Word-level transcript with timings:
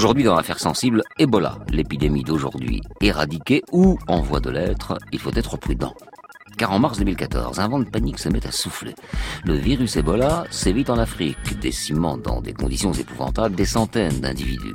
Aujourd'hui, 0.00 0.24
dans 0.24 0.34
l'affaire 0.34 0.58
sensible, 0.58 1.02
Ebola, 1.18 1.58
l'épidémie 1.68 2.24
d'aujourd'hui, 2.24 2.80
éradiquée 3.02 3.62
ou 3.70 3.98
en 4.08 4.22
voie 4.22 4.40
de 4.40 4.48
l'être, 4.48 4.96
il 5.12 5.18
faut 5.18 5.34
être 5.34 5.58
prudent. 5.58 5.94
Car 6.56 6.72
en 6.72 6.78
mars 6.78 6.96
2014, 6.96 7.60
un 7.60 7.68
vent 7.68 7.80
de 7.80 7.84
panique 7.84 8.18
se 8.18 8.30
met 8.30 8.46
à 8.46 8.50
souffler. 8.50 8.94
Le 9.44 9.52
virus 9.52 9.96
Ebola 9.96 10.44
sévit 10.50 10.86
en 10.88 10.96
Afrique, 10.96 11.60
décimant 11.60 12.16
dans 12.16 12.40
des 12.40 12.54
conditions 12.54 12.94
épouvantables 12.94 13.54
des 13.54 13.66
centaines 13.66 14.20
d'individus. 14.20 14.72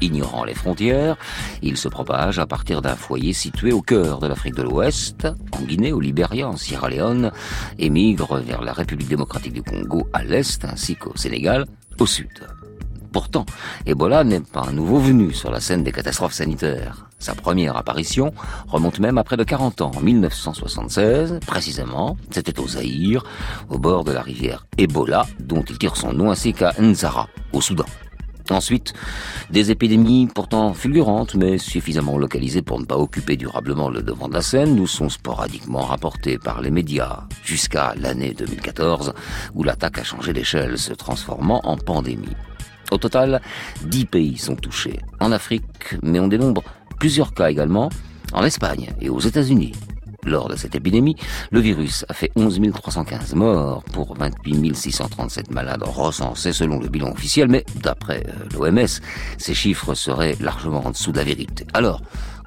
Ignorant 0.00 0.44
les 0.44 0.54
frontières, 0.54 1.18
il 1.60 1.76
se 1.76 1.88
propage 1.88 2.38
à 2.38 2.46
partir 2.46 2.80
d'un 2.80 2.96
foyer 2.96 3.34
situé 3.34 3.70
au 3.70 3.82
cœur 3.82 4.18
de 4.18 4.28
l'Afrique 4.28 4.54
de 4.54 4.62
l'Ouest, 4.62 5.28
en 5.52 5.60
Guinée, 5.60 5.92
au 5.92 6.00
Libéria, 6.00 6.48
en 6.48 6.56
Sierra 6.56 6.88
Leone, 6.88 7.32
et 7.78 7.90
migre 7.90 8.38
vers 8.38 8.62
la 8.62 8.72
République 8.72 9.08
démocratique 9.08 9.52
du 9.52 9.62
Congo 9.62 10.08
à 10.14 10.24
l'est, 10.24 10.64
ainsi 10.64 10.96
qu'au 10.96 11.14
Sénégal, 11.18 11.66
au 12.00 12.06
sud. 12.06 12.30
Pourtant, 13.14 13.46
Ebola 13.86 14.24
n'est 14.24 14.40
pas 14.40 14.64
un 14.68 14.72
nouveau 14.72 14.98
venu 14.98 15.32
sur 15.32 15.52
la 15.52 15.60
scène 15.60 15.84
des 15.84 15.92
catastrophes 15.92 16.32
sanitaires. 16.32 17.06
Sa 17.20 17.36
première 17.36 17.76
apparition 17.76 18.34
remonte 18.66 18.98
même 18.98 19.18
à 19.18 19.22
près 19.22 19.36
de 19.36 19.44
40 19.44 19.82
ans, 19.82 19.92
en 19.94 20.00
1976, 20.00 21.38
précisément, 21.46 22.16
c'était 22.32 22.58
au 22.58 22.66
Zaïre, 22.66 23.22
au 23.70 23.78
bord 23.78 24.02
de 24.02 24.10
la 24.10 24.20
rivière 24.20 24.66
Ebola, 24.78 25.26
dont 25.38 25.62
il 25.62 25.78
tire 25.78 25.96
son 25.96 26.12
nom, 26.12 26.32
ainsi 26.32 26.52
qu'à 26.54 26.72
Nzara, 26.80 27.28
au 27.52 27.60
Soudan. 27.60 27.84
Ensuite, 28.50 28.94
des 29.48 29.70
épidémies 29.70 30.26
pourtant 30.34 30.74
fulgurantes, 30.74 31.36
mais 31.36 31.56
suffisamment 31.56 32.18
localisées 32.18 32.62
pour 32.62 32.80
ne 32.80 32.84
pas 32.84 32.98
occuper 32.98 33.36
durablement 33.36 33.90
le 33.90 34.02
devant 34.02 34.26
de 34.26 34.34
la 34.34 34.42
scène, 34.42 34.74
nous 34.74 34.88
sont 34.88 35.08
sporadiquement 35.08 35.82
rapportées 35.82 36.38
par 36.38 36.60
les 36.62 36.72
médias, 36.72 37.20
jusqu'à 37.44 37.94
l'année 37.96 38.34
2014, 38.36 39.14
où 39.54 39.62
l'attaque 39.62 39.98
a 40.00 40.04
changé 40.04 40.32
d'échelle, 40.32 40.78
se 40.78 40.92
transformant 40.92 41.60
en 41.62 41.76
pandémie. 41.76 42.34
Au 42.94 42.98
total, 42.98 43.42
10 43.86 44.04
pays 44.04 44.38
sont 44.38 44.54
touchés. 44.54 45.00
En 45.18 45.32
Afrique, 45.32 45.96
mais 46.04 46.20
on 46.20 46.28
dénombre 46.28 46.62
plusieurs 47.00 47.34
cas 47.34 47.50
également 47.50 47.90
en 48.32 48.44
Espagne 48.44 48.92
et 49.00 49.08
aux 49.08 49.18
États-Unis. 49.18 49.72
Lors 50.26 50.48
de 50.48 50.56
cette 50.56 50.74
épidémie, 50.74 51.16
le 51.50 51.60
virus 51.60 52.04
a 52.08 52.14
fait 52.14 52.30
11 52.36 52.60
315 52.72 53.34
morts 53.34 53.82
pour 53.92 54.16
28 54.16 54.74
637 54.74 55.50
malades 55.50 55.82
recensés 55.82 56.52
selon 56.52 56.78
le 56.80 56.88
bilan 56.88 57.12
officiel, 57.12 57.48
mais 57.48 57.64
d'après 57.82 58.24
euh, 58.28 58.48
l'OMS, 58.54 59.00
ces 59.38 59.54
chiffres 59.54 59.94
seraient 59.94 60.36
largement 60.40 60.86
en 60.86 60.90
dessous 60.90 61.12
de 61.12 61.18
la 61.18 61.24
vérité. 61.24 61.66
Alors, 61.74 62.00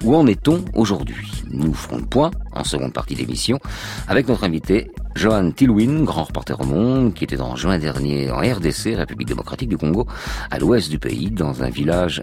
où 0.04 0.16
en 0.16 0.28
est-on 0.28 0.64
aujourd'hui? 0.76 1.32
Nous 1.50 1.74
ferons 1.74 1.98
le 1.98 2.06
point 2.06 2.32
en 2.54 2.64
seconde 2.64 2.94
partie 2.94 3.16
d'émission 3.16 3.60
avec 4.08 4.28
notre 4.28 4.44
invité 4.44 4.92
Johan 5.16 5.52
Tilwin, 5.52 6.04
grand 6.04 6.26
reporter 6.26 6.60
au 6.62 6.66
monde, 6.66 7.16
qui 7.16 7.24
était 7.24 7.42
en 7.42 7.56
juin 7.56 7.80
dernier 7.80 8.30
en 8.30 8.38
RDC, 8.38 8.96
République 8.96 9.28
démocratique 9.28 9.70
du 9.70 9.78
Congo, 9.78 10.06
à 10.52 10.60
l'ouest 10.60 10.90
du 10.90 11.00
pays, 11.00 11.32
dans 11.32 11.64
un 11.64 11.70
village 11.72 12.22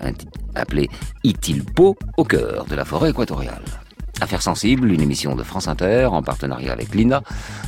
appelé 0.55 0.89
Itilpo, 1.24 1.96
au 2.16 2.24
cœur 2.24 2.64
de 2.66 2.77
la 2.77 2.84
forêt 2.84 3.11
équatoriale. 3.11 3.83
Affaires 4.20 4.42
sensibles, 4.42 4.90
une 4.92 5.00
émission 5.00 5.34
de 5.34 5.42
France 5.42 5.68
Inter 5.68 6.06
en 6.06 6.22
partenariat 6.22 6.72
avec 6.72 6.94
l'INA, 6.94 7.22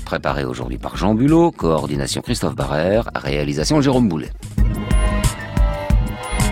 préparée 0.05 0.45
aujourd'hui 0.45 0.79
par 0.79 0.97
Jean 0.97 1.15
Bulot, 1.15 1.51
coordination 1.51 2.23
Christophe 2.23 2.55
Barrère, 2.55 3.11
réalisation 3.15 3.81
Jérôme 3.81 4.09
Boulet. 4.09 4.31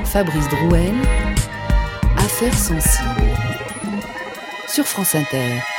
Fabrice 0.04 0.48
Drouel, 0.48 0.94
Affaires 2.16 2.54
sensibles 2.54 3.34
sur 4.68 4.84
France 4.84 5.14
Inter. 5.14 5.73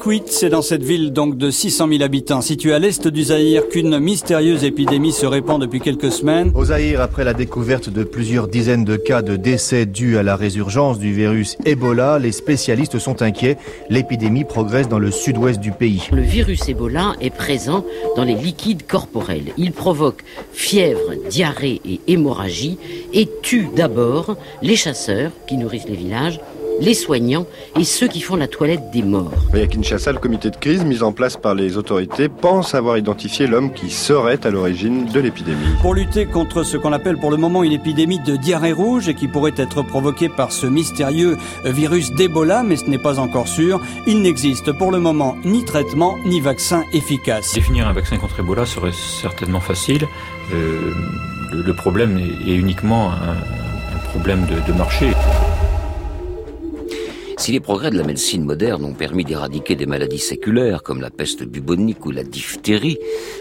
Kikwit, 0.00 0.28
c'est 0.28 0.48
dans 0.48 0.62
cette 0.62 0.82
ville 0.82 1.12
donc 1.12 1.36
de 1.36 1.50
600 1.50 1.88
000 1.88 2.02
habitants, 2.02 2.40
située 2.40 2.72
à 2.72 2.78
l'est 2.78 3.06
du 3.06 3.24
Zaïre, 3.24 3.68
qu'une 3.68 3.98
mystérieuse 3.98 4.64
épidémie 4.64 5.12
se 5.12 5.26
répand 5.26 5.60
depuis 5.60 5.78
quelques 5.78 6.10
semaines. 6.10 6.52
Au 6.54 6.64
Zaïre, 6.64 7.02
après 7.02 7.22
la 7.22 7.34
découverte 7.34 7.90
de 7.90 8.02
plusieurs 8.02 8.48
dizaines 8.48 8.86
de 8.86 8.96
cas 8.96 9.20
de 9.20 9.36
décès 9.36 9.84
dus 9.84 10.16
à 10.16 10.22
la 10.22 10.36
résurgence 10.36 10.98
du 10.98 11.12
virus 11.12 11.58
Ebola, 11.66 12.18
les 12.18 12.32
spécialistes 12.32 12.98
sont 12.98 13.20
inquiets. 13.20 13.58
L'épidémie 13.90 14.44
progresse 14.44 14.88
dans 14.88 14.98
le 14.98 15.10
sud-ouest 15.10 15.60
du 15.60 15.70
pays. 15.70 16.08
Le 16.12 16.22
virus 16.22 16.66
Ebola 16.70 17.12
est 17.20 17.28
présent 17.28 17.84
dans 18.16 18.24
les 18.24 18.34
liquides 18.34 18.86
corporels. 18.86 19.52
Il 19.58 19.72
provoque 19.72 20.24
fièvre, 20.54 21.12
diarrhée 21.28 21.82
et 21.84 22.00
hémorragie 22.06 22.78
et 23.12 23.28
tue 23.42 23.68
d'abord 23.76 24.38
les 24.62 24.76
chasseurs 24.76 25.32
qui 25.46 25.58
nourrissent 25.58 25.88
les 25.88 25.96
villages 25.96 26.40
les 26.80 26.94
soignants 26.94 27.46
et 27.78 27.84
ceux 27.84 28.08
qui 28.08 28.20
font 28.20 28.36
la 28.36 28.48
toilette 28.48 28.90
des 28.90 29.02
morts. 29.02 29.32
Et 29.54 29.62
à 29.62 29.66
Kinshasa, 29.66 30.12
le 30.12 30.18
comité 30.18 30.50
de 30.50 30.56
crise 30.56 30.84
mis 30.84 31.02
en 31.02 31.12
place 31.12 31.36
par 31.36 31.54
les 31.54 31.76
autorités 31.76 32.28
pense 32.28 32.74
avoir 32.74 32.98
identifié 32.98 33.46
l'homme 33.46 33.72
qui 33.72 33.90
serait 33.90 34.44
à 34.46 34.50
l'origine 34.50 35.06
de 35.06 35.20
l'épidémie. 35.20 35.76
Pour 35.82 35.94
lutter 35.94 36.26
contre 36.26 36.62
ce 36.62 36.76
qu'on 36.76 36.92
appelle 36.92 37.18
pour 37.18 37.30
le 37.30 37.36
moment 37.36 37.62
une 37.62 37.72
épidémie 37.72 38.20
de 38.20 38.36
diarrhée 38.36 38.72
rouge 38.72 39.08
et 39.08 39.14
qui 39.14 39.28
pourrait 39.28 39.54
être 39.56 39.82
provoquée 39.82 40.28
par 40.28 40.52
ce 40.52 40.66
mystérieux 40.66 41.36
virus 41.64 42.12
d'Ebola, 42.12 42.62
mais 42.62 42.76
ce 42.76 42.86
n'est 42.86 42.98
pas 42.98 43.18
encore 43.18 43.48
sûr, 43.48 43.80
il 44.06 44.22
n'existe 44.22 44.72
pour 44.72 44.90
le 44.90 44.98
moment 44.98 45.36
ni 45.44 45.64
traitement 45.64 46.16
ni 46.24 46.40
vaccin 46.40 46.84
efficace. 46.92 47.54
Définir 47.54 47.88
un 47.88 47.92
vaccin 47.92 48.16
contre 48.16 48.40
Ebola 48.40 48.66
serait 48.66 48.92
certainement 48.92 49.60
facile. 49.60 50.06
Euh, 50.52 50.92
le, 51.52 51.74
problème 51.74 52.18
est, 52.18 52.54
uniquement 52.54 53.10
un, 53.12 53.36
problème 54.12 54.46
de 54.66 54.72
marché. 54.72 55.12
Si 57.40 57.52
les 57.52 57.60
progrès 57.60 57.90
de 57.90 57.96
la 57.96 58.04
médecine 58.04 58.44
moderne 58.44 58.84
ont 58.84 58.92
permis 58.92 59.24
d'éradiquer 59.24 59.74
des 59.74 59.86
maladies 59.86 60.18
séculaires 60.18 60.82
comme 60.82 61.00
la 61.00 61.08
peste 61.08 61.42
bubonique 61.42 62.04
ou 62.04 62.10
la 62.10 62.22
diphtérie 62.22 62.98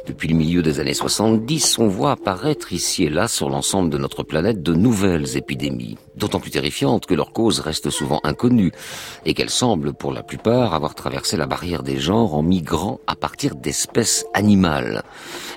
depuis 0.08 0.30
le 0.30 0.38
milieu 0.38 0.62
des 0.62 0.80
années 0.80 0.94
70, 0.94 1.80
on 1.80 1.90
voit 1.90 2.12
apparaître 2.12 2.72
ici 2.72 3.04
et 3.04 3.10
là 3.10 3.28
sur 3.28 3.50
l'ensemble 3.50 3.90
de 3.90 3.98
notre 3.98 4.24
planète 4.24 4.64
de 4.64 4.74
nouvelles 4.74 5.36
épidémies, 5.36 5.98
d'autant 6.16 6.40
plus 6.40 6.50
terrifiantes 6.50 7.08
que 7.08 7.14
leurs 7.14 7.34
causes 7.34 7.60
restent 7.60 7.90
souvent 7.90 8.22
inconnues 8.24 8.72
et 9.26 9.34
qu'elles 9.34 9.50
semblent 9.50 9.92
pour 9.92 10.14
la 10.14 10.24
plupart 10.24 10.74
avoir 10.74 10.96
traversé 10.96 11.36
la 11.36 11.46
barrière 11.46 11.84
des 11.84 11.98
genres 11.98 12.36
en 12.36 12.42
migrant 12.42 13.02
à 13.06 13.18
partir 13.18 13.56
d'espèces 13.56 14.26
animales. 14.34 15.04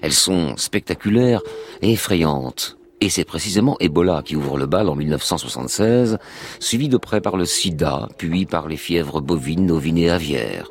Elles 0.02 0.12
sont 0.12 0.56
spectaculaires 0.56 1.42
et 1.80 1.92
effrayantes 1.92 2.76
et 3.02 3.08
c'est 3.08 3.24
précisément 3.24 3.76
Ebola 3.80 4.22
qui 4.24 4.36
ouvre 4.36 4.56
le 4.56 4.66
bal 4.66 4.88
en 4.88 4.94
1976, 4.94 6.18
suivi 6.60 6.88
de 6.88 6.96
près 6.96 7.20
par 7.20 7.36
le 7.36 7.44
sida, 7.44 8.08
puis 8.16 8.46
par 8.46 8.68
les 8.68 8.76
fièvres 8.76 9.20
bovines, 9.20 9.72
ovines 9.72 9.98
et 9.98 10.08
aviaires. 10.08 10.68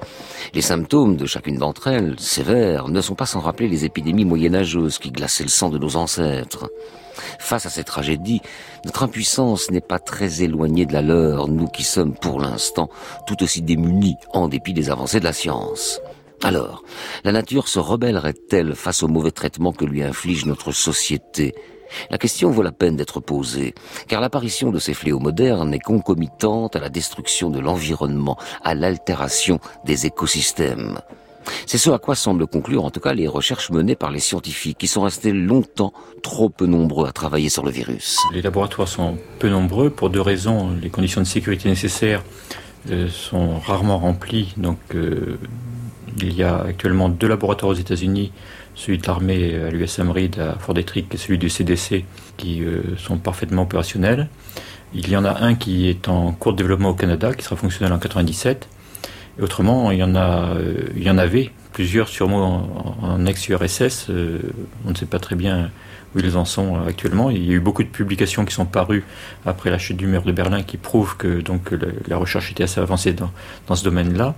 Les 0.54 0.62
symptômes 0.62 1.18
de 1.18 1.26
chacune 1.26 1.58
d'entre 1.58 1.88
elles, 1.88 2.18
sévères, 2.18 2.88
ne 2.88 3.02
sont 3.02 3.16
pas 3.16 3.26
sans 3.26 3.42
rappeler 3.42 3.68
les 3.68 3.84
épidémies 3.84 4.24
moyenâgeuses 4.24 4.98
qui 4.98 5.12
glaçaient 5.12 5.44
le 5.44 5.50
sang 5.50 5.68
de 5.68 5.78
nos 5.78 5.98
ancêtres. 5.98 6.72
Face 7.38 7.66
à 7.66 7.70
ces 7.70 7.84
tragédies, 7.84 8.40
notre 8.86 9.04
impuissance 9.04 9.70
n'est 9.70 9.82
pas 9.82 10.00
très 10.00 10.42
éloignée 10.42 10.86
de 10.86 10.94
la 10.94 11.02
leur, 11.02 11.50
nous 11.50 11.68
qui 11.68 11.84
sommes 11.84 12.16
pour 12.16 12.40
l'instant 12.40 12.90
tout 13.28 13.44
aussi 13.44 13.62
démunis 13.62 14.16
en 14.32 14.48
dépit 14.48 14.72
des 14.72 14.90
avancées 14.90 15.20
de 15.20 15.26
la 15.26 15.34
science. 15.34 16.00
Alors, 16.44 16.82
la 17.26 17.34
nature 17.34 17.68
se 17.68 17.80
rebellerait-elle 17.80 18.74
face 18.76 19.04
au 19.04 19.10
mauvais 19.10 19.32
traitement 19.32 19.74
que 19.74 19.84
lui 19.84 20.02
inflige 20.02 20.46
notre 20.46 20.72
société? 20.72 21.54
La 22.10 22.18
question 22.18 22.52
vaut 22.52 22.64
la 22.64 22.72
peine 22.72 22.96
d'être 22.96 23.20
posée, 23.20 23.74
car 24.08 24.22
l'apparition 24.22 24.72
de 24.72 24.80
ces 24.80 24.94
fléaux 24.94 25.20
modernes 25.20 25.74
est 25.74 25.80
concomitante 25.80 26.76
à 26.76 26.80
la 26.80 26.90
destruction 26.90 27.50
de 27.50 27.60
l'environnement, 27.60 28.38
à 28.64 28.76
l'altération 28.76 29.60
des 29.86 30.06
écosystèmes. 30.06 31.00
C'est 31.66 31.78
ce 31.78 31.90
à 31.90 31.98
quoi 31.98 32.16
semblent 32.16 32.48
conclure 32.48 32.86
en 32.86 32.92
tout 32.92 33.00
cas 33.00 33.14
les 33.14 33.28
recherches 33.28 33.72
menées 33.72 33.96
par 33.96 34.12
les 34.12 34.20
scientifiques 34.20 34.78
qui 34.78 34.88
sont 34.88 35.02
restés 35.02 35.32
longtemps 35.32 35.94
trop 36.22 36.50
peu 36.50 36.66
nombreux 36.66 37.08
à 37.08 37.12
travailler 37.12 37.50
sur 37.50 37.64
le 37.64 37.72
virus. 37.72 38.18
Les 38.34 38.42
laboratoires 38.42 38.88
sont 38.88 39.18
peu 39.40 39.50
nombreux 39.50 39.90
pour 39.90 40.10
deux 40.10 40.22
raisons. 40.22 40.72
Les 40.82 40.90
conditions 40.90 41.22
de 41.22 41.26
sécurité 41.26 41.70
nécessaires 41.70 42.24
euh, 42.90 43.10
sont 43.10 43.60
rarement 43.60 43.98
remplies. 43.98 44.54
Donc 44.58 44.78
euh, 44.94 45.40
il 46.22 46.34
y 46.34 46.44
a 46.44 46.62
actuellement 46.62 47.10
deux 47.10 47.28
laboratoires 47.28 47.72
aux 47.72 47.76
États-Unis 47.76 48.32
celui 48.76 48.98
de 48.98 49.08
l'armée 49.08 49.56
à 49.56 49.70
l'USM 49.70 50.10
Reed 50.10 50.40
à 50.40 50.58
Fort 50.60 50.74
Detrick 50.74 51.14
et 51.14 51.18
celui 51.18 51.38
du 51.38 51.50
CDC 51.50 52.06
qui 52.38 52.64
euh, 52.64 52.82
sont 52.98 53.18
parfaitement 53.18 53.64
opérationnels. 53.64 54.28
Il 54.94 55.10
y 55.10 55.16
en 55.16 55.24
a 55.24 55.42
un 55.42 55.56
qui 55.56 55.88
est 55.88 56.08
en 56.10 56.32
cours 56.32 56.54
de 56.54 56.58
développement 56.58 56.90
au 56.90 56.94
Canada, 56.94 57.34
qui 57.34 57.44
sera 57.44 57.56
fonctionnel 57.56 57.94
en 57.94 58.00
97. 58.00 58.68
Et 59.40 59.42
autrement, 59.42 59.92
il 59.92 60.00
y 60.00 60.04
en 60.04 60.16
a, 60.16 60.56
euh, 60.56 60.90
il 60.96 61.04
y 61.04 61.10
en 61.10 61.18
avait 61.18 61.52
plusieurs 61.72 62.10
sûrement 62.10 62.98
en, 63.02 63.26
ex-URSS. 63.26 64.08
Euh, 64.10 64.40
on 64.86 64.90
ne 64.90 64.96
sait 64.96 65.06
pas 65.06 65.20
très 65.20 65.36
bien 65.36 65.70
où 66.14 66.20
ils 66.20 66.36
en 66.36 66.44
sont 66.44 66.76
actuellement. 66.86 67.30
Il 67.30 67.46
y 67.46 67.52
a 67.52 67.54
eu 67.54 67.62
beaucoup 67.62 67.84
de 67.84 67.90
publications 67.90 68.44
qui 68.44 68.54
sont 68.54 68.66
parues 68.66 69.06
après 69.46 69.70
la 69.70 69.78
chute 69.78 69.96
du 69.96 70.08
mur 70.08 70.24
de 70.24 70.34
Berlin 70.34 70.62
qui 70.64 70.76
prouvent 70.76 71.16
que 71.16 71.40
donc 71.40 71.72
la, 72.08 72.18
recherche 72.18 72.52
était 72.52 72.64
assez 72.64 72.82
avancée 72.82 73.14
dans, 73.14 73.32
dans 73.68 73.76
ce 73.76 73.86
domaine-là. 73.86 74.36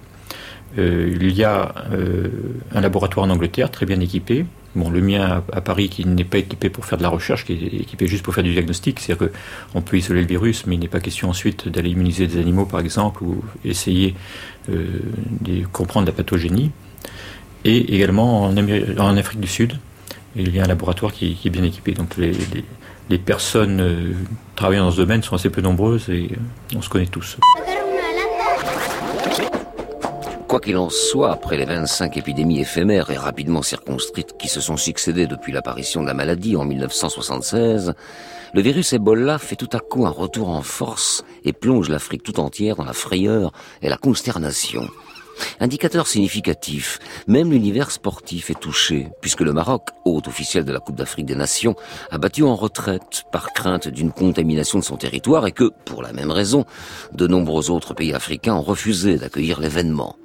Euh, 0.77 1.15
il 1.19 1.33
y 1.33 1.43
a 1.43 1.73
euh, 1.91 2.29
un 2.73 2.81
laboratoire 2.81 3.25
en 3.25 3.29
Angleterre 3.29 3.69
très 3.71 3.85
bien 3.85 3.99
équipé. 3.99 4.45
Bon, 4.75 4.89
le 4.89 5.01
mien 5.01 5.43
à, 5.51 5.61
Paris 5.61 5.87
qui 5.87 6.05
n'est 6.05 6.23
pas 6.23 6.39
équipé 6.39 6.69
pour 6.69 6.85
faire 6.85 6.97
de 6.97 7.03
la 7.03 7.09
recherche, 7.09 7.45
qui 7.45 7.53
est 7.53 7.81
équipé 7.81 8.07
juste 8.07 8.23
pour 8.23 8.33
faire 8.33 8.43
du 8.43 8.53
diagnostic, 8.53 8.99
c'est-à-dire 8.99 9.29
qu'on 9.71 9.81
peut 9.81 9.97
isoler 9.97 10.21
le 10.21 10.27
virus, 10.27 10.65
mais 10.65 10.75
il 10.75 10.79
n'est 10.79 10.87
pas 10.87 10.99
question 10.99 11.29
ensuite 11.29 11.67
d'aller 11.67 11.91
immuniser 11.91 12.25
des 12.25 12.39
animaux, 12.39 12.65
par 12.65 12.79
exemple, 12.79 13.23
ou 13.23 13.43
essayer 13.63 14.15
euh, 14.69 14.87
de 15.41 15.63
comprendre 15.67 16.07
la 16.07 16.13
pathogénie. 16.13 16.71
et 17.65 17.95
également 17.95 18.45
en, 18.45 19.17
Afrique 19.17 19.39
du 19.39 19.47
Sud. 19.47 19.77
Il 20.35 20.55
y 20.55 20.59
a 20.59 20.63
un 20.63 20.67
laboratoire 20.67 21.13
qui, 21.13 21.37
est 21.45 21.49
bien 21.49 21.63
équipé. 21.63 21.93
Donc 21.93 22.17
les, 22.17 23.17
personnes 23.19 23.79
euh, 23.79 24.13
travaillant 24.55 24.85
dans 24.85 24.91
ce 24.91 24.97
domaine 24.97 25.21
sont 25.21 25.35
assez 25.35 25.51
peu 25.51 25.61
nombreuses 25.61 26.09
et 26.09 26.31
euh, 26.31 26.75
on 26.75 26.81
se 26.81 26.89
connaît 26.89 27.05
tous. 27.05 27.37
Quoi 30.53 30.59
qu'il 30.59 30.77
en 30.77 30.91
soit, 30.91 31.31
après 31.31 31.57
les 31.57 31.65
25 31.65 32.15
épidémies 32.15 32.59
éphémères 32.59 33.09
et 33.09 33.17
rapidement 33.17 33.63
circonscrites 33.63 34.37
qui 34.37 34.47
se 34.47 34.61
sont 34.61 34.77
succédées 34.77 35.25
depuis 35.25 35.51
l'apparition 35.51 36.03
de 36.03 36.05
la 36.05 36.13
maladie 36.13 36.55
en 36.55 36.63
1976, 36.63 37.95
le 38.53 38.61
virus 38.61 38.93
Ebola 38.93 39.39
fait 39.39 39.55
tout 39.55 39.69
à 39.73 39.79
coup 39.79 40.05
un 40.05 40.11
retour 40.11 40.49
en 40.49 40.61
force 40.61 41.23
et 41.43 41.53
plonge 41.53 41.89
l'Afrique 41.89 42.21
tout 42.21 42.39
entière 42.39 42.75
dans 42.75 42.83
la 42.83 42.93
frayeur 42.93 43.51
et 43.81 43.89
la 43.89 43.97
consternation. 43.97 44.87
Indicateur 45.59 46.05
significatif, 46.05 46.99
même 47.25 47.49
l'univers 47.49 47.89
sportif 47.89 48.51
est 48.51 48.59
touché, 48.59 49.07
puisque 49.21 49.41
le 49.41 49.53
Maroc, 49.53 49.87
hôte 50.05 50.27
officiel 50.27 50.65
de 50.65 50.71
la 50.71 50.79
Coupe 50.79 50.97
d'Afrique 50.97 51.25
des 51.25 51.33
Nations, 51.33 51.75
a 52.11 52.19
battu 52.19 52.43
en 52.43 52.55
retraite 52.55 53.23
par 53.31 53.53
crainte 53.53 53.87
d'une 53.87 54.11
contamination 54.11 54.77
de 54.77 54.83
son 54.83 54.97
territoire 54.97 55.47
et 55.47 55.51
que, 55.51 55.71
pour 55.83 56.03
la 56.03 56.13
même 56.13 56.29
raison, 56.29 56.65
de 57.11 57.25
nombreux 57.25 57.71
autres 57.71 57.95
pays 57.95 58.13
africains 58.13 58.53
ont 58.53 58.61
refusé 58.61 59.17
d'accueillir 59.17 59.59
l'événement. 59.59 60.15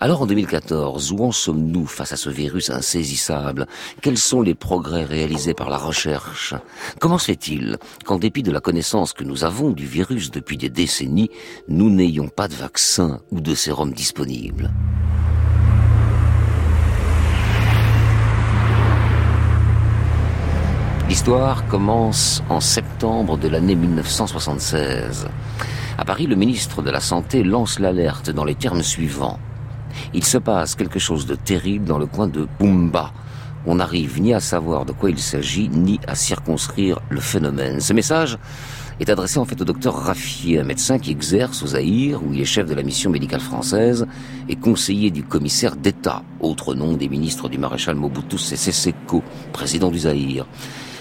Alors 0.00 0.22
en 0.22 0.26
2014, 0.26 1.12
où 1.12 1.24
en 1.24 1.32
sommes-nous 1.32 1.86
face 1.86 2.12
à 2.12 2.16
ce 2.16 2.28
virus 2.28 2.70
insaisissable? 2.70 3.66
Quels 4.02 4.18
sont 4.18 4.42
les 4.42 4.54
progrès 4.54 5.04
réalisés 5.04 5.54
par 5.54 5.70
la 5.70 5.78
recherche? 5.78 6.54
Comment 7.00 7.18
se 7.18 7.26
fait-il 7.26 7.78
qu'en 8.04 8.18
dépit 8.18 8.42
de 8.42 8.52
la 8.52 8.60
connaissance 8.60 9.12
que 9.12 9.24
nous 9.24 9.44
avons 9.44 9.70
du 9.70 9.86
virus 9.86 10.30
depuis 10.30 10.56
des 10.56 10.68
décennies, 10.68 11.30
nous 11.68 11.90
n'ayons 11.90 12.28
pas 12.28 12.48
de 12.48 12.54
vaccin 12.54 13.20
ou 13.30 13.40
de 13.40 13.54
sérum 13.54 13.92
disponible? 13.92 14.70
L'histoire 21.08 21.66
commence 21.68 22.42
en 22.48 22.60
septembre 22.60 23.38
de 23.38 23.48
l'année 23.48 23.76
1976. 23.76 25.28
À 25.96 26.04
Paris, 26.04 26.26
le 26.26 26.34
ministre 26.34 26.82
de 26.82 26.90
la 26.90 26.98
Santé 27.00 27.44
lance 27.44 27.78
l'alerte 27.78 28.30
dans 28.30 28.44
les 28.44 28.56
termes 28.56 28.82
suivants. 28.82 29.38
Il 30.12 30.24
se 30.24 30.38
passe 30.38 30.74
quelque 30.74 30.98
chose 30.98 31.26
de 31.26 31.34
terrible 31.34 31.84
dans 31.84 31.98
le 31.98 32.06
coin 32.06 32.28
de 32.28 32.46
Bumba. 32.58 33.12
On 33.66 33.76
n'arrive 33.76 34.20
ni 34.20 34.34
à 34.34 34.40
savoir 34.40 34.84
de 34.84 34.92
quoi 34.92 35.10
il 35.10 35.18
s'agit, 35.18 35.68
ni 35.70 35.98
à 36.06 36.14
circonscrire 36.14 37.00
le 37.08 37.20
phénomène. 37.20 37.80
Ce 37.80 37.94
message 37.94 38.38
est 39.00 39.08
adressé 39.08 39.38
en 39.38 39.44
fait 39.44 39.60
au 39.60 39.64
docteur 39.64 39.94
Raffier, 39.94 40.60
un 40.60 40.64
médecin 40.64 40.98
qui 40.98 41.10
exerce 41.10 41.62
au 41.62 41.68
Zaïre, 41.68 42.22
où 42.22 42.32
il 42.32 42.40
est 42.40 42.44
chef 42.44 42.66
de 42.66 42.74
la 42.74 42.82
mission 42.82 43.10
médicale 43.10 43.40
française 43.40 44.06
et 44.48 44.56
conseiller 44.56 45.10
du 45.10 45.24
commissaire 45.24 45.76
d'État, 45.76 46.22
autre 46.40 46.74
nom 46.74 46.92
des 46.92 47.08
ministres 47.08 47.48
du 47.48 47.58
maréchal 47.58 47.96
Mobutu 47.96 48.38
Sese 48.38 48.70
Seko, 48.70 49.22
président 49.52 49.90
du 49.90 50.00
Zaïre. 50.00 50.46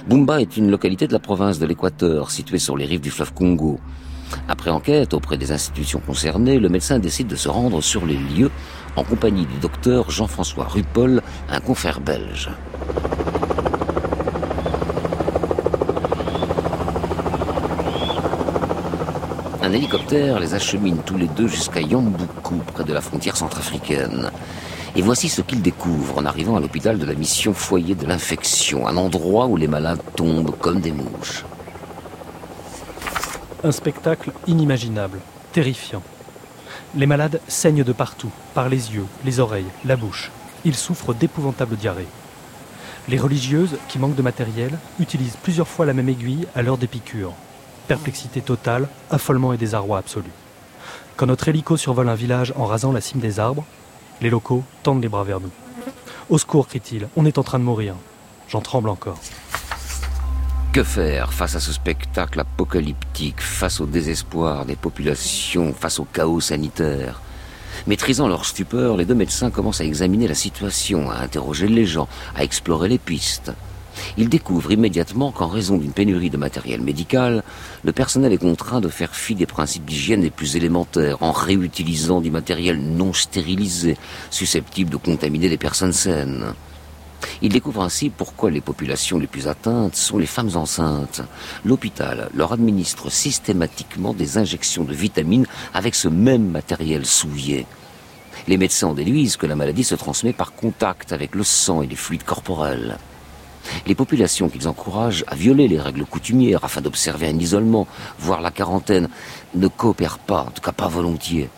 Bumba 0.07 0.41
est 0.41 0.57
une 0.57 0.71
localité 0.71 1.07
de 1.07 1.13
la 1.13 1.19
province 1.19 1.59
de 1.59 1.65
l'Équateur, 1.65 2.31
située 2.31 2.59
sur 2.59 2.77
les 2.77 2.85
rives 2.85 3.01
du 3.01 3.11
fleuve 3.11 3.33
Congo. 3.33 3.79
Après 4.47 4.71
enquête 4.71 5.13
auprès 5.13 5.37
des 5.37 5.51
institutions 5.51 5.99
concernées, 5.99 6.59
le 6.59 6.69
médecin 6.69 6.99
décide 6.99 7.27
de 7.27 7.35
se 7.35 7.49
rendre 7.49 7.81
sur 7.81 8.05
les 8.05 8.17
lieux 8.17 8.51
en 8.95 9.03
compagnie 9.03 9.45
du 9.45 9.57
docteur 9.57 10.11
Jean-François 10.11 10.65
Rupol, 10.65 11.21
un 11.49 11.59
confrère 11.59 11.99
belge. 11.99 12.49
Un 19.61 19.71
hélicoptère 19.71 20.39
les 20.39 20.53
achemine 20.53 20.97
tous 21.05 21.17
les 21.17 21.27
deux 21.27 21.47
jusqu'à 21.47 21.81
Yamboukou, 21.81 22.61
près 22.73 22.83
de 22.83 22.93
la 22.93 23.01
frontière 23.01 23.37
centrafricaine. 23.37 24.29
Et 24.95 25.01
voici 25.01 25.29
ce 25.29 25.41
qu'ils 25.41 25.61
découvrent 25.61 26.19
en 26.19 26.25
arrivant 26.25 26.55
à 26.55 26.59
l'hôpital 26.59 26.99
de 26.99 27.05
la 27.05 27.15
mission 27.15 27.53
foyer 27.53 27.95
de 27.95 28.05
l'infection, 28.05 28.87
un 28.87 28.97
endroit 28.97 29.47
où 29.47 29.57
les 29.57 29.67
malades 29.67 30.01
tombent 30.15 30.55
comme 30.59 30.81
des 30.81 30.91
mouches. 30.91 31.45
Un 33.63 33.71
spectacle 33.71 34.31
inimaginable, 34.45 35.19
terrifiant. 35.51 36.03
Les 36.95 37.07
malades 37.07 37.41
saignent 37.47 37.83
de 37.83 37.91
partout, 37.91 38.29
par 38.53 38.69
les 38.69 38.93
yeux, 38.93 39.05
les 39.25 39.39
oreilles, 39.39 39.65
la 39.83 39.95
bouche. 39.95 40.29
Ils 40.63 40.75
souffrent 40.75 41.15
d'épouvantables 41.15 41.75
diarrhées. 41.75 42.07
Les 43.07 43.17
religieuses, 43.17 43.77
qui 43.87 43.97
manquent 43.97 44.15
de 44.15 44.21
matériel, 44.21 44.77
utilisent 44.99 45.37
plusieurs 45.41 45.67
fois 45.67 45.87
la 45.87 45.93
même 45.93 46.07
aiguille 46.07 46.45
à 46.55 46.61
l'heure 46.61 46.77
des 46.77 46.85
piqûres. 46.85 47.33
Perplexité 47.87 48.41
totale, 48.41 48.87
affolement 49.09 49.53
et 49.53 49.57
désarroi 49.57 49.97
absolu. 49.97 50.29
Quand 51.17 51.25
notre 51.25 51.47
hélico 51.47 51.77
survole 51.77 52.09
un 52.09 52.15
village 52.15 52.53
en 52.57 52.65
rasant 52.65 52.91
la 52.91 53.01
cime 53.01 53.19
des 53.19 53.39
arbres, 53.39 53.65
les 54.21 54.29
locaux 54.29 54.63
tendent 54.83 55.01
les 55.01 55.09
bras 55.09 55.23
vers 55.23 55.39
nous. 55.39 55.51
Au 56.29 56.37
secours, 56.37 56.67
crie-t-il, 56.67 57.07
on 57.15 57.25
est 57.25 57.39
en 57.39 57.43
train 57.43 57.59
de 57.59 57.63
mourir. 57.63 57.95
J'en 58.47 58.61
tremble 58.61 58.89
encore. 58.89 59.17
Que 60.73 60.81
faire 60.81 61.31
face 61.31 61.55
à 61.55 61.59
ce 61.59 61.71
spectacle 61.71 62.39
apocalyptique, 62.39 63.41
face 63.41 63.79
au 63.79 63.85
désespoir 63.85 64.65
des 64.65 64.75
populations, 64.75 65.71
face 65.71 65.99
au 65.99 66.03
chaos 66.05 66.41
sanitaire? 66.41 67.21
Maîtrisant 67.85 68.27
leur 68.27 68.43
stupeur, 68.43 68.97
les 68.97 69.05
deux 69.05 69.13
médecins 69.13 69.51
commencent 69.51 69.81
à 69.81 69.85
examiner 69.85 70.27
la 70.27 70.33
situation, 70.33 71.11
à 71.11 71.17
interroger 71.17 71.67
les 71.67 71.85
gens, 71.85 72.07
à 72.35 72.43
explorer 72.43 72.89
les 72.89 72.97
pistes. 72.97 73.51
Ils 74.17 74.29
découvrent 74.29 74.71
immédiatement 74.71 75.31
qu'en 75.31 75.45
raison 75.47 75.77
d'une 75.77 75.91
pénurie 75.91 76.31
de 76.31 76.37
matériel 76.37 76.81
médical, 76.81 77.43
le 77.83 77.91
personnel 77.91 78.33
est 78.33 78.39
contraint 78.39 78.81
de 78.81 78.89
faire 78.89 79.13
fi 79.13 79.35
des 79.35 79.45
principes 79.45 79.85
d'hygiène 79.85 80.23
les 80.23 80.31
plus 80.31 80.55
élémentaires 80.55 81.21
en 81.21 81.33
réutilisant 81.33 82.19
du 82.19 82.31
matériel 82.31 82.81
non 82.81 83.13
stérilisé, 83.13 83.95
susceptible 84.31 84.89
de 84.89 84.97
contaminer 84.97 85.49
les 85.49 85.57
personnes 85.59 85.93
saines. 85.93 86.55
Il 87.41 87.51
découvre 87.51 87.81
ainsi 87.81 88.09
pourquoi 88.09 88.51
les 88.51 88.61
populations 88.61 89.19
les 89.19 89.27
plus 89.27 89.47
atteintes 89.47 89.95
sont 89.95 90.17
les 90.17 90.25
femmes 90.25 90.55
enceintes. 90.55 91.21
L'hôpital 91.65 92.29
leur 92.33 92.53
administre 92.53 93.11
systématiquement 93.11 94.13
des 94.13 94.37
injections 94.37 94.83
de 94.83 94.93
vitamines 94.93 95.47
avec 95.73 95.95
ce 95.95 96.07
même 96.07 96.49
matériel 96.49 97.05
souillé. 97.05 97.65
Les 98.47 98.57
médecins 98.57 98.87
en 98.87 98.93
déduisent 98.93 99.37
que 99.37 99.45
la 99.45 99.55
maladie 99.55 99.83
se 99.83 99.95
transmet 99.95 100.33
par 100.33 100.53
contact 100.53 101.13
avec 101.13 101.35
le 101.35 101.43
sang 101.43 101.81
et 101.81 101.87
les 101.87 101.95
fluides 101.95 102.23
corporels. 102.23 102.97
Les 103.87 103.95
populations 103.95 104.49
qu'ils 104.49 104.67
encouragent 104.67 105.23
à 105.27 105.35
violer 105.35 105.67
les 105.67 105.79
règles 105.79 106.05
coutumières 106.05 106.63
afin 106.63 106.81
d'observer 106.81 107.27
un 107.27 107.39
isolement, 107.39 107.87
voire 108.19 108.41
la 108.41 108.51
quarantaine, 108.51 109.09
ne 109.55 109.67
coopèrent 109.67 110.19
pas, 110.19 110.41
en 110.41 110.51
tout 110.51 110.61
cas 110.61 110.73
pas 110.73 110.87
volontiers. 110.87 111.49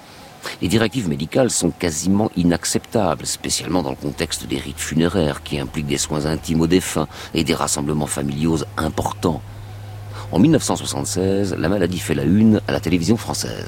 Les 0.61 0.67
directives 0.67 1.09
médicales 1.09 1.49
sont 1.51 1.71
quasiment 1.71 2.31
inacceptables, 2.35 3.25
spécialement 3.25 3.83
dans 3.83 3.91
le 3.91 3.95
contexte 3.95 4.47
des 4.47 4.57
rites 4.57 4.79
funéraires 4.79 5.43
qui 5.43 5.59
impliquent 5.59 5.87
des 5.87 5.97
soins 5.97 6.25
intimes 6.25 6.61
aux 6.61 6.67
défunts 6.67 7.07
et 7.33 7.43
des 7.43 7.53
rassemblements 7.53 8.07
familiaux 8.07 8.57
importants. 8.77 9.41
En 10.31 10.39
1976, 10.39 11.55
la 11.57 11.69
maladie 11.69 11.99
fait 11.99 12.15
la 12.15 12.23
une 12.23 12.61
à 12.67 12.71
la 12.71 12.79
télévision 12.79 13.17
française. 13.17 13.67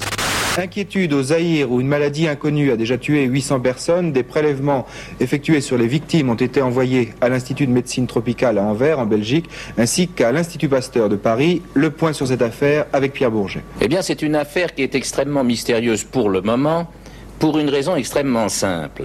Inquiétude 0.58 1.14
au 1.14 1.24
Zaïre 1.24 1.72
où 1.72 1.82
une 1.82 1.88
maladie 1.88 2.28
inconnue 2.28 2.72
a 2.72 2.76
déjà 2.76 2.98
tué 2.98 3.24
800 3.24 3.60
personnes. 3.60 4.12
Des 4.12 4.24
prélèvements 4.24 4.86
effectués 5.20 5.62
sur 5.62 5.78
les 5.78 5.88
victimes 5.88 6.30
ont 6.30 6.36
été 6.36 6.62
envoyés 6.62 7.14
à 7.22 7.30
l'Institut 7.30 7.68
de 7.68 7.72
médecine 7.72 8.08
tropicale 8.08 8.58
à 8.58 8.64
Anvers, 8.64 9.00
en 9.00 9.06
Belgique, 9.06 9.46
ainsi 9.78 10.08
qu'à 10.08 10.32
l'Institut 10.32 10.70
Pasteur 10.70 11.10
de 11.10 11.16
Paris. 11.16 11.62
Le 11.74 11.92
point 11.92 12.14
sur 12.14 12.28
cette 12.28 12.42
affaire 12.42 12.86
avec 12.94 13.14
Pierre 13.14 13.32
Bourget. 13.32 13.62
Eh 13.82 13.88
bien, 13.88 14.02
c'est 14.02 14.22
une 14.22 14.36
affaire 14.36 14.74
qui 14.74 14.82
est 14.82 14.96
extrêmement 14.96 15.44
mystérieuse 15.44 16.04
pour 16.04 16.30
le 16.30 16.42
moment, 16.42 16.90
pour 17.40 17.60
une 17.60 17.70
raison 17.70 17.96
extrêmement 17.96 18.50
simple. 18.50 19.04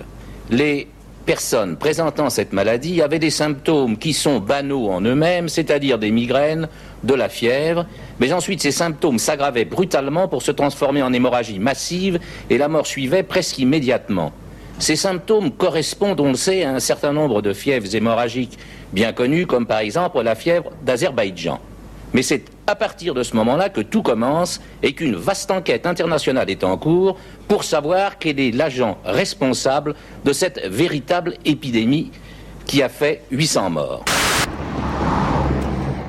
Les 0.51 0.89
personnes 1.23 1.77
présentant 1.77 2.31
cette 2.31 2.53
maladie 2.53 3.01
avaient 3.01 3.19
des 3.19 3.31
symptômes 3.31 3.97
qui 3.97 4.13
sont 4.13 4.39
banaux 4.41 4.91
en 4.91 5.01
eux-mêmes, 5.01 5.49
c'est-à-dire 5.49 5.99
des 5.99 6.11
migraines, 6.11 6.69
de 7.05 7.15
la 7.15 7.29
fièvre, 7.29 7.87
mais 8.21 8.33
ensuite 8.33 8.61
ces 8.61 8.71
symptômes 8.71 9.19
s'aggravaient 9.19 9.65
brutalement 9.65 10.29
pour 10.29 10.43
se 10.43 10.51
transformer 10.51 11.03
en 11.03 11.13
hémorragie 11.13 11.59
massive 11.59 12.19
et 12.51 12.59
la 12.59 12.69
mort 12.69 12.87
suivait 12.87 13.23
presque 13.23 13.59
immédiatement. 13.59 14.33
Ces 14.79 14.97
symptômes 14.97 15.53
correspondent, 15.53 16.21
on 16.21 16.29
le 16.29 16.37
sait, 16.37 16.65
à 16.65 16.75
un 16.75 16.81
certain 16.81 17.13
nombre 17.13 17.41
de 17.41 17.53
fièvres 17.53 17.95
hémorragiques 17.95 18.59
bien 18.93 19.13
connues, 19.13 19.47
comme 19.47 19.67
par 19.67 19.79
exemple 19.79 20.21
la 20.23 20.35
fièvre 20.35 20.71
d'Azerbaïdjan. 20.83 21.61
Mais 22.15 22.23
c'est 22.23 22.45
à 22.67 22.75
partir 22.75 23.15
de 23.15 23.23
ce 23.23 23.35
moment-là 23.37 23.69
que 23.69 23.81
tout 23.81 24.03
commence 24.03 24.61
et 24.83 24.93
qu'une 24.93 25.15
vaste 25.15 25.51
enquête 25.51 25.87
internationale 25.87 26.51
est 26.51 26.65
en 26.65 26.77
cours 26.77 27.17
pour 27.49 27.65
savoir 27.65 28.19
quel 28.19 28.39
est 28.39 28.51
l'agent 28.51 28.99
responsable 29.05 29.95
de 30.25 30.33
cette 30.33 30.61
véritable 30.67 31.35
épidémie 31.45 32.11
qui 32.67 32.83
a 32.83 32.89
fait 32.89 33.23
800 33.31 33.71
morts. 33.71 34.05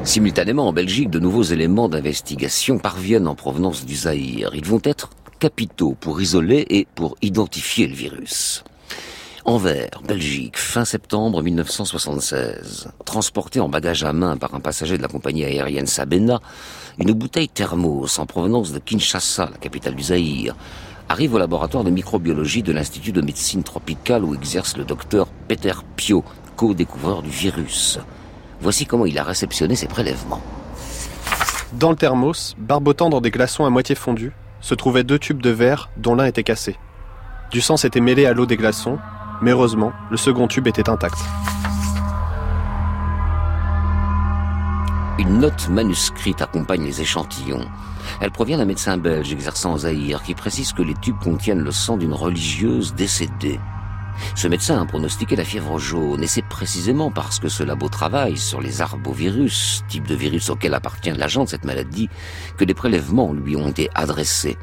Simultanément, 0.04 0.68
en 0.68 0.74
Belgique, 0.74 1.10
de 1.10 1.20
nouveaux 1.20 1.44
éléments 1.44 1.88
d'investigation 1.88 2.78
parviennent 2.78 3.28
en 3.28 3.36
provenance 3.36 3.86
du 3.86 3.96
Zaïre. 3.96 4.52
Ils 4.54 4.66
vont 4.66 4.82
être 4.84 5.10
capitaux 5.40 5.96
pour 6.00 6.22
isoler 6.22 6.66
et 6.70 6.88
pour 6.94 7.16
identifier 7.22 7.88
le 7.88 7.96
virus. 7.96 8.66
Anvers, 9.46 10.02
Belgique, 10.08 10.58
fin 10.58 10.86
septembre 10.86 11.44
1976. 11.44 12.88
Transporté 13.04 13.60
en 13.60 13.68
bagage 13.68 14.06
à 14.06 14.14
main 14.14 14.38
par 14.38 14.56
un 14.56 14.62
passager 14.62 14.96
de 14.96 15.02
la 15.02 15.10
compagnie 15.10 15.44
aérienne 15.44 15.86
Sabena, 15.86 16.40
une 16.98 17.12
bouteille 17.12 17.50
thermos 17.50 18.20
en 18.20 18.26
provenance 18.26 18.72
de 18.72 18.80
Kinshasa, 18.80 19.50
la 19.52 19.58
capitale 19.58 19.96
du 19.96 20.04
Zaïre, 20.04 20.56
arrive 21.10 21.34
au 21.34 21.40
laboratoire 21.40 21.84
de 21.84 21.90
microbiologie 21.90 22.64
de 22.64 22.72
l'Institut 22.72 23.12
de 23.12 23.20
médecine 23.20 23.64
tropicale 23.64 24.24
où 24.24 24.34
exerce 24.34 24.78
le 24.78 24.86
docteur 24.86 25.28
Peter 25.50 25.74
Pio, 25.98 26.24
co-découvreur 26.56 27.22
du 27.22 27.30
virus. 27.30 28.00
Voici 28.62 28.86
comment 28.86 29.06
il 29.06 29.20
a 29.20 29.26
réceptionné 29.26 29.76
ses 29.76 29.88
prélèvements. 29.88 30.42
Dans 31.74 31.90
le 31.90 31.98
thermos, 31.98 32.56
barbotant 32.58 33.10
dans 33.10 33.20
des 33.20 33.32
glaçons 33.32 33.66
à 33.66 33.70
moitié 33.70 33.96
fondus, 33.96 34.32
se 34.62 34.74
trouvaient 34.74 35.04
deux 35.04 35.20
tubes 35.20 35.42
de 35.42 35.50
verre 35.50 35.90
dont 35.98 36.16
l'un 36.16 36.28
était 36.28 36.44
cassé. 36.44 36.78
Du 37.52 37.60
sang 37.60 37.76
s'était 37.76 38.00
mêlé 38.00 38.26
à 38.26 38.34
l'eau 38.34 38.46
des 38.46 38.56
glaçons, 38.56 39.00
mais 39.44 39.52
heureusement, 39.52 39.92
le 40.10 40.16
second 40.16 40.48
tube 40.48 40.68
était 40.68 40.90
intact. 40.90 41.18
Une 45.20 45.40
note 45.40 45.68
manuscrite 45.68 46.42
accompagne 46.42 46.84
les 46.84 47.02
échantillons. 47.02 47.68
Elle 48.22 48.32
provient 48.32 48.58
d'un 48.58 48.66
médecin 48.66 48.98
belge 48.98 49.34
exerçant 49.34 49.74
au 49.74 49.80
Zaïre 49.80 50.24
qui 50.24 50.34
précise 50.34 50.72
que 50.72 50.82
les 50.82 50.96
tubes 50.96 51.20
contiennent 51.22 51.64
le 51.64 51.72
sang 51.72 51.98
d'une 51.98 52.14
religieuse 52.14 52.96
décédée. 52.96 53.60
Ce 54.36 54.48
médecin 54.48 54.82
a 54.82 54.86
pronostiqué 54.86 55.36
la 55.36 55.44
fièvre 55.44 55.78
jaune 55.78 56.24
et 56.24 56.28
c'est 56.28 56.42
précisément 56.48 57.12
parce 57.12 57.40
que 57.40 57.50
ce 57.50 57.64
labo 57.64 57.90
travaille 57.90 58.38
sur 58.38 58.62
les 58.62 58.82
arbovirus, 58.82 59.84
type 59.90 60.08
de 60.08 60.16
virus 60.16 60.50
auquel 60.52 60.74
appartient 60.74 61.12
l'agent 61.12 61.44
de 61.44 61.50
cette 61.50 61.66
maladie, 61.66 62.10
que 62.58 62.64
des 62.64 62.74
prélèvements 62.74 63.34
lui 63.34 63.58
ont 63.58 63.68
été 63.68 63.90
adressés. 63.94 64.58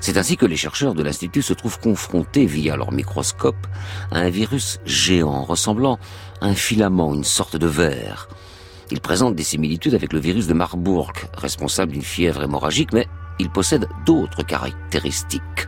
C'est 0.00 0.16
ainsi 0.16 0.36
que 0.36 0.46
les 0.46 0.56
chercheurs 0.56 0.94
de 0.94 1.02
l'Institut 1.02 1.42
se 1.42 1.54
trouvent 1.54 1.80
confrontés 1.80 2.46
via 2.46 2.76
leur 2.76 2.92
microscope 2.92 3.66
à 4.10 4.18
un 4.18 4.30
virus 4.30 4.78
géant 4.84 5.44
ressemblant 5.44 5.98
à 6.40 6.46
un 6.46 6.54
filament, 6.54 7.14
une 7.14 7.24
sorte 7.24 7.56
de 7.56 7.66
verre. 7.66 8.28
Il 8.90 9.00
présente 9.00 9.34
des 9.34 9.42
similitudes 9.42 9.94
avec 9.94 10.12
le 10.12 10.20
virus 10.20 10.46
de 10.46 10.54
Marburg, 10.54 11.12
responsable 11.36 11.92
d'une 11.92 12.02
fièvre 12.02 12.42
hémorragique, 12.42 12.92
mais 12.92 13.08
il 13.38 13.50
possède 13.50 13.88
d'autres 14.04 14.42
caractéristiques. 14.42 15.66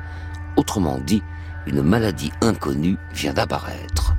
Autrement 0.56 0.98
dit, 0.98 1.22
une 1.66 1.82
maladie 1.82 2.30
inconnue 2.40 2.96
vient 3.12 3.32
d'apparaître. 3.32 4.14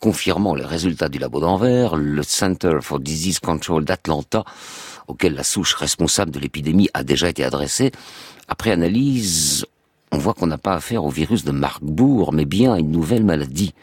Confirmant 0.00 0.54
les 0.54 0.66
résultats 0.66 1.08
du 1.08 1.18
labo 1.18 1.40
d'Anvers, 1.40 1.96
le 1.96 2.22
Center 2.22 2.78
for 2.82 3.00
Disease 3.00 3.38
Control 3.38 3.84
d'Atlanta, 3.84 4.44
auquel 5.08 5.34
la 5.34 5.44
souche 5.44 5.74
responsable 5.74 6.30
de 6.30 6.38
l'épidémie 6.38 6.88
a 6.94 7.04
déjà 7.04 7.28
été 7.28 7.44
adressée, 7.44 7.92
après 8.48 8.70
analyse, 8.70 9.66
on 10.12 10.18
voit 10.18 10.34
qu'on 10.34 10.46
n'a 10.46 10.58
pas 10.58 10.74
affaire 10.74 11.04
au 11.04 11.10
virus 11.10 11.44
de 11.44 11.50
Marburg, 11.50 12.32
mais 12.32 12.44
bien 12.44 12.74
à 12.74 12.78
une 12.78 12.90
nouvelle 12.90 13.24
maladie, 13.24 13.74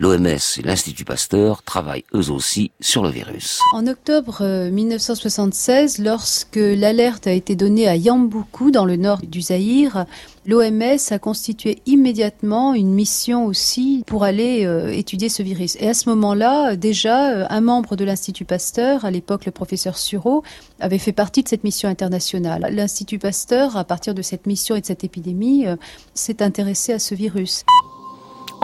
L'OMS 0.00 0.26
et 0.26 0.62
l'Institut 0.64 1.04
Pasteur 1.04 1.62
travaillent 1.62 2.02
eux 2.14 2.32
aussi 2.32 2.72
sur 2.80 3.04
le 3.04 3.10
virus. 3.10 3.60
En 3.74 3.86
octobre 3.86 4.42
1976, 4.42 6.00
euh, 6.00 6.02
lorsque 6.02 6.56
l'alerte 6.56 7.28
a 7.28 7.30
été 7.30 7.54
donnée 7.54 7.86
à 7.86 7.94
Yambuku, 7.94 8.72
dans 8.72 8.86
le 8.86 8.96
nord 8.96 9.20
du 9.22 9.40
Zaïre, 9.40 10.04
l'OMS 10.46 10.98
a 11.10 11.18
constitué 11.20 11.78
immédiatement 11.86 12.74
une 12.74 12.92
mission 12.92 13.46
aussi 13.46 14.02
pour 14.04 14.24
aller 14.24 14.66
euh, 14.66 14.88
étudier 14.88 15.28
ce 15.28 15.44
virus. 15.44 15.76
Et 15.78 15.88
à 15.88 15.94
ce 15.94 16.08
moment-là, 16.08 16.74
déjà, 16.74 17.30
euh, 17.30 17.46
un 17.48 17.60
membre 17.60 17.94
de 17.94 18.04
l'Institut 18.04 18.44
Pasteur, 18.44 19.04
à 19.04 19.12
l'époque 19.12 19.44
le 19.46 19.52
professeur 19.52 19.96
Sureau, 19.96 20.42
avait 20.80 20.98
fait 20.98 21.12
partie 21.12 21.44
de 21.44 21.48
cette 21.48 21.62
mission 21.62 21.88
internationale. 21.88 22.66
L'Institut 22.72 23.20
Pasteur, 23.20 23.76
à 23.76 23.84
partir 23.84 24.12
de 24.12 24.22
cette 24.22 24.46
mission 24.46 24.74
et 24.74 24.80
de 24.80 24.86
cette 24.86 25.04
épidémie, 25.04 25.66
s'est 26.14 26.42
intéressé 26.42 26.92
à 26.92 26.98
ce 26.98 27.14
virus. 27.14 27.64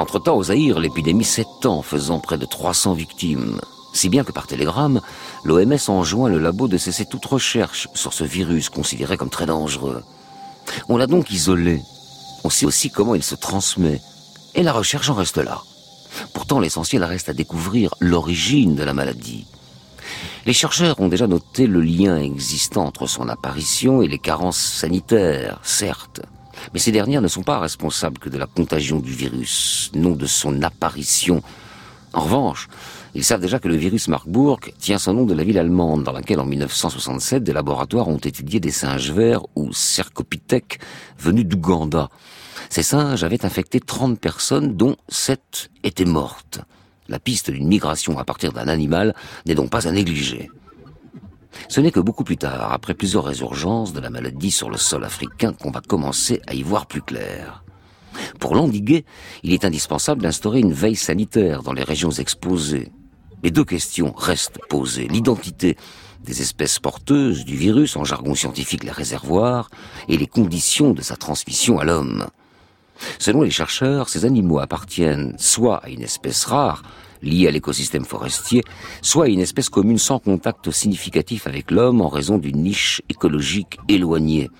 Entre-temps, 0.00 0.38
au 0.38 0.44
Zaïre, 0.44 0.80
l'épidémie 0.80 1.24
s'étend, 1.24 1.82
faisant 1.82 2.20
près 2.20 2.38
de 2.38 2.46
300 2.46 2.94
victimes. 2.94 3.60
Si 3.92 4.08
bien 4.08 4.24
que 4.24 4.32
par 4.32 4.46
télégramme, 4.46 5.02
l'OMS 5.44 5.76
enjoint 5.88 6.30
le 6.30 6.38
labo 6.38 6.68
de 6.68 6.78
cesser 6.78 7.04
toute 7.04 7.26
recherche 7.26 7.86
sur 7.92 8.14
ce 8.14 8.24
virus 8.24 8.70
considéré 8.70 9.18
comme 9.18 9.28
très 9.28 9.44
dangereux. 9.44 10.02
On 10.88 10.96
l'a 10.96 11.06
donc 11.06 11.30
isolé. 11.30 11.82
On 12.44 12.48
sait 12.48 12.64
aussi 12.64 12.88
comment 12.88 13.14
il 13.14 13.22
se 13.22 13.34
transmet. 13.34 14.00
Et 14.54 14.62
la 14.62 14.72
recherche 14.72 15.10
en 15.10 15.14
reste 15.14 15.36
là. 15.36 15.60
Pourtant, 16.32 16.60
l'essentiel 16.60 17.04
reste 17.04 17.28
à 17.28 17.34
découvrir 17.34 17.94
l'origine 18.00 18.76
de 18.76 18.84
la 18.84 18.94
maladie. 18.94 19.44
Les 20.46 20.54
chercheurs 20.54 20.98
ont 20.98 21.08
déjà 21.08 21.26
noté 21.26 21.66
le 21.66 21.82
lien 21.82 22.16
existant 22.16 22.86
entre 22.86 23.06
son 23.06 23.28
apparition 23.28 24.00
et 24.00 24.08
les 24.08 24.18
carences 24.18 24.56
sanitaires, 24.56 25.60
certes. 25.62 26.22
Mais 26.72 26.80
ces 26.80 26.92
dernières 26.92 27.22
ne 27.22 27.28
sont 27.28 27.42
pas 27.42 27.58
responsables 27.58 28.18
que 28.18 28.28
de 28.28 28.38
la 28.38 28.46
contagion 28.46 29.00
du 29.00 29.12
virus, 29.12 29.90
non 29.94 30.12
de 30.12 30.26
son 30.26 30.62
apparition. 30.62 31.42
En 32.12 32.22
revanche, 32.22 32.68
ils 33.14 33.24
savent 33.24 33.40
déjà 33.40 33.58
que 33.58 33.68
le 33.68 33.76
virus 33.76 34.08
Marburg 34.08 34.60
tient 34.78 34.98
son 34.98 35.14
nom 35.14 35.24
de 35.24 35.34
la 35.34 35.44
ville 35.44 35.58
allemande 35.58 36.04
dans 36.04 36.12
laquelle 36.12 36.40
en 36.40 36.46
1967 36.46 37.42
des 37.42 37.52
laboratoires 37.52 38.08
ont 38.08 38.18
étudié 38.18 38.60
des 38.60 38.70
singes 38.70 39.12
verts 39.12 39.42
ou 39.56 39.72
cercopithèques 39.72 40.80
venus 41.18 41.46
d'Ouganda. 41.46 42.08
Ces 42.68 42.82
singes 42.82 43.24
avaient 43.24 43.44
infecté 43.44 43.80
30 43.80 44.18
personnes 44.18 44.76
dont 44.76 44.96
7 45.08 45.70
étaient 45.82 46.04
mortes. 46.04 46.60
La 47.08 47.18
piste 47.18 47.50
d'une 47.50 47.66
migration 47.66 48.18
à 48.18 48.24
partir 48.24 48.52
d'un 48.52 48.68
animal 48.68 49.14
n'est 49.46 49.56
donc 49.56 49.70
pas 49.70 49.88
à 49.88 49.92
négliger. 49.92 50.50
Ce 51.68 51.80
n'est 51.80 51.90
que 51.90 52.00
beaucoup 52.00 52.24
plus 52.24 52.36
tard, 52.36 52.72
après 52.72 52.94
plusieurs 52.94 53.24
résurgences 53.24 53.92
de 53.92 54.00
la 54.00 54.10
maladie 54.10 54.50
sur 54.50 54.70
le 54.70 54.76
sol 54.76 55.04
africain, 55.04 55.52
qu'on 55.52 55.70
va 55.70 55.80
commencer 55.80 56.40
à 56.46 56.54
y 56.54 56.62
voir 56.62 56.86
plus 56.86 57.02
clair. 57.02 57.64
Pour 58.38 58.54
l'endiguer, 58.54 59.04
il 59.42 59.52
est 59.52 59.64
indispensable 59.64 60.22
d'instaurer 60.22 60.60
une 60.60 60.72
veille 60.72 60.96
sanitaire 60.96 61.62
dans 61.62 61.72
les 61.72 61.84
régions 61.84 62.10
exposées. 62.10 62.90
Les 63.42 63.50
deux 63.50 63.64
questions 63.64 64.12
restent 64.12 64.58
posées. 64.68 65.08
L'identité 65.08 65.76
des 66.24 66.42
espèces 66.42 66.78
porteuses 66.78 67.44
du 67.44 67.56
virus, 67.56 67.96
en 67.96 68.04
jargon 68.04 68.34
scientifique 68.34 68.84
les 68.84 68.90
réservoirs, 68.90 69.70
et 70.08 70.18
les 70.18 70.26
conditions 70.26 70.92
de 70.92 71.02
sa 71.02 71.16
transmission 71.16 71.78
à 71.78 71.84
l'homme. 71.84 72.26
Selon 73.18 73.42
les 73.42 73.50
chercheurs, 73.50 74.10
ces 74.10 74.26
animaux 74.26 74.58
appartiennent 74.58 75.34
soit 75.38 75.78
à 75.78 75.88
une 75.88 76.02
espèce 76.02 76.44
rare, 76.44 76.82
liée 77.22 77.48
à 77.48 77.50
l'écosystème 77.50 78.04
forestier, 78.04 78.62
soit 79.02 79.28
une 79.28 79.40
espèce 79.40 79.68
commune 79.68 79.98
sans 79.98 80.18
contact 80.18 80.70
significatif 80.70 81.46
avec 81.46 81.70
l'homme 81.70 82.00
en 82.00 82.08
raison 82.08 82.38
d'une 82.38 82.62
niche 82.62 83.02
écologique 83.08 83.78
éloignée. 83.88 84.50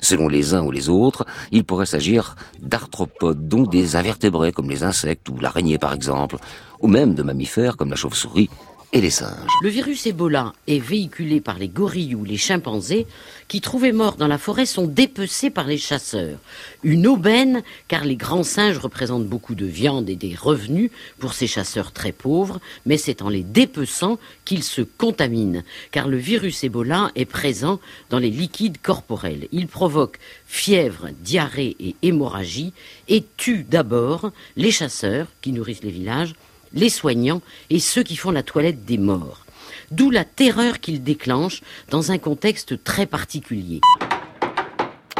Selon 0.00 0.28
les 0.28 0.54
uns 0.54 0.62
ou 0.62 0.70
les 0.70 0.88
autres, 0.88 1.26
il 1.50 1.64
pourrait 1.64 1.86
s'agir 1.86 2.36
d'arthropodes, 2.60 3.48
donc 3.48 3.70
des 3.70 3.96
invertébrés 3.96 4.52
comme 4.52 4.70
les 4.70 4.84
insectes 4.84 5.28
ou 5.28 5.38
l'araignée 5.38 5.78
par 5.78 5.92
exemple, 5.92 6.36
ou 6.80 6.88
même 6.88 7.14
de 7.14 7.22
mammifères 7.22 7.76
comme 7.76 7.90
la 7.90 7.96
chauve-souris 7.96 8.48
et 8.92 9.00
les 9.02 9.10
singes. 9.10 9.50
Le 9.62 9.68
virus 9.68 10.06
Ebola 10.06 10.54
est 10.66 10.78
véhiculé 10.78 11.40
par 11.40 11.58
les 11.58 11.68
gorilles 11.68 12.14
ou 12.14 12.24
les 12.24 12.38
chimpanzés 12.38 13.06
qui, 13.46 13.60
trouvés 13.60 13.92
morts 13.92 14.16
dans 14.16 14.26
la 14.26 14.38
forêt, 14.38 14.64
sont 14.64 14.86
dépecés 14.86 15.50
par 15.50 15.66
les 15.66 15.76
chasseurs. 15.76 16.38
Une 16.82 17.06
aubaine, 17.06 17.62
car 17.86 18.04
les 18.04 18.16
grands 18.16 18.42
singes 18.42 18.78
représentent 18.78 19.26
beaucoup 19.26 19.54
de 19.54 19.66
viande 19.66 20.08
et 20.08 20.16
des 20.16 20.34
revenus 20.34 20.90
pour 21.18 21.34
ces 21.34 21.46
chasseurs 21.46 21.92
très 21.92 22.12
pauvres, 22.12 22.60
mais 22.86 22.96
c'est 22.96 23.20
en 23.20 23.28
les 23.28 23.42
dépeçant 23.42 24.18
qu'ils 24.46 24.64
se 24.64 24.82
contaminent, 24.82 25.64
car 25.90 26.08
le 26.08 26.16
virus 26.16 26.64
Ebola 26.64 27.10
est 27.14 27.26
présent 27.26 27.80
dans 28.08 28.18
les 28.18 28.30
liquides 28.30 28.80
corporels. 28.80 29.48
Il 29.52 29.66
provoque 29.66 30.18
fièvre, 30.46 31.08
diarrhée 31.20 31.76
et 31.78 31.94
hémorragie 32.00 32.72
et 33.08 33.24
tue 33.36 33.64
d'abord 33.68 34.30
les 34.56 34.70
chasseurs 34.70 35.26
qui 35.42 35.52
nourrissent 35.52 35.82
les 35.82 35.90
villages, 35.90 36.34
les 36.72 36.88
soignants 36.88 37.42
et 37.70 37.78
ceux 37.78 38.02
qui 38.02 38.16
font 38.16 38.30
la 38.30 38.42
toilette 38.42 38.84
des 38.84 38.98
morts. 38.98 39.44
D'où 39.90 40.10
la 40.10 40.24
terreur 40.24 40.80
qu'il 40.80 41.02
déclenche 41.02 41.62
dans 41.90 42.12
un 42.12 42.18
contexte 42.18 42.82
très 42.84 43.06
particulier. 43.06 43.80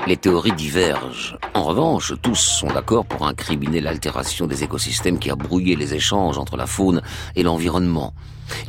Les 0.08 0.16
théories 0.16 0.52
divergent. 0.52 1.36
En 1.52 1.64
revanche, 1.64 2.14
tous 2.22 2.40
sont 2.40 2.68
d'accord 2.68 3.04
pour 3.04 3.26
incriminer 3.26 3.82
l'altération 3.82 4.46
des 4.46 4.64
écosystèmes 4.64 5.18
qui 5.18 5.28
a 5.28 5.36
brouillé 5.36 5.76
les 5.76 5.92
échanges 5.92 6.38
entre 6.38 6.56
la 6.56 6.66
faune 6.66 7.02
et 7.36 7.42
l'environnement. 7.42 8.14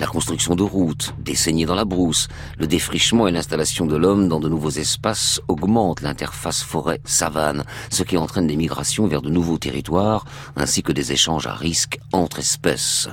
La 0.02 0.08
construction 0.08 0.56
de 0.56 0.64
routes, 0.64 1.14
des 1.18 1.36
saignées 1.36 1.66
dans 1.66 1.76
la 1.76 1.86
brousse, 1.86 2.28
le 2.58 2.68
défrichement 2.68 3.26
et 3.26 3.32
l'installation 3.32 3.86
de 3.86 3.96
l'homme 3.96 4.28
dans 4.28 4.42
de 4.42 4.50
nouveaux 4.50 4.70
espaces 4.70 5.40
augmentent 5.48 6.02
l'interface 6.02 6.62
forêt-savane, 6.62 7.64
ce 7.90 8.04
qui 8.04 8.18
entraîne 8.18 8.48
des 8.48 8.58
migrations 8.58 9.08
vers 9.08 9.22
de 9.22 9.30
nouveaux 9.30 9.58
territoires, 9.58 10.26
ainsi 10.58 10.84
que 10.84 10.92
des 10.92 11.14
échanges 11.14 11.48
à 11.48 11.54
risque 11.54 12.00
entre 12.12 12.40
espèces. 12.40 13.08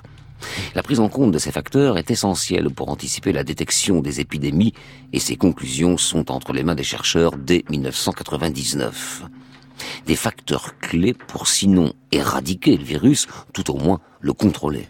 La 0.75 0.83
prise 0.83 1.01
en 1.01 1.09
compte 1.09 1.33
de 1.33 1.39
ces 1.39 1.53
facteurs 1.53 1.99
est 1.99 2.11
essentielle 2.11 2.71
pour 2.71 2.91
anticiper 2.91 3.33
la 3.33 3.45
détection 3.45 4.01
des 4.01 4.21
épidémies 4.21 4.75
et 5.13 5.19
ces 5.19 5.37
conclusions 5.37 5.97
sont 5.97 6.31
entre 6.31 6.53
les 6.53 6.63
mains 6.63 6.75
des 6.75 6.85
chercheurs 6.85 7.37
dès 7.37 7.65
1999. 7.71 9.25
Des 10.07 10.17
facteurs 10.17 10.79
clés 10.79 11.15
pour 11.15 11.49
sinon 11.49 11.93
éradiquer 12.13 12.77
le 12.77 12.85
virus, 12.85 13.27
tout 13.53 13.71
au 13.71 13.79
moins 13.79 14.01
le 14.21 14.33
contrôler. 14.33 14.89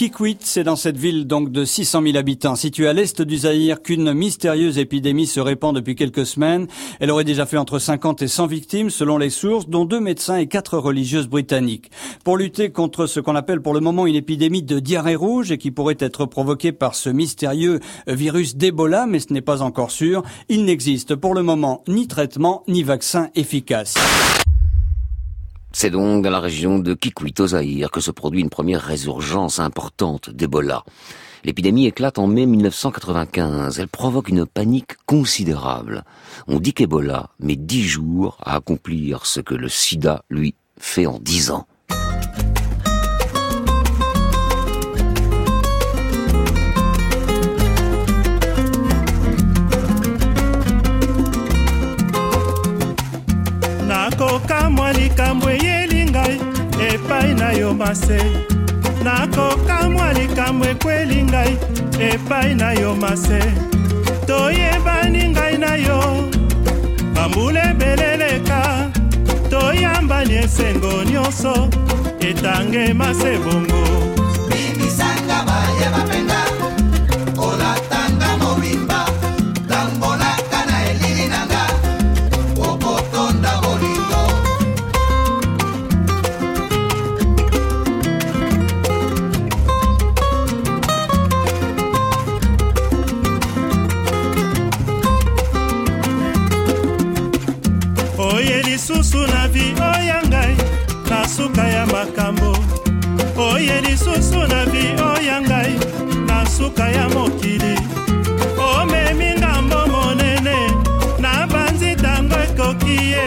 Kikwit, 0.00 0.38
c'est 0.40 0.64
dans 0.64 0.76
cette 0.76 0.96
ville 0.96 1.26
donc 1.26 1.52
de 1.52 1.66
600 1.66 2.02
000 2.02 2.16
habitants, 2.16 2.56
située 2.56 2.88
à 2.88 2.94
l'est 2.94 3.20
du 3.20 3.36
Zaïre, 3.36 3.82
qu'une 3.82 4.14
mystérieuse 4.14 4.78
épidémie 4.78 5.26
se 5.26 5.40
répand 5.40 5.74
depuis 5.74 5.94
quelques 5.94 6.24
semaines. 6.24 6.68
Elle 7.00 7.10
aurait 7.10 7.24
déjà 7.24 7.44
fait 7.44 7.58
entre 7.58 7.78
50 7.78 8.22
et 8.22 8.26
100 8.26 8.46
victimes, 8.46 8.88
selon 8.88 9.18
les 9.18 9.28
sources, 9.28 9.68
dont 9.68 9.84
deux 9.84 10.00
médecins 10.00 10.38
et 10.38 10.46
quatre 10.46 10.78
religieuses 10.78 11.28
britanniques. 11.28 11.90
Pour 12.24 12.38
lutter 12.38 12.70
contre 12.70 13.04
ce 13.04 13.20
qu'on 13.20 13.36
appelle 13.36 13.60
pour 13.60 13.74
le 13.74 13.80
moment 13.80 14.06
une 14.06 14.16
épidémie 14.16 14.62
de 14.62 14.78
diarrhée 14.78 15.16
rouge 15.16 15.52
et 15.52 15.58
qui 15.58 15.70
pourrait 15.70 15.98
être 15.98 16.24
provoquée 16.24 16.72
par 16.72 16.94
ce 16.94 17.10
mystérieux 17.10 17.80
virus 18.06 18.56
d'Ebola, 18.56 19.04
mais 19.04 19.20
ce 19.20 19.34
n'est 19.34 19.42
pas 19.42 19.60
encore 19.60 19.90
sûr, 19.90 20.22
il 20.48 20.64
n'existe 20.64 21.14
pour 21.14 21.34
le 21.34 21.42
moment 21.42 21.84
ni 21.88 22.08
traitement 22.08 22.62
ni 22.68 22.82
vaccin 22.82 23.28
efficace. 23.34 23.96
C'est 25.72 25.90
donc 25.90 26.24
dans 26.24 26.30
la 26.30 26.40
région 26.40 26.80
de 26.80 26.94
Kikwit 26.94 27.38
au 27.38 27.46
Zaïre 27.48 27.90
que 27.90 28.00
se 28.00 28.10
produit 28.10 28.40
une 28.40 28.50
première 28.50 28.82
résurgence 28.82 29.60
importante 29.60 30.28
d'Ebola. 30.28 30.84
L'épidémie 31.44 31.86
éclate 31.86 32.18
en 32.18 32.26
mai 32.26 32.44
1995. 32.44 33.78
Elle 33.78 33.88
provoque 33.88 34.28
une 34.28 34.46
panique 34.46 34.96
considérable. 35.06 36.04
On 36.48 36.58
dit 36.58 36.74
qu'Ebola 36.74 37.30
met 37.38 37.56
dix 37.56 37.84
jours 37.84 38.36
à 38.44 38.56
accomplir 38.56 39.26
ce 39.26 39.40
que 39.40 39.54
le 39.54 39.68
sida, 39.68 40.24
lui, 40.28 40.54
fait 40.76 41.06
en 41.06 41.18
dix 41.20 41.50
ans. 41.52 41.66
Likambo 55.30 55.50
eyeli 55.50 56.10
ngai 56.10 56.40
epai 56.88 57.34
na 57.34 57.52
yo 57.52 57.74
mase. 57.74 58.18
Nakokamwa 59.04 60.12
likambo 60.12 60.64
ekweli 60.66 61.22
ngai 61.24 61.56
epai 62.00 62.54
na 62.54 62.72
yo 62.72 62.94
mase. 62.94 63.40
Toyebani 64.26 65.28
ngai 65.28 65.58
na 65.58 65.74
yo 65.76 66.00
bambula 67.14 67.70
ebeleleka 67.70 68.90
toyambani 69.50 70.34
esengo 70.34 71.04
nyonso 71.04 71.70
etange 72.20 72.92
mase 72.94 73.38
bongo. 73.44 73.82
Bimisanga 74.48 75.38
baye 75.46 75.86
bapenga 75.94 76.39
ya 101.80 101.86
makambo. 101.86 102.56
Oye 103.36 103.80
lisusu 103.80 104.40
na 104.48 104.64
vi 104.64 104.84
oya 105.02 105.40
ngai 105.40 105.72
na 106.26 106.46
suka 106.46 106.88
ya 106.90 107.08
mokili. 107.08 107.74
Omemi 108.58 109.30
ngambo 109.38 109.86
monene 109.92 110.56
na 111.18 111.46
banzi 111.46 111.94
ntango 111.94 112.36
ekoki 112.44 112.96
ye. 113.12 113.26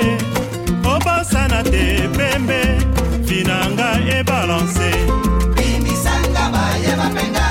Obosana 0.94 1.64
te 1.64 2.08
pembe 2.18 2.62
vinanga 3.28 3.90
ebalanse 4.18 4.92
bimisanga 5.56 6.44
baye 6.54 6.92
bapenga 7.00 7.46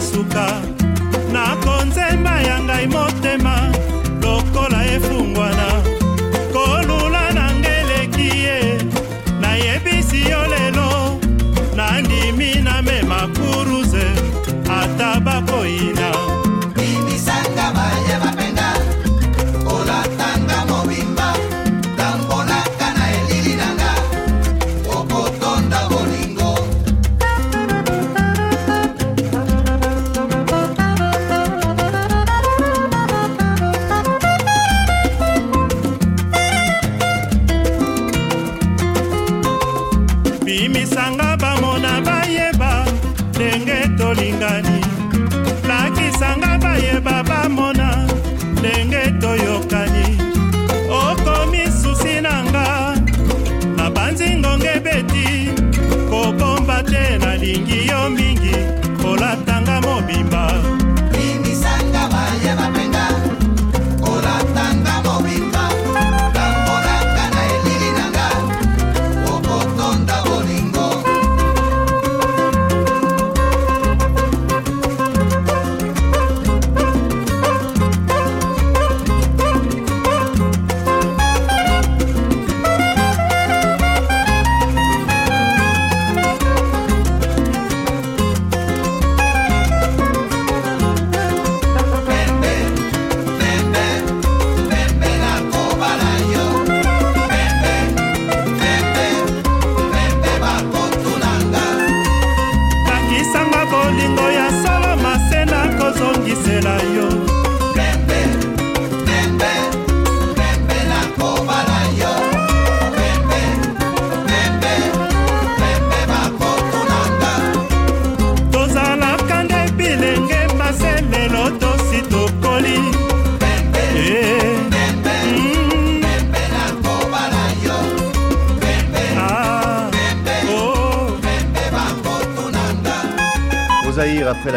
epasuka 0.00 0.46
nakonzemba 1.32 2.34
ya 2.40 2.56
ngai 2.64 2.86
motema 2.86 3.49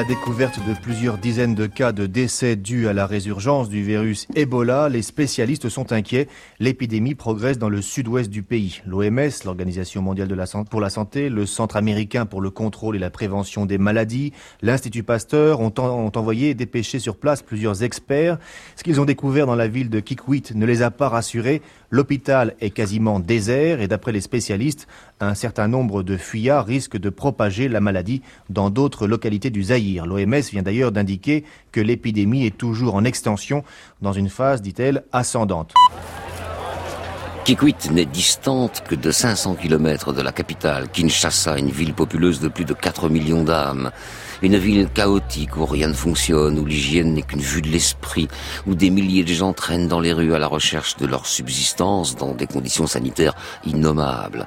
la 0.03 0.09
découverte 0.09 0.59
de 0.67 0.73
plusieurs 0.73 1.17
dizaines 1.17 1.55
de 1.55 1.65
cas 1.65 1.93
de 1.93 2.07
décès 2.07 2.57
dus 2.57 2.89
à 2.89 2.93
la 2.93 3.05
résurgence 3.05 3.69
du 3.69 3.81
virus 3.83 4.27
Ebola, 4.35 4.89
les 4.89 5.01
spécialistes 5.01 5.69
sont 5.69 5.93
inquiets. 5.93 6.27
L'épidémie 6.59 7.15
progresse 7.15 7.57
dans 7.57 7.69
le 7.69 7.81
sud-ouest 7.81 8.29
du 8.29 8.43
pays. 8.43 8.81
L'OMS, 8.85 9.31
l'Organisation 9.45 10.01
mondiale 10.01 10.27
de 10.27 10.35
la 10.35 10.45
pour 10.69 10.81
la 10.81 10.89
santé, 10.89 11.29
le 11.29 11.45
Centre 11.45 11.77
américain 11.77 12.25
pour 12.25 12.41
le 12.41 12.49
contrôle 12.49 12.97
et 12.97 12.99
la 12.99 13.09
prévention 13.09 13.65
des 13.65 13.77
maladies, 13.77 14.33
l'Institut 14.61 15.03
Pasteur 15.03 15.61
ont, 15.61 15.73
ont 15.77 16.11
envoyé 16.13 16.53
dépêcher 16.53 16.99
sur 16.99 17.15
place 17.15 17.41
plusieurs 17.41 17.81
experts. 17.83 18.39
Ce 18.75 18.83
qu'ils 18.83 18.99
ont 18.99 19.05
découvert 19.05 19.45
dans 19.45 19.55
la 19.55 19.69
ville 19.69 19.89
de 19.89 20.01
Kikwit 20.01 20.53
ne 20.53 20.65
les 20.65 20.81
a 20.81 20.91
pas 20.91 21.07
rassurés. 21.07 21.61
L'hôpital 21.93 22.55
est 22.59 22.71
quasiment 22.71 23.19
désert 23.19 23.79
et 23.79 23.87
d'après 23.87 24.11
les 24.11 24.19
spécialistes, 24.19 24.87
un 25.19 25.35
certain 25.35 25.67
nombre 25.67 26.01
de 26.01 26.17
fuyards 26.17 26.65
risquent 26.65 26.97
de 26.97 27.11
propager 27.11 27.69
la 27.69 27.81
maladie 27.81 28.23
dans 28.49 28.71
d'autres 28.71 29.05
localités 29.05 29.51
du 29.51 29.61
Zaïre. 29.61 30.07
L'OMS 30.07 30.41
vient 30.51 30.63
d'ailleurs 30.63 30.91
d'indiquer 30.91 31.43
que 31.71 31.79
l'épidémie 31.79 32.47
est 32.47 32.57
toujours 32.57 32.95
en 32.95 33.03
extension 33.03 33.63
dans 34.01 34.11
une 34.11 34.29
phase, 34.29 34.63
dit-elle, 34.63 35.03
ascendante. 35.11 35.75
Kikwit 37.45 37.91
n'est 37.91 38.05
distante 38.05 38.81
que 38.87 38.95
de 38.95 39.11
500 39.11 39.53
km 39.53 40.13
de 40.13 40.23
la 40.23 40.31
capitale, 40.31 40.89
Kinshasa, 40.89 41.59
une 41.59 41.69
ville 41.69 41.93
populeuse 41.93 42.39
de 42.39 42.47
plus 42.47 42.65
de 42.65 42.73
4 42.73 43.07
millions 43.07 43.43
d'âmes. 43.43 43.91
Une 44.43 44.57
ville 44.57 44.89
chaotique 44.89 45.55
où 45.55 45.65
rien 45.65 45.87
ne 45.87 45.93
fonctionne, 45.93 46.59
où 46.59 46.65
l'hygiène 46.65 47.13
n'est 47.13 47.21
qu'une 47.21 47.39
vue 47.39 47.61
de 47.61 47.69
l'esprit, 47.69 48.27
où 48.67 48.75
des 48.75 48.89
milliers 48.89 49.23
de 49.23 49.31
gens 49.31 49.53
traînent 49.53 49.87
dans 49.87 50.01
les 50.01 50.11
rues 50.11 50.35
à 50.35 50.37
la 50.37 50.47
recherche 50.47 50.97
de 50.97 51.07
leur 51.07 51.25
subsistance 51.25 52.17
dans 52.17 52.33
des 52.33 52.45
conditions 52.45 52.85
sanitaires 52.85 53.35
innommables. 53.65 54.45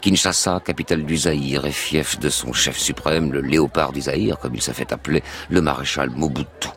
Kinshasa, 0.00 0.62
capitale 0.64 1.04
du 1.04 1.16
Zaïre, 1.16 1.66
et 1.66 1.72
fief 1.72 2.20
de 2.20 2.28
son 2.28 2.52
chef 2.52 2.78
suprême, 2.78 3.32
le 3.32 3.40
léopard 3.40 3.90
du 3.90 4.02
Zaïre, 4.02 4.38
comme 4.38 4.54
il 4.54 4.62
s'est 4.62 4.74
fait 4.74 4.92
appeler, 4.92 5.24
le 5.50 5.60
maréchal 5.60 6.10
Mobutu. 6.10 6.68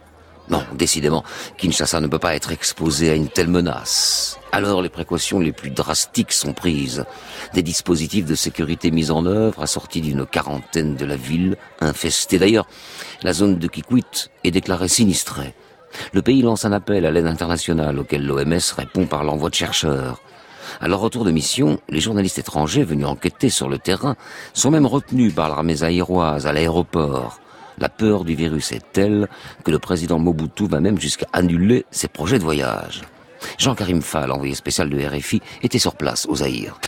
Non, 0.49 0.63
décidément, 0.73 1.23
Kinshasa 1.57 1.99
ne 1.99 2.07
peut 2.07 2.19
pas 2.19 2.35
être 2.35 2.51
exposé 2.51 3.09
à 3.09 3.15
une 3.15 3.29
telle 3.29 3.47
menace. 3.47 4.39
Alors 4.51 4.81
les 4.81 4.89
précautions 4.89 5.39
les 5.39 5.51
plus 5.51 5.71
drastiques 5.71 6.31
sont 6.31 6.53
prises. 6.53 7.03
Des 7.53 7.63
dispositifs 7.63 8.25
de 8.25 8.35
sécurité 8.35 8.91
mis 8.91 9.09
en 9.09 9.25
œuvre, 9.25 9.63
assortis 9.63 10.01
d'une 10.01 10.25
quarantaine 10.25 10.95
de 10.95 11.05
la 11.05 11.15
ville, 11.15 11.57
infestée 11.81 12.37
d'ailleurs. 12.37 12.67
La 13.23 13.33
zone 13.33 13.57
de 13.57 13.67
Kikwit 13.67 14.29
est 14.43 14.51
déclarée 14.51 14.87
sinistrée. 14.87 15.55
Le 16.13 16.21
pays 16.21 16.41
lance 16.41 16.65
un 16.65 16.73
appel 16.73 17.05
à 17.05 17.11
l'aide 17.11 17.25
internationale 17.25 17.97
auquel 17.97 18.25
l'OMS 18.25 18.59
répond 18.77 19.07
par 19.07 19.23
l'envoi 19.23 19.49
de 19.49 19.55
chercheurs. 19.55 20.21
À 20.79 20.87
leur 20.87 20.99
retour 20.99 21.25
de 21.25 21.31
mission, 21.31 21.79
les 21.89 22.01
journalistes 22.01 22.39
étrangers 22.39 22.83
venus 22.83 23.07
enquêter 23.07 23.49
sur 23.49 23.69
le 23.69 23.77
terrain 23.77 24.15
sont 24.53 24.71
même 24.71 24.85
retenus 24.85 25.33
par 25.33 25.49
l'armée 25.49 25.77
zaïroise 25.77 26.47
à 26.47 26.53
l'aéroport. 26.53 27.39
La 27.77 27.89
peur 27.89 28.23
du 28.23 28.35
virus 28.35 28.71
est 28.71 28.91
telle 28.93 29.27
que 29.63 29.71
le 29.71 29.79
président 29.79 30.17
Mobutu 30.17 30.67
va 30.67 30.79
même 30.79 30.99
jusqu'à 30.99 31.27
annuler 31.33 31.85
ses 31.91 32.07
projets 32.07 32.39
de 32.39 32.43
voyage. 32.43 33.01
Jean-Karim 33.59 34.01
Fall, 34.01 34.31
envoyé 34.31 34.55
spécial 34.55 34.89
de 34.89 34.97
RFI, 34.97 35.41
était 35.61 35.79
sur 35.79 35.95
place 35.95 36.25
au 36.27 36.35
Zaïre. 36.35 36.79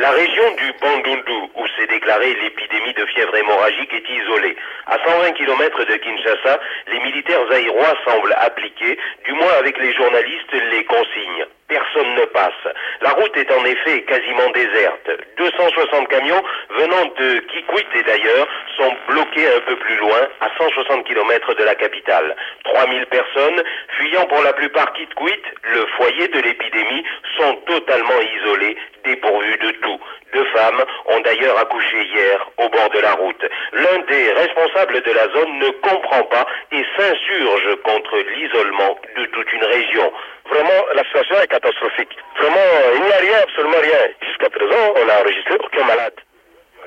La 0.00 0.12
région 0.12 0.44
du 0.56 0.72
Bandundu, 0.80 1.50
où 1.56 1.66
s'est 1.76 1.86
déclarée 1.88 2.34
l'épidémie 2.40 2.94
de 2.94 3.04
fièvre 3.06 3.34
hémorragique, 3.34 3.92
est 3.92 4.08
isolée. 4.08 4.56
À 4.86 4.96
120 5.04 5.32
km 5.32 5.84
de 5.84 5.96
Kinshasa, 5.96 6.60
les 6.92 7.00
militaires 7.00 7.44
zaïrois 7.50 7.94
semblent 8.06 8.34
appliquer, 8.38 8.98
du 9.26 9.32
moins 9.34 9.52
avec 9.58 9.78
les 9.78 9.92
journalistes, 9.92 10.52
les 10.72 10.84
consignes 10.84 11.46
personne 11.70 12.14
ne 12.16 12.24
passe. 12.26 12.66
La 13.00 13.10
route 13.10 13.36
est 13.36 13.50
en 13.52 13.64
effet 13.64 14.02
quasiment 14.02 14.50
déserte. 14.50 15.10
260 15.38 16.08
camions 16.08 16.42
venant 16.70 17.06
de 17.16 17.38
Kikwit 17.38 17.86
et 17.94 18.02
d'ailleurs 18.02 18.48
sont 18.76 18.92
bloqués 19.08 19.46
un 19.46 19.60
peu 19.60 19.76
plus 19.76 19.96
loin, 19.96 20.28
à 20.40 20.48
160 20.58 21.04
km 21.06 21.54
de 21.54 21.64
la 21.64 21.74
capitale. 21.76 22.34
3000 22.64 23.06
personnes, 23.06 23.62
fuyant 23.98 24.26
pour 24.26 24.42
la 24.42 24.52
plupart 24.52 24.92
Kikwit, 24.92 25.42
le 25.62 25.86
foyer 25.96 26.28
de 26.28 26.40
l'épidémie, 26.40 27.04
sont 27.38 27.54
totalement 27.66 28.20
isolées, 28.36 28.76
dépourvues 29.04 29.58
de 29.58 29.70
tout. 29.82 30.00
Deux 30.32 30.44
femmes 30.46 30.84
ont 31.06 31.20
d'ailleurs 31.20 31.58
accouché 31.58 32.02
hier 32.14 32.50
au 32.58 32.68
bord 32.68 32.90
de 32.90 33.00
la 33.00 33.12
route. 33.12 33.44
L'un 33.72 33.98
des 34.08 34.32
responsables 34.32 35.00
de 35.02 35.12
la 35.12 35.28
zone 35.28 35.58
ne 35.58 35.70
comprend 35.70 36.22
pas 36.24 36.46
et 36.72 36.84
s'insurge 36.96 37.76
contre 37.84 38.16
l'isolement 38.18 38.98
de 39.16 39.24
toute 39.26 39.52
une 39.52 39.64
région. 39.64 40.12
Vraiment, 40.50 40.84
la 40.94 41.04
situation 41.04 41.36
est 41.42 41.54
catastrophique. 41.60 42.16
Vraiment, 42.38 42.56
il 42.94 43.02
n'y 43.02 43.12
a 43.12 43.16
rien, 43.16 43.38
absolument 43.42 43.80
rien. 43.80 44.08
Jusqu'à 44.26 44.50
présent, 44.50 44.94
on 44.96 45.04
n'a 45.06 45.20
enregistré 45.20 45.54
aucun 45.54 45.84
malade. 45.84 46.14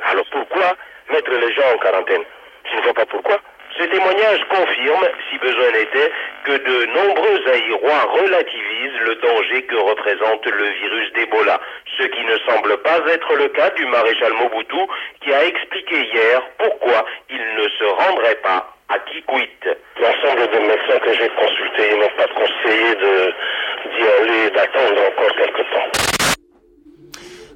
Alors 0.09 0.25
pourquoi 0.31 0.75
mettre 1.11 1.31
les 1.31 1.53
gens 1.53 1.73
en 1.73 1.77
quarantaine? 1.77 2.23
Je 2.71 2.77
ne 2.77 2.81
vois 2.81 2.93
pas 2.93 3.05
pourquoi. 3.05 3.39
Ce 3.77 3.83
témoignage 3.85 4.39
confirme, 4.49 5.07
si 5.29 5.37
besoin 5.39 5.71
n'était, 5.71 6.11
que 6.45 6.51
de 6.51 6.85
nombreux 6.85 7.41
Aïrois 7.51 8.03
relativisent 8.21 8.99
le 9.01 9.15
danger 9.15 9.63
que 9.63 9.75
représente 9.75 10.45
le 10.45 10.65
virus 10.65 11.13
d'Ebola, 11.13 11.59
ce 11.97 12.03
qui 12.03 12.23
ne 12.23 12.37
semble 12.47 12.77
pas 12.83 12.99
être 13.09 13.33
le 13.35 13.47
cas 13.47 13.71
du 13.71 13.85
maréchal 13.87 14.33
Mobutu 14.33 14.77
qui 15.21 15.33
a 15.33 15.45
expliqué 15.45 16.01
hier 16.01 16.41
pourquoi 16.59 17.05
il 17.31 17.55
ne 17.55 17.67
se 17.69 17.83
rendrait 17.83 18.39
pas 18.43 18.73
à 18.89 18.99
Kikwit. 18.99 19.69
L'ensemble 19.99 20.47
des 20.51 20.59
médecins 20.59 20.99
que 20.99 21.13
j'ai 21.13 21.29
consultés 21.29 21.97
n'ont 21.97 22.15
pas 22.17 22.27
conseillé 22.27 22.95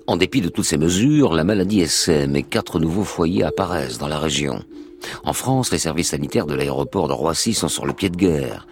En 0.08 0.16
dépit 0.16 0.42
de 0.42 0.50
toutes 0.50 0.66
ces 0.66 0.78
mesures, 0.78 1.34
la 1.34 1.44
maladie 1.44 1.82
SM 1.82 2.36
et 2.36 2.44
quatre 2.44 2.80
nouveaux 2.80 3.04
foyers 3.04 3.44
apparaissent 3.44 3.98
dans 3.98 4.08
la 4.08 4.20
région. 4.20 4.64
En 5.24 5.34
France, 5.34 5.72
les 5.72 5.78
services 5.78 6.10
sanitaires 6.10 6.46
de 6.46 6.56
l'aéroport 6.56 7.08
de 7.08 7.14
Roissy 7.14 7.54
sont 7.54 7.68
sur 7.68 7.86
le 7.86 7.94
pied 7.94 8.10
de 8.10 8.16
guerre. 8.16 8.68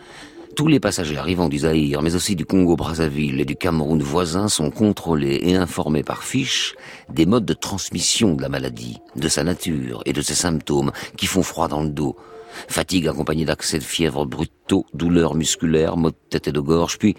Tous 0.56 0.68
les 0.68 0.80
passagers 0.80 1.18
arrivant 1.18 1.50
du 1.50 1.60
Zaïre, 1.60 2.02
mais 2.02 2.16
aussi 2.16 2.38
du 2.38 2.46
Congo-Brazzaville 2.46 3.42
et 3.42 3.46
du 3.46 3.58
Cameroun 3.58 4.02
voisin 4.02 4.48
sont 4.48 4.72
contrôlés 4.72 5.42
et 5.44 5.56
informés 5.58 6.04
par 6.04 6.24
fiche 6.24 6.76
des 7.10 7.26
modes 7.26 7.46
de 7.46 7.54
transmission 7.54 8.36
de 8.36 8.42
la 8.42 8.48
maladie, 8.48 9.00
de 9.18 9.28
sa 9.28 9.44
nature 9.44 10.02
et 10.06 10.14
de 10.14 10.22
ses 10.22 10.36
symptômes 10.36 10.94
qui 11.18 11.28
font 11.28 11.44
froid 11.44 11.68
dans 11.68 11.84
le 11.84 11.90
dos, 11.90 12.16
fatigue 12.68 13.08
accompagnée 13.08 13.46
d'accès 13.46 13.80
de 13.80 13.84
fièvre 13.84 14.26
brutaux, 14.26 14.86
douleurs 14.94 15.36
musculaires, 15.36 15.98
maux 15.98 16.12
de 16.12 16.18
tête 16.30 16.48
et 16.48 16.52
de 16.52 16.60
gorge, 16.60 16.98
puis, 16.98 17.16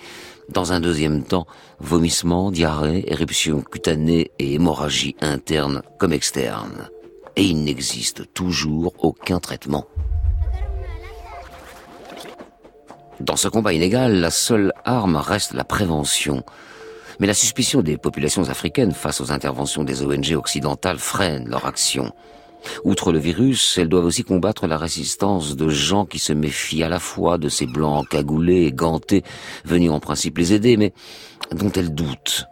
dans 0.49 0.73
un 0.73 0.81
deuxième 0.81 1.25
temps, 1.25 1.47
vomissements, 1.81 2.51
diarrhée, 2.51 3.05
éruptions 3.09 3.63
cutanées 3.63 4.31
et 4.39 4.55
hémorragie 4.55 5.17
interne 5.21 5.83
comme 5.99 6.13
externe 6.13 6.89
et 7.37 7.45
il 7.45 7.63
n'existe 7.63 8.33
toujours 8.33 8.95
aucun 8.99 9.39
traitement. 9.39 9.87
Dans 13.21 13.37
ce 13.37 13.49
combat 13.49 13.73
inégal, 13.73 14.21
la 14.21 14.31
seule 14.31 14.73
arme 14.85 15.17
reste 15.17 15.55
la 15.55 15.65
prévention. 15.65 16.43
Mais 17.19 17.27
la 17.27 17.35
suspicion 17.35 17.81
des 17.81 17.97
populations 17.97 18.49
africaines 18.51 18.93
face 18.93 19.21
aux 19.21 19.33
interventions 19.33 19.85
des 19.85 20.03
ONG 20.03 20.35
occidentales 20.35 20.99
freine 20.99 21.49
leur 21.49 21.65
action. 21.67 22.13
Outre 22.85 23.13
le 23.13 23.19
virus, 23.19 23.79
elles 23.79 23.89
doivent 23.89 24.05
aussi 24.05 24.25
combattre 24.25 24.67
la 24.67 24.79
résistance 24.79 25.57
de 25.57 25.69
gens 25.69 26.07
qui 26.07 26.19
se 26.19 26.33
méfient 26.33 26.83
à 26.83 26.89
la 26.89 27.01
fois 27.01 27.39
de 27.39 27.49
ces 27.49 27.67
blancs 27.67 28.09
cagoulés 28.09 28.67
et 28.67 28.73
gantés 28.73 29.23
venus 29.65 29.91
en 29.91 30.01
principe 30.01 30.39
les 30.39 30.53
aider, 30.53 30.77
mais 30.77 30.93
dont 31.53 31.71
elles 31.73 31.95
doutent. 31.95 32.47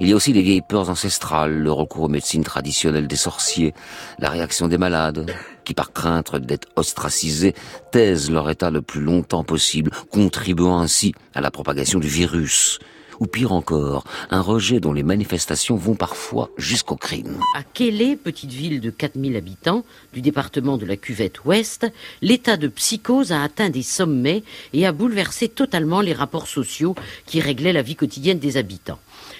Il 0.00 0.08
y 0.08 0.12
a 0.12 0.16
aussi 0.16 0.32
les 0.32 0.42
vieilles 0.42 0.62
peurs 0.66 0.90
ancestrales, 0.90 1.58
le 1.58 1.72
recours 1.72 2.04
aux 2.04 2.08
médecines 2.08 2.44
traditionnelles 2.44 3.08
des 3.08 3.16
sorciers, 3.16 3.72
la 4.18 4.28
réaction 4.28 4.68
des 4.68 4.78
malades, 4.78 5.26
qui 5.64 5.74
par 5.74 5.92
crainte 5.92 6.36
d'être 6.36 6.68
ostracisés, 6.76 7.54
taisent 7.90 8.30
leur 8.30 8.50
état 8.50 8.70
le 8.70 8.82
plus 8.82 9.00
longtemps 9.00 9.44
possible, 9.44 9.90
contribuant 10.10 10.78
ainsi 10.78 11.14
à 11.34 11.40
la 11.40 11.50
propagation 11.50 11.98
du 11.98 12.08
virus 12.08 12.78
ou 13.20 13.26
pire 13.26 13.52
encore, 13.52 14.04
un 14.30 14.40
rejet 14.40 14.80
dont 14.80 14.92
les 14.92 15.02
manifestations 15.02 15.76
vont 15.76 15.94
parfois 15.94 16.50
jusqu'au 16.56 16.96
crime. 16.96 17.40
À 17.56 17.62
Kélé, 17.62 18.16
petite 18.16 18.52
ville 18.52 18.80
de 18.80 18.90
4000 18.90 19.36
habitants 19.36 19.84
du 20.12 20.20
département 20.20 20.76
de 20.76 20.86
la 20.86 20.96
Cuvette 20.96 21.44
Ouest, 21.44 21.86
l'état 22.22 22.56
de 22.56 22.68
psychose 22.68 23.32
a 23.32 23.42
atteint 23.42 23.70
des 23.70 23.82
sommets 23.82 24.42
et 24.72 24.86
a 24.86 24.92
bouleversé 24.92 25.48
totalement 25.48 26.00
les 26.00 26.12
rapports 26.12 26.48
sociaux 26.48 26.94
qui 27.26 27.40
réglaient 27.40 27.72
la 27.72 27.82
vie 27.82 27.96
quotidienne 27.96 28.38
des 28.38 28.56
habitants. 28.56 28.98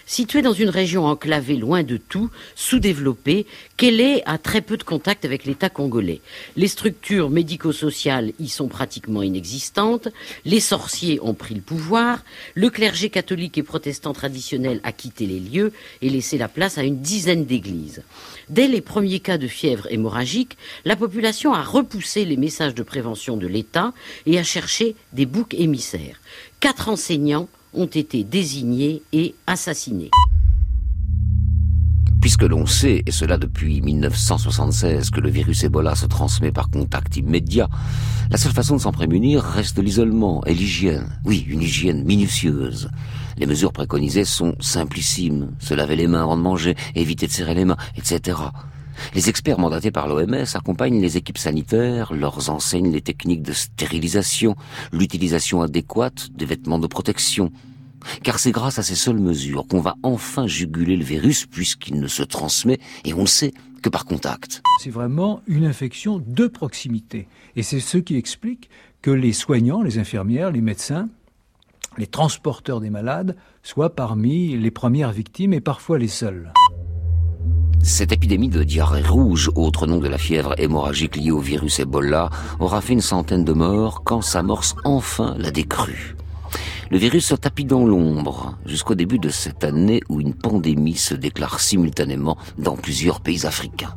Située 0.08 0.40
dans 0.40 0.54
une 0.54 0.70
région 0.70 1.04
enclavée 1.04 1.56
loin 1.56 1.82
de 1.82 1.98
tout, 1.98 2.30
sous-développée, 2.54 3.44
Kélé 3.76 4.22
a 4.24 4.38
très 4.38 4.62
peu 4.62 4.78
de 4.78 4.82
contact 4.82 5.26
avec 5.26 5.44
l'État 5.44 5.68
congolais. 5.68 6.22
Les 6.56 6.66
structures 6.66 7.28
médico-sociales 7.28 8.32
y 8.38 8.48
sont 8.48 8.68
pratiquement 8.68 9.22
inexistantes, 9.22 10.08
les 10.46 10.60
sorciers 10.60 11.20
ont 11.20 11.34
pris 11.34 11.54
le 11.54 11.60
pouvoir, 11.60 12.24
le 12.54 12.70
clergé 12.70 13.10
catholique 13.10 13.58
et 13.58 13.62
protestant 13.62 14.14
traditionnel 14.14 14.80
a 14.82 14.92
quitté 14.92 15.26
les 15.26 15.40
lieux 15.40 15.74
et 16.00 16.08
laissé 16.08 16.38
la 16.38 16.48
place 16.48 16.78
à 16.78 16.84
une 16.84 17.02
dizaine 17.02 17.44
d'églises. 17.44 18.02
Dès 18.48 18.66
les 18.66 18.80
premiers 18.80 19.20
cas 19.20 19.36
de 19.36 19.46
fièvre 19.46 19.92
hémorragique, 19.92 20.56
la 20.86 20.96
population 20.96 21.52
a 21.52 21.62
repoussé 21.62 22.24
les 22.24 22.38
messages 22.38 22.74
de 22.74 22.82
prévention 22.82 23.36
de 23.36 23.46
l'État 23.46 23.92
et 24.24 24.38
a 24.38 24.42
cherché 24.42 24.96
des 25.12 25.26
boucs 25.26 25.52
émissaires. 25.52 26.18
Quatre 26.60 26.88
enseignants 26.88 27.50
ont 27.78 27.86
été 27.86 28.24
désignés 28.24 29.02
et 29.12 29.34
assassinés. 29.46 30.10
Puisque 32.20 32.42
l'on 32.42 32.66
sait, 32.66 33.04
et 33.06 33.12
cela 33.12 33.38
depuis 33.38 33.80
1976, 33.80 35.10
que 35.10 35.20
le 35.20 35.30
virus 35.30 35.62
Ebola 35.62 35.94
se 35.94 36.06
transmet 36.06 36.50
par 36.50 36.68
contact 36.68 37.16
immédiat, 37.16 37.68
la 38.30 38.36
seule 38.36 38.52
façon 38.52 38.76
de 38.76 38.80
s'en 38.80 38.90
prémunir 38.90 39.42
reste 39.42 39.78
l'isolement 39.78 40.44
et 40.44 40.52
l'hygiène. 40.52 41.08
Oui, 41.24 41.46
une 41.48 41.62
hygiène 41.62 42.04
minutieuse. 42.04 42.90
Les 43.38 43.46
mesures 43.46 43.72
préconisées 43.72 44.24
sont 44.24 44.56
simplissimes. 44.58 45.52
Se 45.60 45.74
laver 45.74 45.94
les 45.94 46.08
mains 46.08 46.24
avant 46.24 46.36
de 46.36 46.42
manger, 46.42 46.74
éviter 46.96 47.28
de 47.28 47.32
serrer 47.32 47.54
les 47.54 47.64
mains, 47.64 47.76
etc. 47.96 48.36
Les 49.14 49.28
experts 49.28 49.58
mandatés 49.58 49.90
par 49.90 50.08
l'OMS 50.08 50.44
accompagnent 50.54 51.00
les 51.00 51.16
équipes 51.16 51.38
sanitaires, 51.38 52.12
leur 52.12 52.50
enseignent 52.50 52.92
les 52.92 53.00
techniques 53.00 53.42
de 53.42 53.52
stérilisation, 53.52 54.56
l'utilisation 54.92 55.62
adéquate 55.62 56.30
des 56.34 56.46
vêtements 56.46 56.80
de 56.80 56.86
protection. 56.88 57.52
Car 58.22 58.38
c'est 58.38 58.50
grâce 58.50 58.78
à 58.78 58.82
ces 58.82 58.94
seules 58.94 59.18
mesures 59.18 59.66
qu'on 59.68 59.80
va 59.80 59.96
enfin 60.02 60.46
juguler 60.46 60.96
le 60.96 61.04
virus 61.04 61.46
puisqu'il 61.46 62.00
ne 62.00 62.08
se 62.08 62.22
transmet, 62.22 62.78
et 63.04 63.14
on 63.14 63.20
le 63.20 63.26
sait, 63.26 63.52
que 63.82 63.88
par 63.88 64.04
contact. 64.04 64.62
C'est 64.82 64.90
vraiment 64.90 65.40
une 65.46 65.64
infection 65.64 66.22
de 66.24 66.46
proximité. 66.46 67.28
Et 67.56 67.62
c'est 67.62 67.80
ce 67.80 67.98
qui 67.98 68.16
explique 68.16 68.70
que 69.02 69.10
les 69.10 69.32
soignants, 69.32 69.82
les 69.82 69.98
infirmières, 69.98 70.50
les 70.50 70.60
médecins, 70.60 71.08
les 71.96 72.06
transporteurs 72.06 72.80
des 72.80 72.90
malades 72.90 73.36
soient 73.62 73.94
parmi 73.94 74.56
les 74.56 74.70
premières 74.70 75.12
victimes 75.12 75.52
et 75.52 75.60
parfois 75.60 75.98
les 75.98 76.08
seuls. 76.08 76.52
Cette 77.82 78.12
épidémie 78.12 78.48
de 78.48 78.64
diarrhée 78.64 79.02
rouge, 79.02 79.50
autre 79.54 79.86
nom 79.86 79.98
de 79.98 80.08
la 80.08 80.18
fièvre 80.18 80.54
hémorragique 80.58 81.16
liée 81.16 81.30
au 81.30 81.40
virus 81.40 81.78
Ebola, 81.78 82.28
aura 82.58 82.80
fait 82.80 82.92
une 82.92 83.00
centaine 83.00 83.44
de 83.44 83.52
morts 83.52 84.02
quand 84.04 84.20
s'amorce 84.20 84.74
enfin 84.84 85.34
la 85.38 85.50
décrue. 85.50 86.16
Le 86.90 86.96
virus 86.96 87.26
se 87.26 87.34
tapit 87.34 87.66
dans 87.66 87.84
l'ombre 87.84 88.56
jusqu'au 88.64 88.94
début 88.94 89.18
de 89.18 89.28
cette 89.28 89.62
année 89.62 90.00
où 90.08 90.20
une 90.20 90.34
pandémie 90.34 90.96
se 90.96 91.14
déclare 91.14 91.60
simultanément 91.60 92.38
dans 92.56 92.76
plusieurs 92.76 93.20
pays 93.20 93.44
africains. 93.44 93.94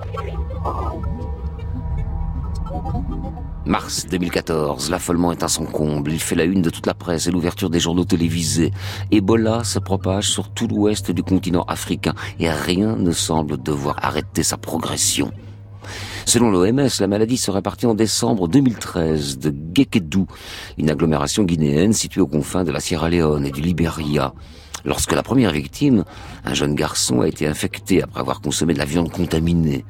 Mars 3.66 4.08
2014, 4.10 4.90
l'affolement 4.90 5.32
est 5.32 5.44
à 5.44 5.48
son 5.48 5.66
comble. 5.66 6.12
Il 6.12 6.20
fait 6.20 6.36
la 6.36 6.44
une 6.44 6.62
de 6.62 6.70
toute 6.70 6.88
la 6.88 6.94
presse 6.94 7.28
et 7.28 7.32
l'ouverture 7.32 7.70
des 7.70 7.80
journaux 7.80 8.04
télévisés. 8.04 8.72
Ebola 9.12 9.64
se 9.64 9.80
propage 9.80 10.30
sur 10.30 10.50
tout 10.50 10.68
l'ouest 10.68 11.12
du 11.12 11.24
continent 11.24 11.64
africain 11.70 12.14
et 12.40 12.50
rien 12.50 12.98
ne 12.98 13.12
semble 13.12 13.62
devoir 13.62 13.98
arrêter 14.02 14.44
sa 14.44 14.58
progression. 14.58 15.32
Selon 16.26 16.52
l'OMS, 16.52 16.90
la 17.00 17.08
maladie 17.08 17.38
serait 17.38 17.62
partie 17.62 17.86
en 17.86 17.94
décembre 17.94 18.48
2013 18.48 19.40
de 19.40 19.54
Gekedou, 19.74 20.28
une 20.78 20.90
agglomération 20.90 21.44
guinéenne 21.44 21.94
située 21.94 22.22
aux 22.22 22.28
confins 22.28 22.64
de 22.64 22.72
la 22.72 22.80
Sierra 22.80 23.10
Leone 23.10 23.46
et 23.46 23.52
du 23.52 23.62
Liberia. 23.62 24.34
Lorsque 24.86 25.12
la 25.12 25.24
première 25.24 25.52
victime, 25.52 26.06
un 26.46 26.54
jeune 26.54 26.76
garçon, 26.76 27.22
a 27.22 27.28
été 27.28 27.48
infecté 27.48 28.02
après 28.02 28.20
avoir 28.20 28.42
consommé 28.42 28.74
de 28.74 28.80
la 28.80 28.86
viande 28.86 29.12
contaminée. 29.12 29.86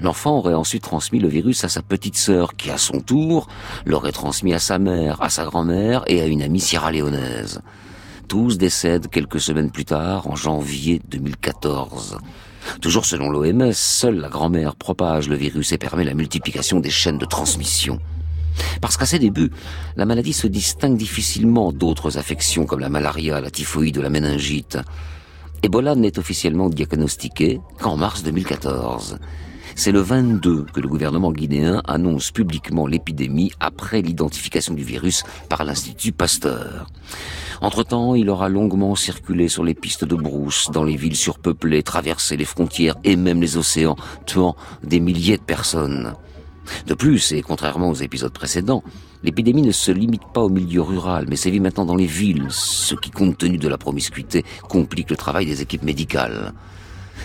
L'enfant 0.00 0.38
aurait 0.38 0.54
ensuite 0.54 0.82
transmis 0.82 1.20
le 1.20 1.28
virus 1.28 1.64
à 1.64 1.68
sa 1.68 1.82
petite 1.82 2.16
sœur, 2.16 2.54
qui 2.54 2.70
à 2.70 2.76
son 2.76 3.00
tour 3.00 3.48
l'aurait 3.86 4.12
transmis 4.12 4.52
à 4.52 4.58
sa 4.58 4.78
mère, 4.78 5.22
à 5.22 5.30
sa 5.30 5.44
grand-mère 5.44 6.02
et 6.06 6.20
à 6.20 6.26
une 6.26 6.42
amie 6.42 6.60
sierra-léonaise. 6.60 7.60
Tous 8.28 8.58
décèdent 8.58 9.08
quelques 9.08 9.40
semaines 9.40 9.70
plus 9.70 9.86
tard, 9.86 10.26
en 10.26 10.36
janvier 10.36 11.00
2014. 11.08 12.18
Toujours 12.80 13.06
selon 13.06 13.30
l'OMS, 13.30 13.72
seule 13.72 14.18
la 14.18 14.28
grand-mère 14.28 14.76
propage 14.76 15.28
le 15.28 15.36
virus 15.36 15.72
et 15.72 15.78
permet 15.78 16.04
la 16.04 16.14
multiplication 16.14 16.80
des 16.80 16.90
chaînes 16.90 17.18
de 17.18 17.24
transmission. 17.24 17.98
Parce 18.80 18.96
qu'à 18.96 19.06
ses 19.06 19.18
débuts, 19.18 19.50
la 19.96 20.04
maladie 20.04 20.32
se 20.32 20.46
distingue 20.46 20.96
difficilement 20.96 21.72
d'autres 21.72 22.18
affections 22.18 22.66
comme 22.66 22.80
la 22.80 22.88
malaria, 22.88 23.40
la 23.40 23.50
typhoïde 23.50 23.98
ou 23.98 24.02
la 24.02 24.10
méningite. 24.10 24.78
Ebola 25.62 25.94
n'est 25.94 26.18
officiellement 26.18 26.68
diagnostiqué 26.68 27.60
qu'en 27.80 27.96
mars 27.96 28.22
2014. 28.22 29.18
C'est 29.74 29.92
le 29.92 30.00
22 30.00 30.66
que 30.72 30.80
le 30.80 30.88
gouvernement 30.88 31.32
guinéen 31.32 31.82
annonce 31.86 32.30
publiquement 32.30 32.86
l'épidémie 32.86 33.52
après 33.60 34.02
l'identification 34.02 34.74
du 34.74 34.82
virus 34.82 35.24
par 35.48 35.64
l'Institut 35.64 36.12
Pasteur. 36.12 36.86
Entre-temps, 37.60 38.14
il 38.14 38.30
aura 38.30 38.48
longuement 38.48 38.94
circulé 38.94 39.48
sur 39.48 39.64
les 39.64 39.74
pistes 39.74 40.04
de 40.04 40.14
brousse, 40.14 40.70
dans 40.72 40.84
les 40.84 40.96
villes 40.96 41.16
surpeuplées, 41.16 41.82
traversé 41.82 42.36
les 42.36 42.44
frontières 42.44 42.96
et 43.04 43.16
même 43.16 43.40
les 43.40 43.56
océans, 43.56 43.96
tuant 44.26 44.56
des 44.82 45.00
milliers 45.00 45.36
de 45.36 45.42
personnes. 45.42 46.14
De 46.86 46.94
plus, 46.94 47.32
et 47.32 47.42
contrairement 47.42 47.90
aux 47.90 47.94
épisodes 47.94 48.32
précédents, 48.32 48.82
l'épidémie 49.22 49.62
ne 49.62 49.72
se 49.72 49.90
limite 49.90 50.22
pas 50.32 50.40
au 50.40 50.48
milieu 50.48 50.82
rural, 50.82 51.26
mais 51.28 51.36
sévit 51.36 51.60
maintenant 51.60 51.84
dans 51.84 51.96
les 51.96 52.06
villes, 52.06 52.46
ce 52.50 52.94
qui, 52.94 53.10
compte 53.10 53.38
tenu 53.38 53.58
de 53.58 53.68
la 53.68 53.78
promiscuité, 53.78 54.44
complique 54.68 55.10
le 55.10 55.16
travail 55.16 55.46
des 55.46 55.62
équipes 55.62 55.82
médicales. 55.82 56.52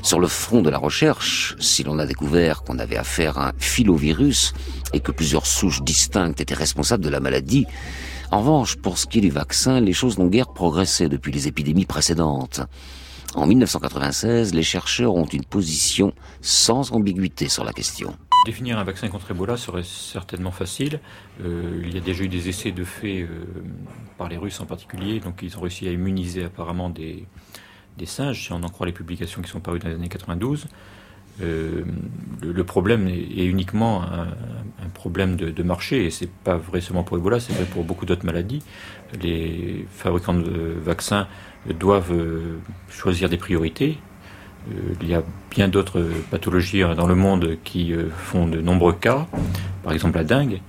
Sur 0.05 0.19
le 0.19 0.27
front 0.27 0.61
de 0.61 0.69
la 0.69 0.77
recherche, 0.77 1.55
si 1.59 1.83
l'on 1.83 1.97
a 1.97 2.05
découvert 2.05 2.61
qu'on 2.61 2.77
avait 2.77 2.95
affaire 2.95 3.39
à 3.39 3.49
un 3.49 3.53
filovirus 3.57 4.53
et 4.93 4.99
que 4.99 5.11
plusieurs 5.11 5.47
souches 5.47 5.81
distinctes 5.81 6.39
étaient 6.39 6.53
responsables 6.53 7.03
de 7.03 7.09
la 7.09 7.19
maladie, 7.19 7.65
en 8.29 8.41
revanche, 8.41 8.75
pour 8.75 8.99
ce 8.99 9.07
qui 9.07 9.17
est 9.17 9.21
du 9.21 9.31
vaccin, 9.31 9.79
les 9.79 9.93
choses 9.93 10.19
n'ont 10.19 10.27
guère 10.27 10.53
progressé 10.53 11.09
depuis 11.09 11.31
les 11.31 11.47
épidémies 11.47 11.87
précédentes. 11.87 12.61
En 13.33 13.47
1996, 13.47 14.53
les 14.53 14.61
chercheurs 14.61 15.15
ont 15.15 15.25
une 15.25 15.43
position 15.43 16.13
sans 16.39 16.91
ambiguïté 16.91 17.49
sur 17.49 17.63
la 17.63 17.73
question. 17.73 18.15
Définir 18.45 18.77
un 18.77 18.83
vaccin 18.83 19.07
contre 19.07 19.31
Ebola 19.31 19.57
serait 19.57 19.81
certainement 19.83 20.51
facile. 20.51 20.99
Euh, 21.43 21.81
il 21.83 21.95
y 21.95 21.97
a 21.97 22.01
déjà 22.01 22.23
eu 22.23 22.29
des 22.29 22.47
essais 22.47 22.71
de 22.71 22.83
fait 22.83 23.23
euh, 23.23 23.43
par 24.19 24.29
les 24.29 24.37
Russes 24.37 24.59
en 24.59 24.67
particulier, 24.67 25.19
donc 25.19 25.39
ils 25.41 25.57
ont 25.57 25.61
réussi 25.61 25.87
à 25.87 25.91
immuniser 25.91 26.43
apparemment 26.43 26.91
des, 26.91 27.25
des 27.97 28.05
singes, 28.05 28.43
si 28.43 28.51
on 28.51 28.63
en 28.63 28.69
croit 28.69 28.85
les 28.85 28.93
publications 28.93 29.41
qui 29.41 29.49
sont 29.49 29.59
parues 29.59 29.79
dans 29.79 29.89
les 29.89 29.95
années 29.95 30.09
92. 30.09 30.67
Euh, 31.41 31.83
le, 32.41 32.63
problème 32.63 33.07
est, 33.07 33.45
uniquement 33.45 34.03
un, 34.03 34.89
problème 34.93 35.35
de, 35.35 35.63
marché, 35.63 36.05
et 36.05 36.09
c'est 36.09 36.29
pas 36.29 36.55
vrai 36.55 36.79
seulement 36.79 37.03
pour 37.03 37.17
Ebola, 37.17 37.39
c'est 37.39 37.53
vrai 37.53 37.65
pour 37.65 37.83
beaucoup 37.83 38.05
d'autres 38.05 38.25
maladies. 38.25 38.63
Les 39.21 39.85
fabricants 39.91 40.33
de 40.33 40.75
vaccins 40.81 41.27
doivent 41.79 42.13
euh, 42.13 42.59
choisir 42.89 43.27
des 43.27 43.37
priorités. 43.37 43.97
Euh, 44.71 44.93
il 45.01 45.09
y 45.09 45.13
a 45.13 45.23
bien 45.51 45.67
d'autres 45.67 46.03
pathologies 46.31 46.81
dans 46.95 47.07
le 47.07 47.15
monde 47.15 47.57
qui 47.63 47.93
font 48.17 48.47
de 48.47 48.61
nombreux 48.61 48.93
cas, 48.93 49.27
par 49.83 49.91
exemple 49.93 50.17
la 50.17 50.23
dengue, 50.23 50.61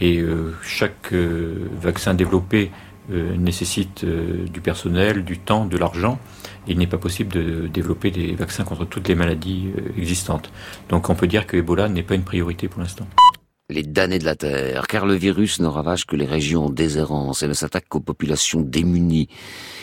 et 0.00 0.20
chaque 0.62 1.12
vaccin 1.12 2.14
développé 2.14 2.72
nécessite 3.08 4.04
du 4.04 4.60
personnel, 4.60 5.24
du 5.24 5.38
temps, 5.38 5.64
de 5.64 5.76
l'argent 5.76 6.18
il 6.66 6.78
n'est 6.78 6.86
pas 6.86 6.98
possible 6.98 7.32
de 7.32 7.66
développer 7.66 8.10
des 8.10 8.34
vaccins 8.34 8.64
contre 8.64 8.84
toutes 8.84 9.08
les 9.08 9.14
maladies 9.14 9.70
euh, 9.76 9.98
existantes. 9.98 10.52
Donc 10.88 11.10
on 11.10 11.14
peut 11.14 11.26
dire 11.26 11.46
que 11.46 11.56
Ebola 11.56 11.88
n'est 11.88 12.02
pas 12.02 12.14
une 12.14 12.24
priorité 12.24 12.68
pour 12.68 12.80
l'instant. 12.80 13.06
Les 13.70 13.82
damnés 13.82 14.18
de 14.18 14.24
la 14.24 14.34
Terre, 14.34 14.86
car 14.86 15.06
le 15.06 15.14
virus 15.14 15.60
ne 15.60 15.66
ravage 15.66 16.04
que 16.04 16.16
les 16.16 16.26
régions 16.26 16.66
en 16.66 16.70
déshérence 16.70 17.42
et 17.42 17.48
ne 17.48 17.54
s'attaque 17.54 17.88
qu'aux 17.88 18.00
populations 18.00 18.60
démunies. 18.60 19.28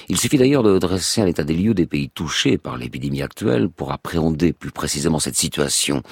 Il 0.10 0.18
suffit 0.18 0.38
d'ailleurs 0.38 0.64
de 0.64 0.78
dresser 0.78 1.22
un 1.22 1.28
état 1.28 1.44
des 1.44 1.56
lieux 1.56 1.74
des 1.74 1.88
pays 1.88 2.10
touchés 2.10 2.58
par 2.58 2.78
l'épidémie 2.78 3.22
actuelle 3.22 3.70
pour 3.70 3.92
appréhender 3.92 4.54
plus 4.54 4.72
précisément 4.72 5.20
cette 5.20 5.38
situation. 5.38 6.04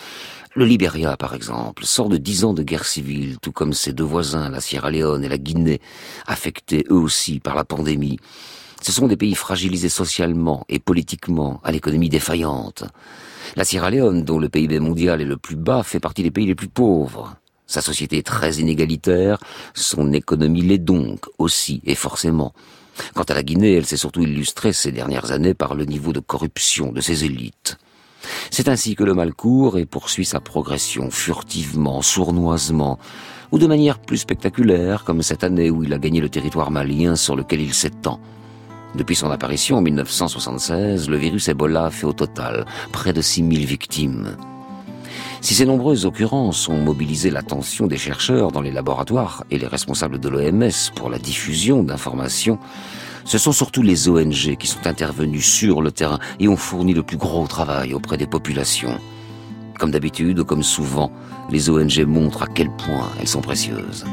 Le 0.55 0.65
Libéria, 0.65 1.17
par 1.17 1.35
exemple, 1.35 1.85
sort 1.85 2.09
de 2.09 2.17
dix 2.17 2.45
ans 2.45 2.53
de 2.53 2.63
guerre 2.63 2.85
civile, 2.85 3.37
tout 3.39 3.51
comme 3.51 3.73
ses 3.73 3.93
deux 3.93 4.03
voisins, 4.03 4.49
la 4.49 4.59
Sierra 4.61 4.89
Leone 4.89 5.23
et 5.23 5.29
la 5.29 5.37
Guinée, 5.37 5.79
affectés 6.25 6.83
eux 6.89 6.95
aussi 6.95 7.39
par 7.39 7.53
la 7.53 7.63
pandémie. 7.63 8.17
Ce 8.87 8.93
sont 8.93 9.09
des 9.09 9.17
pays 9.17 9.35
fragilisés 9.35 9.89
socialement 9.89 10.63
et 10.69 10.79
politiquement, 10.79 11.59
à 11.65 11.73
l'économie 11.73 12.07
défaillante. 12.07 12.85
La 13.57 13.65
Sierra 13.65 13.91
Leone, 13.91 14.23
dont 14.23 14.39
le 14.39 14.47
PIB 14.47 14.79
mondial 14.79 15.19
est 15.19 15.25
le 15.25 15.35
plus 15.35 15.57
bas, 15.57 15.83
fait 15.83 15.99
partie 15.99 16.23
des 16.23 16.31
pays 16.31 16.45
les 16.45 16.55
plus 16.55 16.69
pauvres. 16.69 17.35
Sa 17.65 17.81
société 17.81 18.19
est 18.19 18.25
très 18.25 18.53
inégalitaire, 18.59 19.39
son 19.73 20.13
économie 20.13 20.61
l'est 20.61 20.77
donc 20.77 21.25
aussi 21.37 21.81
et 21.83 21.95
forcément. 21.95 22.53
Quant 23.13 23.23
à 23.23 23.33
la 23.33 23.43
Guinée, 23.43 23.73
elle 23.73 23.85
s'est 23.85 23.97
surtout 23.97 24.21
illustrée 24.21 24.71
ces 24.71 24.93
dernières 24.93 25.33
années 25.33 25.53
par 25.53 25.75
le 25.75 25.83
niveau 25.83 26.13
de 26.13 26.21
corruption 26.21 26.93
de 26.93 27.01
ses 27.01 27.25
élites. 27.25 27.77
C'est 28.51 28.69
ainsi 28.69 28.95
que 28.95 29.03
le 29.03 29.13
mal 29.13 29.33
court 29.33 29.77
et 29.77 29.85
poursuit 29.85 30.23
sa 30.23 30.39
progression 30.39 31.11
furtivement, 31.11 32.01
sournoisement, 32.01 32.99
ou 33.51 33.59
de 33.59 33.67
manière 33.67 33.99
plus 33.99 34.19
spectaculaire, 34.19 35.03
comme 35.03 35.23
cette 35.23 35.43
année 35.43 35.69
où 35.69 35.83
il 35.83 35.91
a 35.91 35.99
gagné 35.99 36.21
le 36.21 36.29
territoire 36.29 36.71
malien 36.71 37.17
sur 37.17 37.35
lequel 37.35 37.59
il 37.59 37.73
s'étend. 37.73 38.21
Depuis 38.97 39.15
son 39.15 39.29
apparition 39.29 39.77
en 39.77 39.81
1976, 39.81 41.07
le 41.07 41.17
virus 41.17 41.49
Ebola 41.49 41.91
fait 41.91 42.07
au 42.07 42.13
total 42.13 42.65
près 42.91 43.13
de 43.13 43.21
6000 43.21 43.63
victimes. 43.63 44.35
Si 45.39 45.53
ces 45.53 45.67
nombreuses 45.67 46.07
occurrences 46.07 46.67
ont 46.67 46.81
mobilisé 46.81 47.29
l'attention 47.29 47.85
des 47.85 47.97
chercheurs 47.97 48.51
dans 48.51 48.61
les 48.61 48.71
laboratoires 48.71 49.43
et 49.51 49.59
les 49.59 49.67
responsables 49.67 50.19
de 50.19 50.29
l'OMS 50.29 50.71
pour 50.95 51.11
la 51.11 51.19
diffusion 51.19 51.83
d'informations, 51.83 52.57
ce 53.23 53.37
sont 53.37 53.51
surtout 53.51 53.83
les 53.83 54.09
ONG 54.09 54.55
qui 54.57 54.65
sont 54.65 54.87
intervenus 54.87 55.45
sur 55.45 55.83
le 55.83 55.91
terrain 55.91 56.19
et 56.39 56.47
ont 56.47 56.57
fourni 56.57 56.95
le 56.95 57.03
plus 57.03 57.17
gros 57.17 57.45
travail 57.45 57.93
auprès 57.93 58.17
des 58.17 58.25
populations. 58.25 58.99
Comme 59.77 59.91
d'habitude, 59.91 60.41
comme 60.41 60.63
souvent, 60.63 61.11
les 61.51 61.69
ONG 61.69 62.03
montrent 62.07 62.43
à 62.43 62.47
quel 62.47 62.71
point 62.71 63.09
elles 63.19 63.27
sont 63.27 63.41
précieuses. 63.41 64.05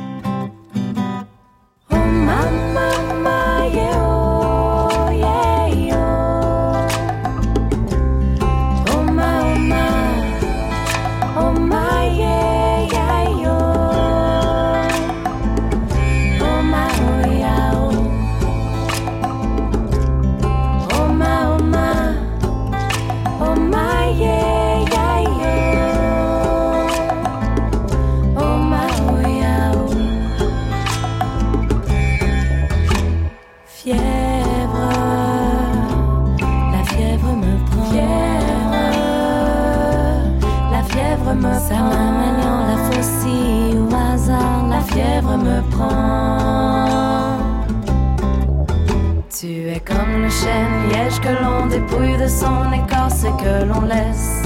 Dépouille 51.75 52.17
de 52.17 52.29
son 52.29 52.73
écorce 52.73 53.25
et 53.25 53.43
que 53.43 53.65
l'on 53.65 53.81
laisse 53.81 54.43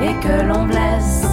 et 0.00 0.14
que 0.26 0.42
l'on 0.42 0.64
blesse. 0.64 1.25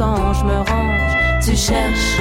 Mensonge 0.00 0.44
me 0.44 0.58
ronge. 0.58 1.16
Tu 1.44 1.56
cherches 1.56 2.18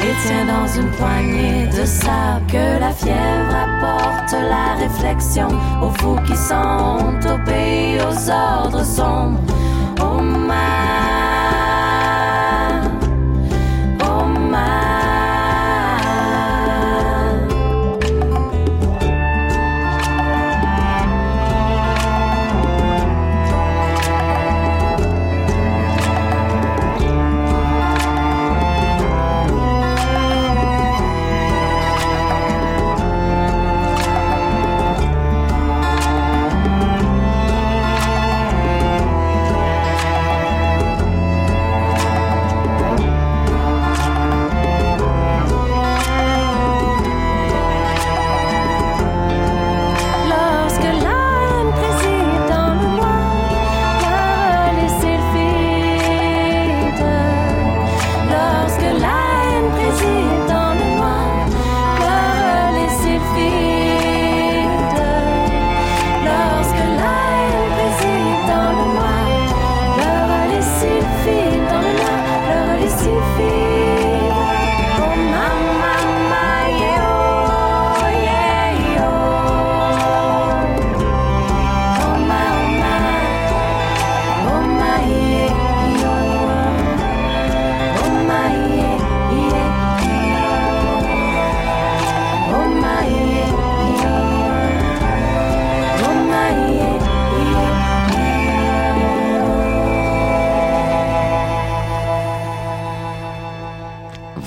les 0.00 0.14
tiens 0.26 0.46
dans 0.46 0.66
une 0.66 0.90
poignée 0.90 1.66
de 1.66 1.84
sable 1.84 2.46
que 2.48 2.80
la 2.80 2.90
fièvre 2.90 3.54
apporte 3.54 4.32
la 4.32 4.74
réflexion 4.78 5.48
aux 5.82 5.90
fous 5.98 6.18
qui 6.26 6.36
sont 6.36 7.18
au 7.32 7.38
pays 7.44 7.98
aux 8.00 8.30
ordres 8.30 8.84
sombres. 8.84 9.40
Oh 10.00 10.20
ma, 10.20 11.11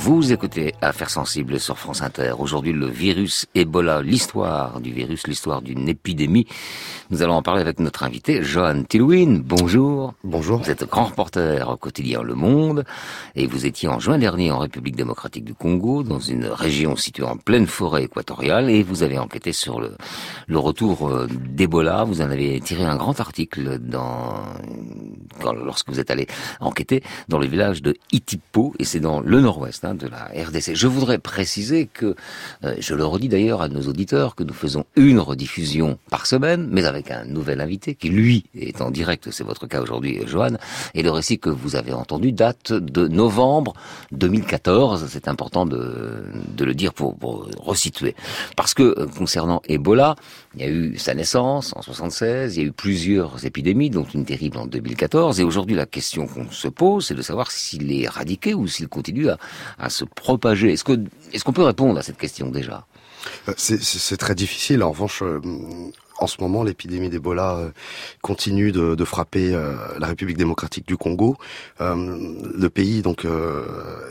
Vous 0.06 0.32
écoutez 0.32 0.76
Affaires 0.84 1.10
sensibles 1.10 1.60
sur 1.60 1.80
France 1.80 2.04
Inter. 2.04 2.34
Aujourd'hui, 2.38 2.74
le 2.74 2.86
virus 2.86 3.48
Ebola, 3.56 4.04
l'histoire 4.04 4.80
du 4.80 4.92
virus, 4.92 5.26
l'histoire 5.26 5.64
d'une 5.64 5.90
épidémie. 5.90 6.46
Nous 7.10 7.24
allons 7.24 7.34
en 7.34 7.42
parler 7.42 7.62
avec 7.62 7.80
notre 7.80 8.04
invité, 8.04 8.44
Johan 8.44 8.84
Tilwin. 8.84 9.42
Bonjour. 9.44 10.14
Bonjour. 10.24 10.60
Vous 10.62 10.70
êtes 10.70 10.84
grand 10.88 11.06
reporter 11.06 11.68
au 11.68 11.76
quotidien 11.78 12.22
Le 12.22 12.36
Monde 12.36 12.86
et 13.36 13.48
vous 13.48 13.66
étiez 13.66 13.90
en 13.90 14.00
juin 14.00 14.20
dernier 14.20 14.52
en 14.52 14.60
République 14.60 14.96
démocratique 14.96 15.44
du 15.44 15.56
Congo, 15.56 16.04
dans 16.04 16.20
une 16.20 16.46
région 16.46 16.96
située 16.96 17.24
en 17.24 17.38
pleine 17.38 17.66
forêt 17.66 18.04
équatoriale 18.04 18.70
et 18.70 18.84
vous 18.84 19.02
avez 19.02 19.18
enquêté 19.18 19.54
sur 19.54 19.82
le, 19.82 19.96
le 20.48 20.60
retour 20.60 21.08
euh, 21.10 21.28
d'Ebola. 21.28 22.04
Vous 22.04 22.22
en 22.22 22.30
avez 22.30 22.60
tiré 22.60 22.84
un 22.84 22.96
grand 22.96 23.20
article 23.20 23.80
dans, 23.80 24.36
quand- 25.42 25.54
lorsque 25.54 25.90
vous 25.90 26.00
êtes 26.00 26.12
allé 26.12 26.28
enquêter 26.60 27.02
dans 27.28 27.40
le 27.40 27.48
village 27.48 27.82
de 27.82 27.96
Itipo 28.12 28.74
et 28.78 28.84
c'est 28.86 29.00
dans 29.00 29.20
le 29.20 29.42
nord-ouest 29.42 29.84
hein, 29.84 29.95
de 29.98 30.08
la 30.08 30.26
RDC. 30.26 30.76
Je 30.76 30.88
voudrais 30.88 31.18
préciser 31.18 31.88
que, 31.88 32.16
euh, 32.64 32.76
je 32.80 32.94
le 32.94 33.06
redis 33.06 33.30
d'ailleurs 33.30 33.62
à 33.62 33.68
nos 33.68 33.82
auditeurs, 33.84 34.36
que 34.36 34.44
nous 34.44 34.54
faisons 34.54 34.86
une 34.96 35.20
rediffusion 35.20 35.98
par 36.10 36.26
semaine, 36.26 36.68
mais 36.72 36.86
avec 36.86 37.12
un 37.12 37.26
nouvel 37.26 37.62
invité 37.62 37.96
qui, 37.96 38.10
lui, 38.10 38.46
est 38.56 38.82
en 38.82 38.92
direct, 38.92 39.32
c'est 39.32 39.44
votre 39.44 39.68
cas 39.68 39.82
aujourd'hui, 39.82 40.20
Johan, 40.26 40.58
et 40.94 41.04
le 41.04 41.12
récit 41.12 41.40
que 41.40 41.50
vous 41.50 41.76
avez 41.76 41.94
entendu 41.94 42.32
date 42.32 42.74
de 42.74 43.08
novembre 43.08 43.74
2014, 44.12 45.08
c'est 45.10 45.28
important 45.28 45.66
de, 45.66 46.24
de 46.56 46.66
le 46.66 46.74
dire 46.74 46.94
pour, 46.94 47.16
pour 47.16 47.50
resituer. 47.60 48.16
Parce 48.56 48.74
que, 48.74 48.84
euh, 48.84 49.08
concernant 49.08 49.62
Ebola, 49.68 50.16
il 50.56 50.62
y 50.62 50.66
a 50.66 50.70
eu 50.70 50.98
sa 50.98 51.14
naissance 51.14 51.74
en 51.76 51.82
76, 51.82 52.56
il 52.56 52.62
y 52.62 52.64
a 52.64 52.68
eu 52.68 52.72
plusieurs 52.72 53.46
épidémies, 53.46 53.90
dont 53.90 54.06
une 54.14 54.26
terrible 54.26 54.58
en 54.58 54.66
2014, 54.66 55.40
et 55.40 55.44
aujourd'hui 55.44 55.76
la 55.76 55.86
question 55.86 56.28
qu'on 56.28 56.50
se 56.52 56.68
pose, 56.68 57.08
c'est 57.08 57.16
de 57.16 57.22
savoir 57.22 57.52
s'il 57.52 57.92
est 57.92 58.02
éradiqué 58.02 58.54
ou 58.54 58.68
s'il 58.68 58.88
continue 58.88 59.30
à, 59.30 59.38
à 59.78 59.85
se 59.90 60.06
propager. 60.06 60.74
Est-ce 60.74 60.84
qu'on 61.44 61.54
peut 61.54 61.64
répondre 61.64 62.00
à 62.00 62.04
cette 62.04 62.18
question 62.18 62.50
déjà? 62.50 62.86
Euh, 63.48 63.54
C'est 63.58 64.18
très 64.18 64.36
difficile. 64.36 64.84
En 64.84 64.92
revanche, 64.92 65.22
euh, 65.24 65.40
en 66.20 66.28
ce 66.28 66.38
moment, 66.40 66.64
l'épidémie 66.64 67.10
d'Ebola 67.10 67.56
euh, 67.56 67.70
continue 68.22 68.72
de, 68.72 68.96
de 68.96 69.06
frapper 69.06 69.52
la 70.00 70.08
République 70.08 70.38
démocratique 70.38 70.88
du 70.88 70.98
Congo. 70.98 71.38
Le 71.80 72.68
pays 72.68 73.02
donc 73.02 73.26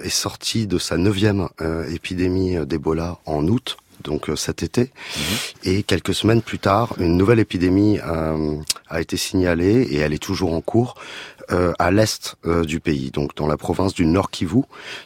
est 0.04 0.08
sorti 0.08 0.66
de 0.66 0.78
sa 0.78 0.96
neuvième 0.96 1.48
épidémie 1.90 2.56
d'Ebola 2.66 3.18
en 3.26 3.46
août. 3.48 3.76
Donc 4.02 4.28
cet 4.36 4.62
été, 4.62 4.90
et 5.62 5.82
quelques 5.82 6.14
semaines 6.14 6.42
plus 6.42 6.58
tard, 6.58 6.94
une 6.98 7.16
nouvelle 7.16 7.38
épidémie 7.38 7.98
euh, 8.04 8.56
a 8.88 9.00
été 9.00 9.16
signalée 9.16 9.82
et 9.82 9.96
elle 9.96 10.12
est 10.12 10.22
toujours 10.22 10.52
en 10.52 10.60
cours 10.60 10.96
euh, 11.50 11.72
à 11.78 11.90
l'est 11.90 12.36
euh, 12.46 12.64
du 12.64 12.80
pays, 12.80 13.10
donc 13.10 13.34
dans 13.36 13.46
la 13.46 13.56
province 13.56 13.94
du 13.94 14.06
Nord 14.06 14.30
Kivu. 14.30 14.62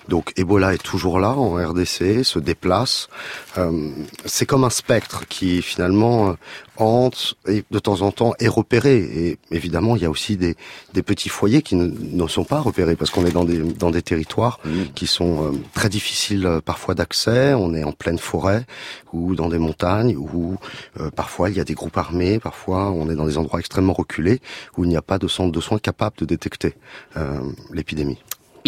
Donc 0.08 0.32
Ebola 0.36 0.74
est 0.74 0.82
toujours 0.82 1.18
là 1.18 1.30
en 1.30 1.54
RDC, 1.54 2.24
se 2.24 2.38
déplace. 2.38 3.08
Euh, 3.56 3.90
c'est 4.24 4.46
comme 4.46 4.64
un 4.64 4.70
spectre 4.70 5.26
qui 5.28 5.62
finalement 5.62 6.36
hante 6.78 7.34
et 7.46 7.64
de 7.70 7.78
temps 7.78 8.02
en 8.02 8.10
temps 8.10 8.32
est 8.38 8.48
repéré. 8.48 8.96
Et 8.98 9.38
évidemment, 9.50 9.96
il 9.96 10.02
y 10.02 10.06
a 10.06 10.10
aussi 10.10 10.36
des, 10.36 10.56
des 10.94 11.02
petits 11.02 11.28
foyers 11.28 11.62
qui 11.62 11.76
ne, 11.76 11.86
ne 11.86 12.28
sont 12.28 12.44
pas 12.44 12.60
repérés 12.60 12.96
parce 12.96 13.10
qu'on 13.10 13.26
est 13.26 13.32
dans 13.32 13.44
des, 13.44 13.58
dans 13.58 13.90
des 13.90 14.02
territoires 14.02 14.60
qui 14.94 15.06
sont 15.06 15.44
euh, 15.44 15.58
très 15.74 15.88
difficiles 15.88 16.46
euh, 16.46 16.60
parfois 16.60 16.94
d'accès. 16.94 17.54
On 17.54 17.74
est 17.74 17.84
en 17.84 17.92
pleine 17.92 18.18
forêt 18.18 18.64
ou 19.12 19.34
dans 19.34 19.48
des 19.48 19.58
montagnes 19.58 20.16
où 20.16 20.56
euh, 21.00 21.10
parfois 21.10 21.50
il 21.50 21.56
y 21.56 21.60
a 21.60 21.64
des 21.64 21.74
groupes 21.74 21.96
armés, 21.96 22.38
parfois 22.38 22.90
on 22.90 23.10
est 23.10 23.14
dans 23.14 23.26
des 23.26 23.38
endroits 23.38 23.60
extrêmement 23.60 23.92
reculés 23.92 24.40
où 24.76 24.84
il 24.84 24.90
n'y 24.90 24.96
a 24.96 25.02
pas 25.02 25.18
de 25.18 25.28
centre 25.28 25.52
de 25.52 25.60
soins 25.60 25.78
capable 25.78 26.16
de 26.18 26.24
détecter 26.24 26.74
euh, 27.16 27.40
l'épidémie. 27.72 28.18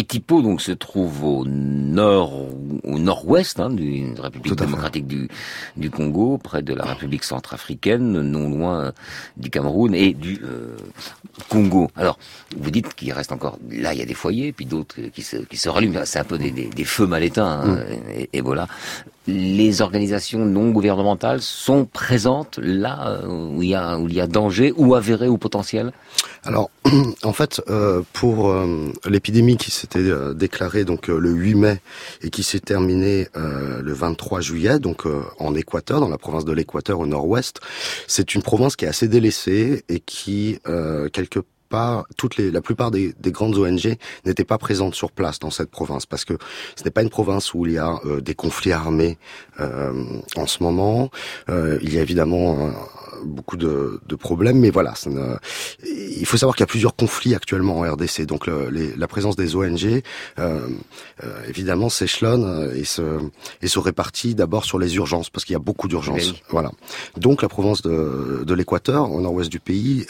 Etipo 0.01 0.41
donc 0.41 0.61
se 0.61 0.71
trouve 0.71 1.23
au 1.23 1.45
nord, 1.45 2.33
au 2.83 2.97
nord-ouest 2.97 3.59
hein, 3.59 3.69
d'une 3.69 4.19
République 4.19 4.55
démocratique 4.55 5.05
du, 5.05 5.29
du 5.77 5.91
Congo, 5.91 6.39
près 6.39 6.63
de 6.63 6.73
la 6.73 6.85
République 6.85 7.23
centrafricaine, 7.23 8.21
non 8.21 8.49
loin 8.49 8.93
du 9.37 9.51
Cameroun 9.51 9.93
et 9.93 10.13
du 10.13 10.41
euh, 10.43 10.75
Congo. 11.49 11.89
Alors, 11.95 12.17
vous 12.57 12.71
dites 12.71 12.93
qu'il 12.95 13.13
reste 13.13 13.31
encore 13.31 13.59
là, 13.69 13.93
il 13.93 13.99
y 13.99 14.01
a 14.01 14.05
des 14.05 14.15
foyers, 14.15 14.51
puis 14.51 14.65
d'autres 14.65 14.95
qui 15.13 15.21
se, 15.21 15.37
qui 15.37 15.57
se 15.57 15.69
rallument. 15.69 16.01
C'est 16.05 16.19
un 16.19 16.23
peu 16.23 16.39
des, 16.39 16.51
des, 16.51 16.65
des 16.65 16.85
feux 16.85 17.05
mal 17.05 17.23
éteints. 17.23 17.61
Hein, 17.63 17.83
et, 18.11 18.29
et 18.33 18.41
voilà 18.41 18.67
les 19.27 19.81
organisations 19.81 20.45
non 20.45 20.71
gouvernementales 20.71 21.41
sont 21.41 21.85
présentes 21.85 22.57
là 22.61 23.19
euh, 23.23 23.27
où 23.27 23.61
il 23.61 23.69
y 23.69 23.75
a, 23.75 23.99
où 23.99 24.07
il 24.07 24.15
y 24.15 24.21
a 24.21 24.27
danger 24.27 24.73
ou 24.75 24.95
avéré 24.95 25.27
ou 25.27 25.37
potentiel 25.37 25.91
Alors, 26.43 26.71
en 27.23 27.33
fait, 27.33 27.61
euh, 27.69 28.01
pour 28.13 28.49
euh, 28.49 28.91
l'épidémie 29.07 29.57
qui 29.57 29.69
s'était 29.69 29.99
euh, 29.99 30.33
déclarée 30.33 30.85
donc 30.85 31.07
le 31.07 31.29
8 31.29 31.55
mai 31.55 31.81
et 32.23 32.31
qui 32.31 32.41
s'est 32.41 32.59
terminée 32.59 33.27
le 33.35 33.93
23 33.93 34.41
juillet, 34.41 34.79
donc 34.79 35.03
en 35.39 35.55
Équateur, 35.55 35.99
dans 35.99 36.09
la 36.09 36.17
province 36.17 36.45
de 36.45 36.51
l'Équateur 36.51 36.99
au 36.99 37.05
nord-ouest, 37.05 37.59
c'est 38.07 38.33
une 38.33 38.41
province 38.41 38.75
qui 38.75 38.85
est 38.85 38.87
assez 38.87 39.07
délaissée 39.07 39.83
et 39.89 39.99
qui 39.99 40.59
quelque 41.13 41.39
pas 41.71 42.05
toutes 42.17 42.37
les, 42.37 42.51
la 42.51 42.61
plupart 42.61 42.91
des, 42.91 43.15
des 43.19 43.31
grandes 43.31 43.57
ONG 43.57 43.95
n'étaient 44.25 44.45
pas 44.45 44.59
présentes 44.59 44.93
sur 44.93 45.11
place 45.11 45.39
dans 45.39 45.49
cette 45.49 45.71
province 45.71 46.05
parce 46.05 46.25
que 46.25 46.35
ce 46.75 46.83
n'est 46.83 46.91
pas 46.91 47.01
une 47.01 47.09
province 47.09 47.53
où 47.53 47.65
il 47.65 47.73
y 47.73 47.77
a 47.77 47.99
euh, 48.05 48.21
des 48.21 48.35
conflits 48.35 48.73
armés 48.73 49.17
euh, 49.59 50.19
en 50.35 50.47
ce 50.47 50.61
moment. 50.63 51.09
Euh, 51.49 51.79
il 51.81 51.93
y 51.93 51.97
a 51.97 52.01
évidemment 52.01 52.67
euh, 52.67 52.71
beaucoup 53.23 53.57
de, 53.57 53.99
de, 54.07 54.15
problèmes, 54.15 54.59
mais 54.59 54.71
voilà, 54.71 54.95
ça 54.95 55.09
ne... 55.09 55.35
il 55.85 56.25
faut 56.25 56.37
savoir 56.37 56.55
qu'il 56.55 56.63
y 56.63 56.69
a 56.69 56.73
plusieurs 56.75 56.95
conflits 56.95 57.35
actuellement 57.35 57.79
en 57.79 57.91
RDC. 57.93 58.25
Donc 58.25 58.47
le, 58.47 58.69
les, 58.69 58.95
la 58.95 59.07
présence 59.07 59.35
des 59.35 59.55
ONG, 59.55 60.01
euh, 60.39 60.59
évidemment, 61.47 61.89
s'échelonne 61.89 62.71
et 62.75 62.83
se, 62.83 63.19
et 63.61 63.67
se 63.67 63.79
répartit 63.79 64.35
d'abord 64.35 64.65
sur 64.65 64.79
les 64.79 64.95
urgences 64.95 65.29
parce 65.29 65.45
qu'il 65.45 65.53
y 65.53 65.55
a 65.55 65.59
beaucoup 65.59 65.87
d'urgences. 65.87 66.31
Oui. 66.31 66.43
Voilà. 66.49 66.71
Donc 67.17 67.41
la 67.41 67.49
province 67.49 67.81
de, 67.81 68.43
de 68.45 68.53
l'Équateur, 68.53 69.11
au 69.11 69.21
nord-ouest 69.21 69.51
du 69.51 69.59
pays, 69.59 70.05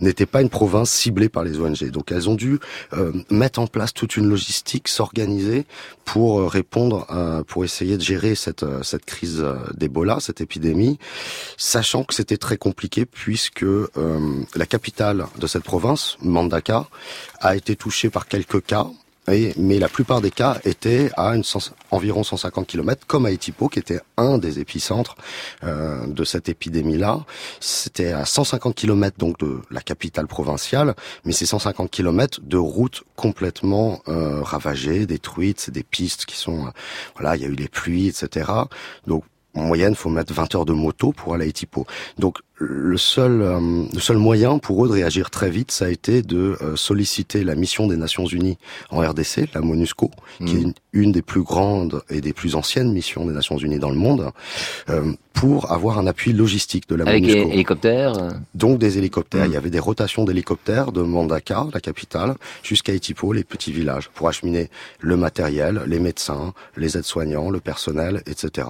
n'était 0.00 0.26
pas 0.26 0.42
une 0.42 0.50
province 0.50 0.90
ciblée 0.90 1.28
par 1.28 1.44
les 1.44 1.58
ONG. 1.58 1.90
Donc 1.90 2.12
elles 2.12 2.28
ont 2.28 2.34
dû 2.34 2.58
euh, 2.92 3.12
mettre 3.30 3.58
en 3.60 3.66
place 3.66 3.92
toute 3.92 4.16
une 4.16 4.28
logistique, 4.28 4.88
s'organiser 4.88 5.66
pour 6.04 6.40
euh, 6.40 6.46
répondre, 6.46 7.06
pour 7.48 7.64
essayer 7.64 7.96
de 7.96 8.02
gérer 8.02 8.34
cette, 8.34 8.64
cette 8.82 9.04
crise 9.04 9.44
d'Ebola, 9.74 10.18
cette 10.20 10.40
épidémie, 10.40 10.98
sachant 11.56 12.04
que 12.04 12.14
c'était 12.14 12.36
très 12.36 12.56
compliqué 12.56 13.06
puisque 13.06 13.62
euh, 13.62 13.88
la 14.54 14.66
capitale 14.66 15.26
de 15.38 15.46
cette 15.46 15.64
province, 15.64 16.16
Mandaka, 16.22 16.86
a 17.40 17.56
été 17.56 17.76
touchée 17.76 18.10
par 18.10 18.26
quelques 18.26 18.64
cas 18.64 18.86
et, 19.32 19.54
mais 19.56 19.78
la 19.78 19.88
plupart 19.88 20.20
des 20.20 20.30
cas 20.30 20.58
étaient 20.64 21.10
à 21.16 21.34
une 21.34 21.44
cent, 21.44 21.72
environ 21.90 22.22
150 22.22 22.66
km, 22.66 23.06
comme 23.06 23.26
à 23.26 23.32
Etipo, 23.32 23.68
qui 23.68 23.78
était 23.78 24.00
un 24.16 24.38
des 24.38 24.58
épicentres 24.58 25.16
euh, 25.64 26.06
de 26.06 26.24
cette 26.24 26.48
épidémie-là. 26.48 27.24
C'était 27.60 28.12
à 28.12 28.24
150 28.24 28.74
km 28.74 29.16
donc 29.18 29.38
de 29.38 29.60
la 29.70 29.80
capitale 29.80 30.26
provinciale, 30.26 30.94
mais 31.24 31.32
c'est 31.32 31.46
150 31.46 31.90
km 31.90 32.40
de 32.42 32.56
routes 32.56 33.04
complètement 33.16 34.00
euh, 34.08 34.42
ravagées, 34.42 35.06
détruites. 35.06 35.60
C'est 35.60 35.72
des 35.72 35.82
pistes 35.82 36.24
qui 36.26 36.36
sont, 36.36 36.66
euh, 36.66 36.70
voilà, 37.16 37.36
il 37.36 37.42
y 37.42 37.44
a 37.44 37.48
eu 37.48 37.54
les 37.54 37.68
pluies, 37.68 38.08
etc. 38.08 38.50
Donc 39.06 39.24
en 39.56 39.62
moyenne, 39.62 39.94
faut 39.94 40.10
mettre 40.10 40.32
20 40.32 40.54
heures 40.54 40.64
de 40.64 40.72
moto 40.72 41.12
pour 41.12 41.34
aller 41.34 41.46
à 41.46 41.48
Etipo. 41.48 41.86
Donc 42.18 42.38
le 42.58 42.96
seul, 42.96 43.42
euh, 43.42 43.84
le 43.92 44.00
seul 44.00 44.16
moyen 44.16 44.58
pour 44.58 44.84
eux 44.84 44.88
de 44.88 44.94
réagir 44.94 45.30
très 45.30 45.50
vite, 45.50 45.70
ça 45.70 45.86
a 45.86 45.88
été 45.88 46.22
de 46.22 46.56
euh, 46.62 46.76
solliciter 46.76 47.44
la 47.44 47.54
mission 47.54 47.86
des 47.86 47.96
Nations 47.96 48.24
Unies 48.24 48.56
en 48.90 49.00
RDC, 49.00 49.48
la 49.54 49.60
MONUSCO, 49.60 50.10
mmh. 50.40 50.44
qui 50.46 50.56
est 50.56 50.60
une, 50.60 50.74
une, 50.92 51.12
des 51.12 51.20
plus 51.20 51.42
grandes 51.42 52.02
et 52.08 52.20
des 52.20 52.32
plus 52.32 52.54
anciennes 52.54 52.92
missions 52.92 53.26
des 53.26 53.34
Nations 53.34 53.58
Unies 53.58 53.78
dans 53.78 53.90
le 53.90 53.96
monde, 53.96 54.30
euh, 54.88 55.12
pour 55.34 55.70
avoir 55.70 55.98
un 55.98 56.06
appui 56.06 56.32
logistique 56.32 56.88
de 56.88 56.94
la 56.94 57.04
Avec 57.04 57.22
MONUSCO. 57.22 57.40
Avec 57.40 57.52
hélicoptères 57.52 58.12
Donc 58.54 58.78
des 58.78 58.96
hélicoptères. 58.96 59.44
Mmh. 59.44 59.50
Il 59.50 59.52
y 59.52 59.56
avait 59.56 59.70
des 59.70 59.80
rotations 59.80 60.24
d'hélicoptères 60.24 60.92
de 60.92 61.02
Mandaka, 61.02 61.66
la 61.74 61.80
capitale, 61.80 62.36
jusqu'à 62.62 62.94
Etipo, 62.94 63.34
les 63.34 63.44
petits 63.44 63.72
villages, 63.72 64.08
pour 64.14 64.28
acheminer 64.28 64.70
le 65.00 65.16
matériel, 65.18 65.82
les 65.86 65.98
médecins, 65.98 66.54
les 66.76 66.96
aides-soignants, 66.96 67.50
le 67.50 67.60
personnel, 67.60 68.22
etc. 68.26 68.68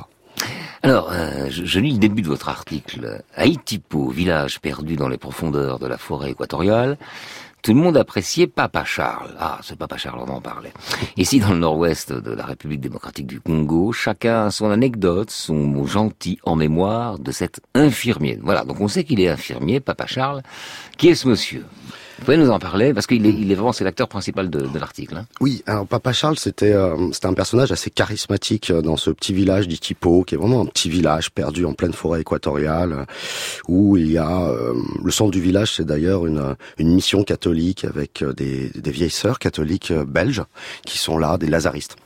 Alors, 0.82 1.10
euh, 1.12 1.48
je, 1.50 1.64
je, 1.64 1.80
lis 1.80 1.92
le 1.92 1.98
début 1.98 2.22
de 2.22 2.28
votre 2.28 2.48
article. 2.48 3.22
À 3.34 3.46
Itipo, 3.46 4.08
village 4.08 4.60
perdu 4.60 4.96
dans 4.96 5.08
les 5.08 5.18
profondeurs 5.18 5.78
de 5.78 5.86
la 5.86 5.98
forêt 5.98 6.30
équatoriale, 6.30 6.96
tout 7.66 7.74
le 7.74 7.80
monde 7.80 7.96
appréciait 7.96 8.46
Papa 8.46 8.84
Charles. 8.84 9.34
Ah, 9.40 9.58
ce 9.60 9.74
Papa 9.74 9.96
Charles, 9.96 10.20
on 10.24 10.30
en 10.30 10.40
parlait. 10.40 10.72
Ici, 11.16 11.40
dans 11.40 11.50
le 11.50 11.58
nord-ouest 11.58 12.12
de 12.12 12.30
la 12.30 12.44
République 12.44 12.80
démocratique 12.80 13.26
du 13.26 13.40
Congo, 13.40 13.90
chacun 13.90 14.46
a 14.46 14.50
son 14.52 14.70
anecdote, 14.70 15.32
son 15.32 15.54
mot 15.56 15.84
gentil 15.84 16.38
en 16.44 16.54
mémoire 16.54 17.18
de 17.18 17.32
cet 17.32 17.60
infirmier. 17.74 18.38
Voilà, 18.40 18.62
donc 18.62 18.80
on 18.80 18.86
sait 18.86 19.02
qu'il 19.02 19.20
est 19.20 19.28
infirmier, 19.28 19.80
Papa 19.80 20.06
Charles. 20.06 20.42
Qui 20.96 21.08
est 21.08 21.16
ce 21.16 21.26
monsieur? 21.26 21.64
Vous 22.18 22.24
pouvez 22.24 22.36
nous 22.38 22.50
en 22.50 22.58
parler 22.58 22.94
parce 22.94 23.06
qu'il 23.06 23.26
est, 23.26 23.30
il 23.30 23.52
est 23.52 23.54
vraiment 23.54 23.72
c'est 23.72 23.84
l'acteur 23.84 24.08
principal 24.08 24.48
de, 24.48 24.60
de 24.60 24.78
l'article. 24.78 25.16
Hein. 25.16 25.26
Oui, 25.40 25.62
alors 25.66 25.86
Papa 25.86 26.12
Charles 26.12 26.38
c'était 26.38 26.72
euh, 26.72 27.12
c'était 27.12 27.26
un 27.26 27.34
personnage 27.34 27.72
assez 27.72 27.90
charismatique 27.90 28.70
euh, 28.70 28.80
dans 28.80 28.96
ce 28.96 29.10
petit 29.10 29.34
village 29.34 29.68
d'Itipo, 29.68 30.24
qui 30.24 30.34
est 30.34 30.38
vraiment 30.38 30.62
un 30.62 30.66
petit 30.66 30.88
village 30.88 31.30
perdu 31.30 31.64
en 31.66 31.74
pleine 31.74 31.92
forêt 31.92 32.22
équatoriale, 32.22 32.92
euh, 32.92 33.04
où 33.68 33.96
il 33.96 34.10
y 34.10 34.18
a 34.18 34.48
euh, 34.48 34.74
le 35.04 35.10
centre 35.10 35.30
du 35.30 35.40
village, 35.40 35.74
c'est 35.74 35.84
d'ailleurs 35.84 36.26
une 36.26 36.56
une 36.78 36.94
mission 36.94 37.22
catholique 37.22 37.84
avec 37.84 38.22
euh, 38.22 38.32
des, 38.32 38.70
des 38.74 38.90
vieilles 38.90 39.10
sœurs 39.10 39.38
catholiques 39.38 39.90
euh, 39.90 40.04
belges 40.04 40.42
qui 40.86 40.98
sont 40.98 41.18
là, 41.18 41.36
des 41.36 41.48
lazaristes. 41.48 41.96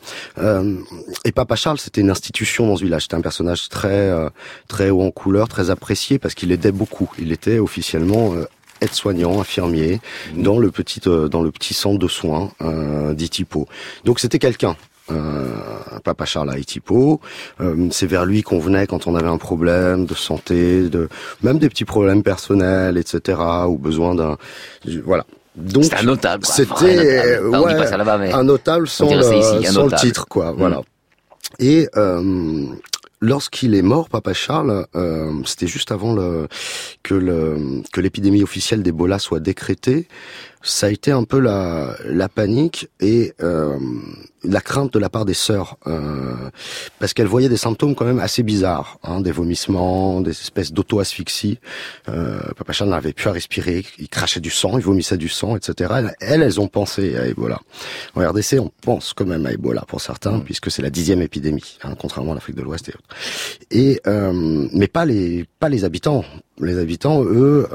et 1.24 1.32
Papa 1.32 1.56
Charles 1.56 1.78
c'était 1.78 2.00
une 2.00 2.10
institution 2.10 2.66
dans 2.66 2.76
ce 2.76 2.82
village, 2.82 3.02
c'était 3.02 3.14
un 3.14 3.20
personnage 3.20 3.68
très 3.68 4.10
très 4.68 4.90
haut 4.90 5.02
en 5.02 5.10
couleur, 5.10 5.48
très 5.48 5.70
apprécié 5.70 6.18
parce 6.18 6.34
qu'il 6.34 6.50
aidait 6.52 6.72
beaucoup. 6.72 7.10
Il 7.18 7.32
était 7.32 7.58
officiellement 7.58 8.34
aide-soignant, 8.80 9.40
infirmier, 9.40 10.00
dans 10.34 10.58
le 10.58 10.70
petit 10.70 11.00
euh, 11.06 11.28
dans 11.28 11.42
le 11.42 11.50
petit 11.50 11.74
centre 11.74 11.98
de 11.98 12.08
soins 12.08 12.50
euh, 12.62 13.14
d'Itipo. 13.14 13.66
Donc 14.04 14.20
c'était 14.20 14.38
quelqu'un. 14.38 14.76
Euh, 15.10 15.48
Papa 16.04 16.24
Charles 16.24 16.50
à 16.50 16.58
Itipo, 16.58 17.20
euh, 17.60 17.88
c'est 17.90 18.06
vers 18.06 18.24
lui 18.24 18.42
qu'on 18.42 18.60
venait 18.60 18.86
quand 18.86 19.08
on 19.08 19.16
avait 19.16 19.28
un 19.28 19.38
problème 19.38 20.06
de 20.06 20.14
santé, 20.14 20.88
de 20.88 21.08
même 21.42 21.58
des 21.58 21.68
petits 21.68 21.84
problèmes 21.84 22.22
personnels, 22.22 22.96
etc. 22.96 23.38
ou 23.66 23.76
besoin 23.76 24.14
d'un 24.14 24.36
voilà. 25.04 25.24
Donc 25.56 25.84
c'était 25.84 25.96
un 25.96 26.02
notable. 26.04 26.46
C'était 26.46 27.40
ouais, 27.40 28.32
un 28.32 28.44
notable 28.44 28.86
sans, 28.86 29.12
le, 29.12 29.36
ici, 29.36 29.66
un 29.66 29.72
sans 29.72 29.86
le 29.86 29.96
titre 29.96 30.26
quoi. 30.28 30.52
Mmh. 30.52 30.56
Voilà. 30.58 30.82
Et 31.58 31.88
euh, 31.96 32.66
lorsqu'il 33.20 33.74
est 33.74 33.82
mort, 33.82 34.08
Papa 34.08 34.32
Charles, 34.32 34.86
euh, 34.94 35.32
c'était 35.44 35.66
juste 35.66 35.92
avant 35.92 36.14
que 37.02 37.14
le, 37.14 37.82
que 37.92 38.00
l'épidémie 38.00 38.42
officielle 38.42 38.82
d'Ebola 38.82 39.18
soit 39.18 39.40
décrétée. 39.40 40.08
Ça 40.62 40.86
a 40.86 40.90
été 40.90 41.10
un 41.10 41.24
peu 41.24 41.38
la, 41.38 41.96
la 42.04 42.28
panique 42.28 42.88
et 43.00 43.32
euh, 43.42 43.78
la 44.44 44.60
crainte 44.60 44.92
de 44.92 44.98
la 44.98 45.08
part 45.08 45.24
des 45.24 45.34
sœurs, 45.34 45.76
euh, 45.86 46.34
parce 46.98 47.12
qu'elles 47.12 47.26
voyaient 47.26 47.48
des 47.48 47.56
symptômes 47.56 47.94
quand 47.94 48.04
même 48.04 48.18
assez 48.18 48.42
bizarres, 48.42 48.98
hein, 49.02 49.20
des 49.20 49.32
vomissements, 49.32 50.20
des 50.20 50.30
espèces 50.30 50.72
d'auto-asphyxie. 50.72 51.58
Euh, 52.08 52.40
Papa 52.56 52.72
Charles 52.72 52.90
n'avait 52.90 53.12
plus 53.12 53.28
à 53.28 53.32
respirer, 53.32 53.84
il 53.98 54.08
crachait 54.08 54.40
du 54.40 54.50
sang, 54.50 54.78
il 54.78 54.84
vomissait 54.84 55.16
du 55.16 55.28
sang, 55.28 55.56
etc. 55.56 55.94
Elles, 56.20 56.42
elles 56.42 56.60
ont 56.60 56.68
pensé 56.68 57.16
à 57.16 57.26
Ebola. 57.26 57.60
En 58.14 58.26
RDC, 58.26 58.58
on 58.60 58.70
pense 58.82 59.12
quand 59.12 59.26
même 59.26 59.44
à 59.46 59.52
Ebola 59.52 59.84
pour 59.86 60.00
certains, 60.00 60.38
mmh. 60.38 60.44
puisque 60.44 60.70
c'est 60.70 60.82
la 60.82 60.90
dixième 60.90 61.22
épidémie, 61.22 61.78
hein, 61.82 61.94
contrairement 61.98 62.32
à 62.32 62.34
l'Afrique 62.34 62.56
de 62.56 62.62
l'Ouest 62.62 62.88
et 62.88 62.92
autres. 62.92 63.08
Et 63.70 64.00
euh, 64.06 64.68
mais 64.72 64.88
pas 64.88 65.04
les 65.04 65.46
pas 65.58 65.68
les 65.68 65.84
habitants. 65.84 66.24
Les 66.58 66.78
habitants, 66.78 67.24
eux. 67.24 67.68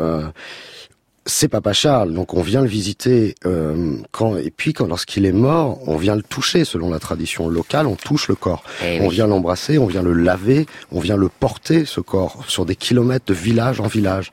C'est 1.28 1.48
Papa 1.48 1.74
Charles, 1.74 2.14
donc 2.14 2.36
on 2.36 2.44
vient 2.44 2.62
le 2.62 2.68
visiter 2.68 3.34
euh, 3.48 3.98
quand 4.12 4.38
et 4.38 4.52
puis 4.52 4.74
quand 4.74 4.86
lorsqu'il 4.86 5.26
est 5.26 5.32
mort, 5.32 5.80
on 5.88 5.98
vient 5.98 6.16
le 6.16 6.22
toucher 6.22 6.66
selon 6.66 6.92
la 6.92 7.00
tradition 7.00 7.50
locale, 7.50 7.88
on 7.88 7.96
touche 7.96 8.28
le 8.28 8.36
corps, 8.36 8.64
Eh 8.84 8.98
et 8.98 9.02
on 9.02 9.08
oui. 9.08 9.16
vient 9.16 9.26
l'embrasser, 9.26 9.80
on 9.80 9.88
vient 9.88 10.04
le 10.04 10.14
laver, 10.14 10.68
on 10.92 11.00
vient 11.00 11.18
le 11.18 11.28
porter 11.30 11.86
ce 11.86 12.00
corps 12.00 12.44
sur 12.48 12.64
des 12.68 12.76
kilomètres 12.76 13.26
de 13.26 13.34
village 13.34 13.80
en 13.80 13.88
village. 13.88 14.32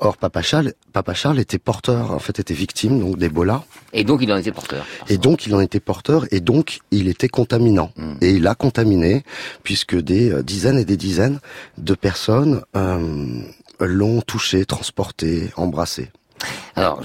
Or 0.00 0.16
Papa 0.16 0.42
Charles, 0.42 0.72
Papa 0.92 1.14
Charles 1.14 1.38
était 1.38 1.58
porteur, 1.60 2.10
en 2.10 2.18
fait 2.18 2.40
était 2.40 2.52
victime 2.54 2.98
donc 2.98 3.16
d'Ebola. 3.16 3.62
Et 3.92 4.02
donc 4.02 4.20
il 4.20 4.32
en 4.32 4.36
était 4.36 4.50
porteur. 4.50 4.84
Et 5.08 5.18
donc 5.18 5.46
il 5.46 5.54
en 5.54 5.60
était 5.60 5.78
porteur 5.78 6.26
et 6.32 6.40
donc 6.40 6.80
il 6.90 7.06
était 7.06 7.28
contaminant 7.28 7.92
Hmm. 7.96 8.12
mm. 8.14 8.16
et 8.22 8.30
il 8.32 8.46
a 8.48 8.56
contaminé 8.56 9.22
puisque 9.62 9.94
des 9.96 10.32
euh, 10.32 10.42
dizaines 10.42 10.78
et 10.78 10.84
des 10.84 10.96
dizaines 10.96 11.38
de 11.78 11.94
personnes 11.94 12.62
euh, 12.76 13.38
l'ont 13.78 14.20
touché, 14.20 14.64
transporté, 14.64 15.50
embrassé. 15.56 16.10
Alors, 16.76 17.02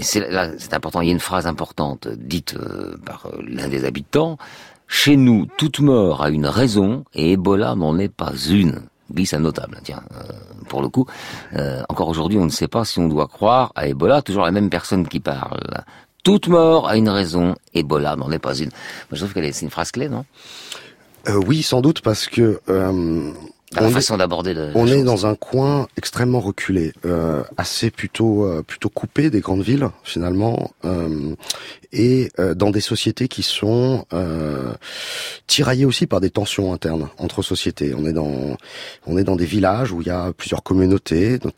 c'est 0.00 0.28
là, 0.30 0.50
c'est 0.58 0.74
important. 0.74 1.00
Il 1.00 1.06
y 1.06 1.10
a 1.10 1.14
une 1.14 1.20
phrase 1.20 1.46
importante 1.46 2.08
dite 2.08 2.54
euh, 2.54 2.96
par 3.04 3.26
euh, 3.26 3.42
l'un 3.46 3.68
des 3.68 3.84
habitants. 3.84 4.38
Chez 4.86 5.16
nous, 5.16 5.46
toute 5.58 5.80
mort 5.80 6.22
a 6.22 6.30
une 6.30 6.46
raison 6.46 7.04
et 7.14 7.32
Ebola 7.32 7.74
n'en 7.74 7.98
est 7.98 8.08
pas 8.08 8.32
une. 8.48 8.82
Glisse 9.12 9.34
un 9.34 9.40
notable, 9.40 9.78
tiens, 9.82 10.02
euh, 10.12 10.32
pour 10.68 10.82
le 10.82 10.88
coup. 10.88 11.06
Euh, 11.54 11.82
encore 11.88 12.08
aujourd'hui, 12.08 12.38
on 12.38 12.44
ne 12.44 12.50
sait 12.50 12.68
pas 12.68 12.84
si 12.84 12.98
on 12.98 13.08
doit 13.08 13.26
croire 13.26 13.72
à 13.74 13.86
Ebola. 13.86 14.22
Toujours 14.22 14.44
la 14.44 14.50
même 14.50 14.70
personne 14.70 15.06
qui 15.08 15.20
parle. 15.20 15.60
Toute 16.24 16.48
mort 16.48 16.88
a 16.88 16.96
une 16.96 17.08
raison, 17.08 17.54
Ebola 17.74 18.16
n'en 18.16 18.30
est 18.30 18.38
pas 18.38 18.54
une. 18.54 18.68
Moi, 18.68 19.12
je 19.12 19.18
trouve 19.18 19.32
que 19.32 19.52
c'est 19.52 19.64
une 19.64 19.70
phrase 19.70 19.92
clé, 19.92 20.08
non? 20.08 20.24
Euh, 21.28 21.40
oui, 21.46 21.62
sans 21.62 21.80
doute, 21.80 22.00
parce 22.02 22.26
que 22.26 22.60
la 23.74 23.82
on 23.82 23.90
façon 23.90 24.16
d'aborder. 24.16 24.54
On 24.74 24.86
est 24.86 25.02
dans 25.02 25.26
un 25.26 25.34
coin 25.34 25.88
extrêmement 25.96 26.40
reculé, 26.40 26.92
euh, 27.04 27.42
assez 27.56 27.90
plutôt 27.90 28.44
euh, 28.44 28.62
plutôt 28.62 28.88
coupé 28.88 29.30
des 29.30 29.40
grandes 29.40 29.62
villes 29.62 29.88
finalement, 30.04 30.70
euh, 30.84 31.34
et 31.92 32.30
euh, 32.38 32.54
dans 32.54 32.70
des 32.70 32.80
sociétés 32.80 33.28
qui 33.28 33.42
sont 33.42 34.06
euh, 34.12 34.72
tiraillées 35.46 35.84
aussi 35.84 36.06
par 36.06 36.20
des 36.20 36.30
tensions 36.30 36.72
internes 36.72 37.08
entre 37.18 37.42
sociétés. 37.42 37.94
On 37.94 38.06
est 38.06 38.12
dans 38.12 38.56
on 39.06 39.18
est 39.18 39.24
dans 39.24 39.36
des 39.36 39.46
villages 39.46 39.92
où 39.92 40.00
il 40.00 40.06
y 40.08 40.10
a 40.10 40.32
plusieurs 40.32 40.62
communautés 40.62 41.38
dont- 41.38 41.52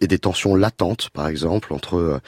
et 0.00 0.06
des 0.06 0.18
tensions 0.18 0.54
latentes, 0.54 1.10
par 1.10 1.28
exemple, 1.28 1.72
entre 1.72 1.96
euh, 1.96 2.20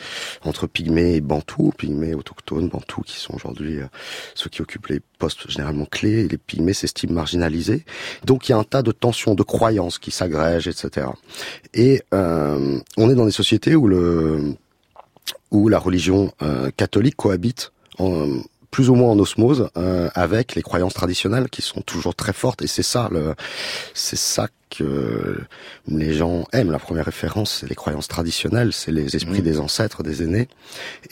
entre 0.45 0.67
pygmées 0.67 1.15
et 1.15 1.21
bantous, 1.21 1.73
pygmées 1.77 2.15
autochtones, 2.15 2.69
bantous, 2.69 3.03
qui 3.03 3.19
sont 3.19 3.35
aujourd'hui 3.35 3.79
euh, 3.79 3.87
ceux 4.35 4.51
qui 4.51 4.63
occupent 4.63 4.89
les 4.89 5.01
postes 5.19 5.51
généralement 5.51 5.87
clés. 5.87 6.25
Et 6.25 6.29
les 6.29 6.39
pygmées 6.39 6.75
s'estiment 6.75 7.15
marginalisés. 7.15 7.85
Donc 8.25 8.49
il 8.49 8.53
y 8.53 8.55
a 8.55 8.59
un 8.59 8.65
tas 8.65 8.83
de 8.83 8.93
tensions, 8.93 9.35
de 9.35 9.43
croyances 9.43 9.99
qui 9.99 10.11
s'agrègent, 10.11 10.69
etc. 10.69 11.09
Et 11.75 12.03
euh, 12.15 12.79
on 12.97 13.11
est 13.11 13.15
dans 13.15 13.27
des 13.27 13.33
sociétés 13.33 13.75
où 13.75 13.89
le 13.89 14.55
où 15.51 15.69
la 15.69 15.79
religion 15.79 16.33
euh, 16.43 16.71
catholique 16.77 17.17
cohabite 17.17 17.73
en, 17.99 18.41
plus 18.73 18.89
ou 18.89 18.97
moins 18.97 19.11
en 19.11 19.19
osmose 19.21 19.69
euh, 19.77 20.09
avec 20.15 20.57
les 20.57 20.63
croyances 20.63 20.95
traditionnelles 20.95 21.49
qui 21.51 21.63
sont 21.63 21.83
toujours 21.83 22.17
très 22.17 22.33
fortes. 22.33 22.63
Et 22.63 22.67
c'est 22.67 22.83
ça 22.83 23.09
le 23.13 23.35
c'est 23.95 24.17
ça 24.17 24.49
que 24.71 25.39
les 25.87 26.15
gens 26.15 26.47
aiment. 26.53 26.73
La 26.73 26.81
première 26.81 27.05
référence 27.05 27.59
c'est 27.61 27.69
les 27.69 27.77
croyances 27.77 28.09
traditionnelles 28.09 28.73
c'est 28.73 28.91
les 28.91 29.15
esprits 29.15 29.43
des 29.43 29.61
ancêtres 29.61 30.03
des 30.03 30.25
aînés. 30.25 30.49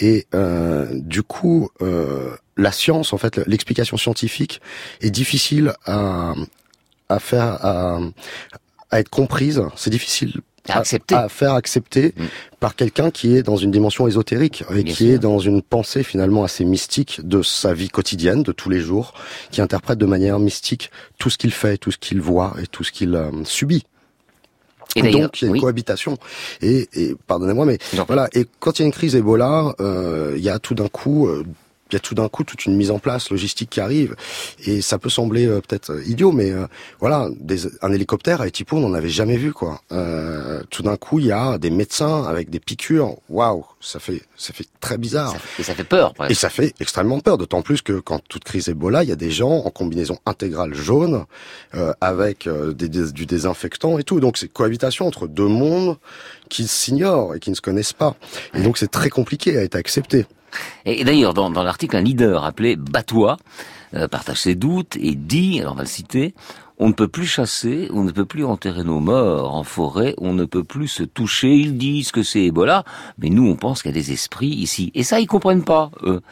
Et 0.01 0.27
euh, 0.35 0.89
du 0.93 1.23
coup 1.23 1.69
euh, 1.83 2.35
la 2.57 2.73
science 2.73 3.13
en 3.13 3.19
fait 3.19 3.37
l'explication 3.47 3.97
scientifique 3.99 4.61
est 5.03 5.11
difficile 5.11 5.75
à 5.85 6.35
à 7.11 7.19
faire 7.19 7.65
à, 7.65 8.01
à 8.91 9.01
être 9.01 9.11
comprise. 9.11 9.63
C'est 9.77 9.91
difficile 9.91 10.41
À 10.69 10.79
accepter. 10.81 11.15
à 11.15 11.29
faire 11.29 11.55
accepter 11.55 12.15
par 12.61 12.77
quelqu'un 12.77 13.11
qui 13.11 13.35
est 13.37 13.43
dans 13.43 13.57
une 13.57 13.71
dimension 13.71 14.07
ésotérique 14.07 14.63
et 14.71 14.83
Bien 14.83 14.93
qui 14.95 15.05
sûr. 15.07 15.15
est 15.15 15.19
dans 15.19 15.39
une 15.39 15.63
pensée 15.63 16.03
finalement 16.03 16.45
assez 16.45 16.65
mystique 16.65 17.21
de 17.25 17.43
sa 17.43 17.73
vie 17.73 17.89
quotidienne, 17.89 18.43
de 18.43 18.53
tous 18.53 18.69
les 18.69 18.81
jours, 18.81 19.15
qui 19.51 19.61
interprète 19.63 19.99
de 19.99 20.07
manière 20.07 20.39
mystique 20.39 20.91
tout 21.19 21.31
ce 21.31 21.39
qu'il 21.39 21.51
fait, 21.53 21.79
tout 21.79 21.91
ce 21.91 21.99
qu'il 21.99 22.21
voit 22.21 22.55
et 22.63 22.67
tout 22.67 22.85
ce 22.85 22.93
qu'il 22.93 23.15
euh, 23.15 23.31
subit. 23.45 23.85
Et 24.97 25.03
Donc 25.03 25.41
il 25.41 25.45
y 25.45 25.45
a 25.45 25.47
une 25.49 25.53
oui. 25.55 25.61
cohabitation. 25.61 26.19
Et, 26.63 26.89
et 26.95 27.15
pardonnez-moi, 27.27 27.65
mais 27.65 27.79
voilà. 28.07 28.29
Et 28.35 28.45
quand 28.59 28.79
il 28.79 28.83
y 28.83 28.85
a 28.85 28.87
une 28.87 28.93
crise 28.93 29.15
Ebola, 29.15 29.73
euh, 29.81 30.35
il 30.37 30.43
y 30.43 30.49
a 30.49 30.59
tout 30.59 30.75
d'un 30.75 30.89
coup, 30.89 31.29
euh, 31.29 31.45
il 31.91 31.95
y 31.95 31.97
a 31.97 32.01
tout 32.01 32.15
d'un 32.15 32.29
coup 32.29 32.45
toute 32.45 32.67
une 32.67 32.77
mise 32.77 32.91
en 32.91 32.99
place 32.99 33.31
logistique 33.31 33.71
qui 33.71 33.81
arrive. 33.81 34.15
Et 34.67 34.81
ça 34.83 34.99
peut 34.99 35.11
sembler 35.11 35.47
euh, 35.47 35.61
peut-être 35.61 35.91
euh, 35.91 36.03
idiot, 36.07 36.33
mais 36.33 36.51
euh, 36.51 36.67
voilà, 37.01 37.29
des, 37.39 37.61
un 37.83 37.93
hélicoptère 37.93 38.41
à 38.41 38.47
Etipo, 38.47 38.77
on 38.77 38.81
n'en 38.89 38.95
avait 38.95 39.09
jamais 39.09 39.37
vu 39.37 39.53
quoi. 39.53 39.81
Euh, 39.93 40.63
tout 40.71 40.83
d'un 40.83 40.97
coup, 40.97 41.19
il 41.19 41.27
y 41.27 41.33
a 41.33 41.59
des 41.59 41.71
médecins 41.71 42.25
avec 42.25 42.51
des 42.51 42.61
piqûres. 42.61 43.17
Waouh, 43.29 43.65
ça 43.81 43.99
fait 43.99 44.23
ça 44.37 44.53
fait 44.53 44.67
très 44.81 44.99
bizarre. 44.99 45.35
Et 45.59 45.63
ça 45.63 45.75
fait 45.75 45.85
peur. 45.85 46.15
presque. 46.15 46.31
Et 46.31 46.35
ça 46.35 46.49
fait 46.51 46.75
extrêmement 46.81 47.21
peur, 47.21 47.39
d'autant 47.39 47.63
plus 47.63 47.83
que 47.83 48.01
quand 48.01 48.21
toute 48.29 48.45
crise 48.45 48.69
Ebola, 48.69 49.03
il 49.03 49.09
y 49.09 49.13
a 49.13 49.17
des 49.17 49.31
gens 49.31 49.51
en 49.65 49.71
combinaison 49.71 50.19
intégrale 50.27 50.75
jaune 50.75 51.25
euh, 51.75 51.93
avec 52.01 52.47
euh, 52.47 52.73
des- 52.73 52.89
des- 52.89 53.13
du 53.13 53.27
désinfectant 53.27 53.99
et 53.99 54.05
tout. 54.05 54.21
Donc 54.21 54.39
c'est 54.39 54.49
cohabitation 54.49 55.07
entre 55.07 55.27
deux 55.27 55.47
mondes 55.49 55.97
qui 56.49 56.67
s'ignorent 56.67 57.35
et 57.35 57.41
qui 57.41 57.51
ne 57.51 57.55
se 57.55 57.61
connaissent 57.61 57.93
pas. 57.93 58.17
Et 58.55 58.63
donc 58.63 58.79
c'est 58.79 58.91
très 58.91 59.11
compliqué 59.11 59.57
à 59.59 59.63
être 59.63 59.77
accepté. 59.77 60.27
Et, 60.85 61.05
d'ailleurs, 61.05 61.35
dans, 61.35 61.51
dans 61.51 61.63
l'article, 61.63 61.97
un 61.97 62.03
leader 62.03 62.45
appelé 62.45 62.77
Batois 62.77 63.37
euh, 63.95 64.09
partage 64.09 64.43
ses 64.43 64.55
doutes 64.55 64.97
et 64.97 65.15
dit, 65.15 65.61
alors 65.61 65.73
on 65.73 65.77
va 65.77 65.83
le 65.83 65.89
citer, 65.89 66.35
on 66.81 66.89
ne 66.89 66.95
peut 66.95 67.09
plus 67.09 67.27
chasser, 67.27 67.89
on 67.93 68.05
ne 68.05 68.11
peut 68.11 68.25
plus 68.25 68.45
enterrer 68.45 68.85
nos 68.85 69.01
morts 69.01 69.55
en 69.55 69.65
forêt, 69.65 70.15
on 70.17 70.33
ne 70.33 70.47
peut 70.47 70.65
plus 70.65 70.89
se 70.89 71.03
toucher. 71.03 71.55
Ils 71.55 71.77
disent 71.77 72.11
que 72.11 72.23
c'est 72.23 72.43
Ebola, 72.43 72.85
mais 73.19 73.29
nous 73.29 73.47
on 73.47 73.55
pense 73.55 73.83
qu'il 73.83 73.91
y 73.91 73.95
a 73.95 74.01
des 74.01 74.13
esprits 74.13 74.49
ici. 74.49 74.91
Et 74.95 75.03
ça, 75.03 75.21
ils 75.21 75.27
comprennent 75.27 75.63
pas. 75.63 75.91
eux. 76.03 76.23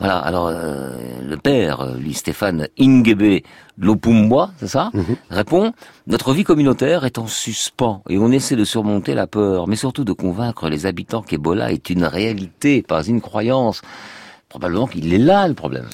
Voilà. 0.00 0.18
Alors 0.18 0.48
euh, 0.48 1.22
le 1.22 1.36
père, 1.36 1.82
euh, 1.82 1.96
lui 1.96 2.14
Stéphane 2.14 2.66
Ingebe 2.80 3.42
Lopumwa, 3.78 4.50
c'est 4.58 4.66
ça, 4.66 4.90
répond 5.30 5.72
notre 6.08 6.32
vie 6.34 6.44
communautaire 6.44 7.04
est 7.04 7.18
en 7.18 7.28
suspens 7.28 8.02
et 8.08 8.18
on 8.18 8.32
essaie 8.32 8.56
de 8.56 8.64
surmonter 8.64 9.14
la 9.14 9.28
peur, 9.28 9.68
mais 9.68 9.76
surtout 9.76 10.04
de 10.04 10.12
convaincre 10.12 10.68
les 10.68 10.84
habitants 10.84 11.22
qu'Ebola 11.22 11.70
est 11.70 11.90
une 11.90 12.04
réalité, 12.04 12.82
pas 12.82 13.04
une 13.04 13.20
croyance. 13.20 13.82
Probablement 14.48 14.88
qu'il 14.88 15.14
est 15.14 15.18
là 15.18 15.46
le 15.46 15.54
problème. 15.54 15.86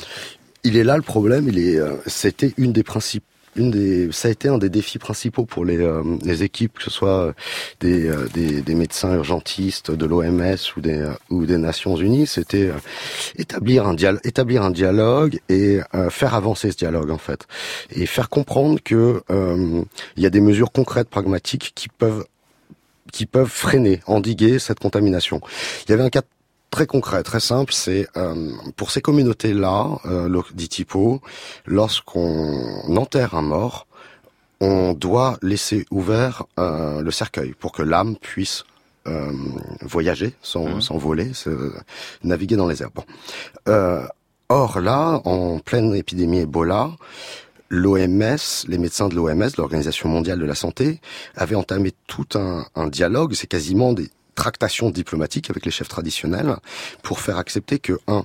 Il 0.64 0.76
est 0.76 0.84
là 0.84 0.96
le 0.96 1.02
problème. 1.02 1.46
Il 1.48 1.58
est, 1.58 1.78
euh, 1.78 1.96
c'était 2.06 2.54
une 2.56 2.72
des 2.72 2.82
principes. 2.82 3.24
Des, 3.58 4.10
ça 4.12 4.28
a 4.28 4.30
été 4.30 4.48
un 4.48 4.58
des 4.58 4.70
défis 4.70 4.98
principaux 4.98 5.44
pour 5.44 5.64
les, 5.64 5.78
euh, 5.78 6.02
équipes, 6.40 6.78
que 6.78 6.84
ce 6.84 6.90
soit 6.90 7.34
des, 7.80 8.06
euh, 8.06 8.28
des, 8.32 8.74
médecins 8.74 9.14
urgentistes 9.14 9.90
de 9.90 10.06
l'OMS 10.06 10.56
ou 10.76 10.80
des, 10.80 11.02
euh, 11.32 11.58
Nations 11.58 11.96
Unies, 11.96 12.26
c'était 12.26 12.68
euh, 12.68 12.78
établir 13.36 13.86
un 13.86 13.94
dialogue, 14.70 15.40
et 15.48 15.80
euh, 15.94 16.10
faire 16.10 16.34
avancer 16.34 16.70
ce 16.70 16.76
dialogue 16.76 17.10
en 17.10 17.18
fait, 17.18 17.46
et 17.90 18.06
faire 18.06 18.28
comprendre 18.28 18.78
que 18.82 19.22
euh, 19.30 19.82
il 20.16 20.22
y 20.22 20.26
a 20.26 20.30
des 20.30 20.40
mesures 20.40 20.72
concrètes, 20.72 21.08
pragmatiques 21.08 21.72
qui 21.74 21.88
peuvent 21.88 22.24
qui 23.10 23.24
peuvent 23.24 23.48
freiner, 23.48 24.00
endiguer 24.06 24.58
cette 24.58 24.80
contamination. 24.80 25.40
Il 25.86 25.92
y 25.92 25.94
avait 25.94 26.02
un 26.02 26.10
cas 26.10 26.20
très 26.70 26.86
concret, 26.86 27.22
très 27.22 27.40
simple, 27.40 27.72
c'est 27.72 28.06
euh, 28.16 28.50
pour 28.76 28.90
ces 28.90 29.00
communautés-là, 29.00 29.98
euh, 30.06 30.42
dit 30.54 30.68
Tipo, 30.68 31.20
lorsqu'on 31.66 32.96
enterre 32.96 33.34
un 33.34 33.42
mort, 33.42 33.86
on 34.60 34.92
doit 34.92 35.38
laisser 35.42 35.86
ouvert 35.90 36.44
euh, 36.58 37.00
le 37.00 37.10
cercueil 37.10 37.54
pour 37.58 37.72
que 37.72 37.82
l'âme 37.82 38.16
puisse 38.16 38.64
euh, 39.06 39.32
voyager, 39.82 40.34
s'en- 40.42 40.80
s'envoler, 40.80 41.32
se- 41.32 41.72
naviguer 42.24 42.56
dans 42.56 42.66
les 42.66 42.82
airs. 42.82 42.90
Bon. 42.94 43.04
Euh, 43.68 44.04
or 44.48 44.80
là, 44.80 45.20
en 45.24 45.58
pleine 45.60 45.94
épidémie 45.94 46.40
Ebola, 46.40 46.90
l'OMS, 47.70 48.36
les 48.66 48.78
médecins 48.78 49.08
de 49.08 49.14
l'OMS, 49.14 49.48
l'Organisation 49.58 50.08
mondiale 50.08 50.38
de 50.38 50.44
la 50.46 50.54
santé, 50.54 51.00
avaient 51.36 51.54
entamé 51.54 51.92
tout 52.06 52.26
un, 52.34 52.66
un 52.74 52.88
dialogue, 52.88 53.34
c'est 53.34 53.46
quasiment 53.46 53.92
des 53.92 54.10
tractations 54.38 54.90
diplomatiques 54.90 55.50
avec 55.50 55.64
les 55.66 55.72
chefs 55.72 55.88
traditionnels 55.88 56.56
pour 57.02 57.18
faire 57.18 57.38
accepter 57.38 57.80
que, 57.80 57.94
un, 58.06 58.24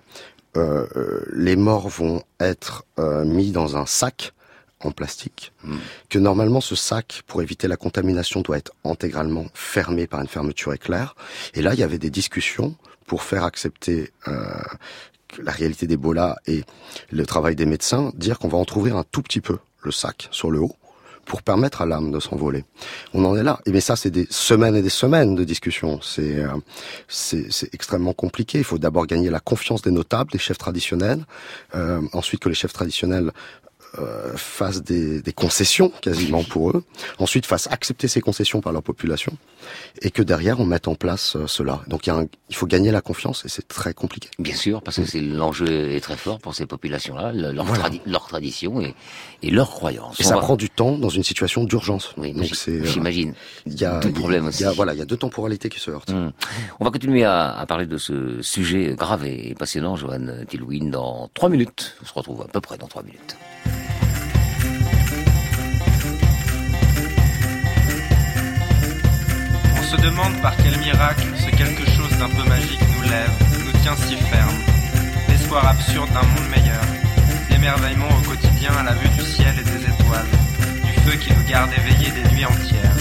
euh, 0.55 0.85
les 1.33 1.55
morts 1.55 1.89
vont 1.89 2.21
être 2.39 2.85
euh, 2.99 3.25
mis 3.25 3.51
dans 3.51 3.77
un 3.77 3.87
sac 3.87 4.33
en 4.81 4.91
plastique, 4.91 5.53
que 6.09 6.19
normalement 6.19 6.59
ce 6.59 6.75
sac, 6.75 7.23
pour 7.25 7.41
éviter 7.41 7.69
la 7.69 7.77
contamination, 7.77 8.41
doit 8.41 8.57
être 8.57 8.73
intégralement 8.83 9.45
fermé 9.53 10.07
par 10.07 10.19
une 10.19 10.27
fermeture 10.27 10.73
éclair. 10.73 11.15
Et 11.53 11.61
là, 11.61 11.73
il 11.73 11.79
y 11.79 11.83
avait 11.83 11.99
des 11.99 12.09
discussions 12.09 12.75
pour 13.07 13.23
faire 13.23 13.45
accepter 13.45 14.11
euh, 14.27 14.43
la 15.41 15.53
réalité 15.53 15.87
d'Ebola 15.87 16.35
et 16.47 16.65
le 17.11 17.25
travail 17.25 17.55
des 17.55 17.65
médecins, 17.65 18.11
dire 18.15 18.39
qu'on 18.39 18.49
va 18.49 18.57
entrouvrir 18.57 18.97
un 18.97 19.05
tout 19.09 19.21
petit 19.21 19.39
peu 19.39 19.57
le 19.83 19.91
sac 19.91 20.27
sur 20.31 20.51
le 20.51 20.59
haut 20.59 20.75
pour 21.25 21.41
permettre 21.41 21.81
à 21.81 21.85
l'âme 21.85 22.11
de 22.11 22.19
s'envoler. 22.19 22.65
On 23.13 23.23
en 23.25 23.35
est 23.35 23.43
là. 23.43 23.59
Mais 23.67 23.81
ça, 23.81 23.95
c'est 23.95 24.09
des 24.09 24.27
semaines 24.29 24.75
et 24.75 24.81
des 24.81 24.89
semaines 24.89 25.35
de 25.35 25.43
discussion. 25.43 25.99
C'est 26.01 26.39
euh, 26.39 26.49
c'est 27.07 27.73
extrêmement 27.73 28.13
compliqué. 28.13 28.59
Il 28.59 28.63
faut 28.63 28.77
d'abord 28.77 29.07
gagner 29.07 29.29
la 29.29 29.39
confiance 29.39 29.81
des 29.81 29.91
notables, 29.91 30.31
des 30.31 30.39
chefs 30.39 30.57
traditionnels. 30.57 31.25
Euh, 31.75 32.01
ensuite, 32.13 32.41
que 32.41 32.49
les 32.49 32.55
chefs 32.55 32.73
traditionnels 32.73 33.31
euh, 33.99 34.35
fassent 34.35 34.81
des, 34.83 35.21
des 35.21 35.33
concessions 35.33 35.89
quasiment 36.01 36.43
pour 36.43 36.71
eux, 36.71 36.83
ensuite 37.19 37.45
fassent 37.45 37.67
accepter 37.71 38.07
ces 38.07 38.21
concessions 38.21 38.59
par 38.61 38.73
leur 38.73 38.81
population, 38.83 39.33
et 40.01 40.09
que 40.11 40.21
derrière 40.23 40.59
on 40.59 40.65
mette 40.65 40.87
en 40.87 40.95
place 40.95 41.35
euh, 41.35 41.47
cela. 41.47 41.81
Donc 41.87 42.07
il, 42.07 42.09
y 42.09 42.13
a 42.13 42.15
un- 42.17 42.27
il 42.49 42.55
faut 42.55 42.65
gagner 42.67 42.91
la 42.91 43.01
confiance 43.01 43.45
et 43.45 43.49
c'est 43.49 43.67
très 43.67 43.93
compliqué. 43.93 44.29
Bien 44.39 44.55
sûr, 44.55 44.81
parce 44.81 44.97
que 44.97 45.05
c'est 45.05 45.21
l'enjeu 45.21 45.91
est 45.91 45.99
très 46.01 46.17
fort 46.17 46.39
pour 46.39 46.55
ces 46.55 46.65
populations-là, 46.65 47.31
le- 47.33 47.51
leur, 47.51 47.65
Voilà. 47.65 47.83
tradi- 47.89 48.01
leur 48.05 48.25
tradition 48.27 48.81
et, 48.81 48.95
et 49.43 49.51
leurs 49.51 49.69
croyances. 49.69 50.19
Et 50.19 50.25
On 50.25 50.29
ça 50.29 50.35
va- 50.35 50.41
prend 50.41 50.55
du 50.55 50.69
temps 50.69 50.97
dans 50.97 51.09
une 51.09 51.23
situation 51.23 51.63
d'urgence. 51.63 52.13
Oui, 52.17 52.33
Donc 52.33 52.45
c'est 52.55 52.71
euh, 52.71 52.85
j'imagine. 52.85 53.33
Il 53.65 53.79
y 53.79 53.85
a 53.85 53.99
Tout 53.99 54.07
il 54.09 54.13
y 54.13 54.17
a- 54.17 54.19
problème 54.19 54.49
il 54.53 54.59
y 54.61 54.63
a- 54.63 54.69
aussi. 54.69 54.75
voilà, 54.75 54.93
il 54.93 54.99
y 54.99 55.01
a 55.01 55.05
deux 55.05 55.17
temporalités 55.17 55.69
qui 55.69 55.79
se 55.79 55.91
heurtent. 55.91 56.11
Hmm. 56.11 56.31
On 56.79 56.85
va 56.85 56.91
continuer 56.91 57.23
à, 57.25 57.51
à 57.55 57.65
parler 57.65 57.85
de 57.85 57.97
ce 57.97 58.41
sujet 58.41 58.95
grave 58.97 59.25
et 59.25 59.53
passionnant, 59.57 59.95
Johan 59.95 60.25
Tilwin, 60.47 60.89
dans 60.89 61.29
trois 61.33 61.49
minutes. 61.49 61.95
On 62.01 62.05
se 62.05 62.13
retrouve 62.13 62.41
à 62.41 62.45
peu 62.47 62.59
près 62.59 62.77
dans 62.77 62.87
trois 62.87 63.03
minutes. 63.03 63.35
On 69.77 69.83
se 69.83 69.95
demande 69.97 70.35
par 70.41 70.55
quel 70.57 70.77
miracle 70.79 71.27
ce 71.37 71.49
quelque 71.55 71.85
chose 71.91 72.11
d'un 72.17 72.29
peu 72.29 72.47
magique 72.49 72.81
nous 72.95 73.09
lève, 73.09 73.31
nous 73.65 73.79
tient 73.81 73.95
si 73.95 74.15
ferme. 74.15 74.57
L'espoir 75.29 75.67
absurde 75.67 76.09
d'un 76.13 76.23
monde 76.23 76.49
meilleur. 76.49 76.83
L'émerveillement 77.49 78.09
au 78.09 78.29
quotidien 78.29 78.71
à 78.79 78.83
la 78.83 78.93
vue 78.93 79.09
du 79.09 79.21
ciel 79.21 79.53
et 79.59 79.63
des 79.63 79.83
étoiles. 79.85 80.31
Du 80.85 80.93
feu 81.01 81.17
qui 81.17 81.33
nous 81.33 81.43
garde 81.49 81.71
éveillés 81.73 82.11
des 82.11 82.29
nuits 82.33 82.45
entières. 82.45 82.97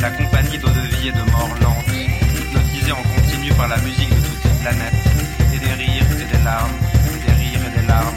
La 0.00 0.10
compagnie 0.10 0.58
d'eau 0.58 0.68
de 0.68 0.86
vie 0.96 1.08
et 1.08 1.12
de 1.12 1.30
mort 1.30 1.54
lente. 1.62 1.88
Hypnotisés 1.88 2.92
en 2.92 3.02
continu 3.02 3.52
par 3.54 3.68
la 3.68 3.78
musique 3.78 4.10
de 4.10 4.20
toutes 4.26 4.44
les 4.44 4.58
planètes. 4.60 5.04
Et 5.54 5.58
des 5.58 5.72
rires 5.72 6.10
et 6.12 6.36
des 6.36 6.44
larmes, 6.44 6.76
des 7.26 7.32
rires 7.32 7.60
et 7.66 7.80
des 7.80 7.86
larmes, 7.86 8.14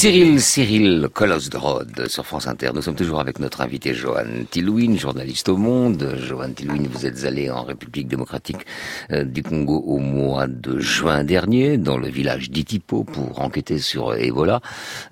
Cyril, 0.00 0.40
Cyril, 0.40 1.08
Colosse 1.12 1.50
de 1.50 1.58
Rhodes 1.58 2.08
sur 2.08 2.24
France 2.24 2.46
Inter. 2.46 2.70
Nous 2.74 2.80
sommes 2.80 2.94
toujours 2.94 3.20
avec 3.20 3.38
notre 3.38 3.60
invité 3.60 3.92
Johan 3.92 4.46
Tilouine, 4.50 4.98
journaliste 4.98 5.50
au 5.50 5.58
Monde. 5.58 6.16
Johan 6.26 6.52
Tilouine, 6.54 6.88
vous 6.90 7.04
êtes 7.04 7.24
allé 7.24 7.50
en 7.50 7.64
République 7.64 8.08
démocratique 8.08 8.64
euh, 9.12 9.24
du 9.24 9.42
Congo 9.42 9.76
au 9.86 9.98
mois 9.98 10.46
de 10.46 10.80
juin 10.80 11.22
dernier, 11.22 11.76
dans 11.76 11.98
le 11.98 12.08
village 12.08 12.50
d'Itipo, 12.50 13.04
pour 13.04 13.42
enquêter 13.42 13.78
sur 13.78 14.14
Ebola, 14.14 14.62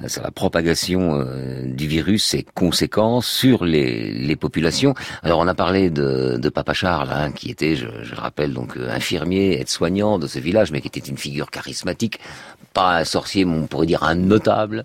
euh, 0.03 0.09
sur 0.09 0.23
la 0.23 0.31
propagation 0.31 1.21
euh, 1.21 1.67
du 1.67 1.87
virus 1.87 2.33
et 2.33 2.47
conséquences 2.55 3.27
sur 3.27 3.67
les, 3.67 4.37
populations. 4.37 4.95
Alors 5.23 5.41
on 5.41 5.49
a 5.49 5.55
parlé 5.55 5.91
de, 5.91 6.49
Papa 6.49 6.73
Charles, 6.73 7.11
hein, 7.13 7.31
qui 7.31 7.51
était, 7.51 7.77
je, 7.77 7.89
je 8.05 8.15
le 8.15 8.21
rappelle, 8.21 8.55
donc 8.55 8.79
infirmier, 8.79 9.61
aide-soignant 9.61 10.19
de 10.19 10.27
ce 10.27 10.39
village, 10.39 10.73
mais 10.73 10.81
qui 10.81 10.89
était 10.89 11.01
une 11.01 11.19
figure 11.19 11.51
charismatique, 11.51 12.21
pas 12.73 12.99
un 12.99 13.05
sorcier, 13.05 13.45
mais 13.45 13.57
on 13.57 13.67
pourrait 13.67 13.87
dire 13.87 14.03
un 14.05 14.15
notable. 14.15 14.78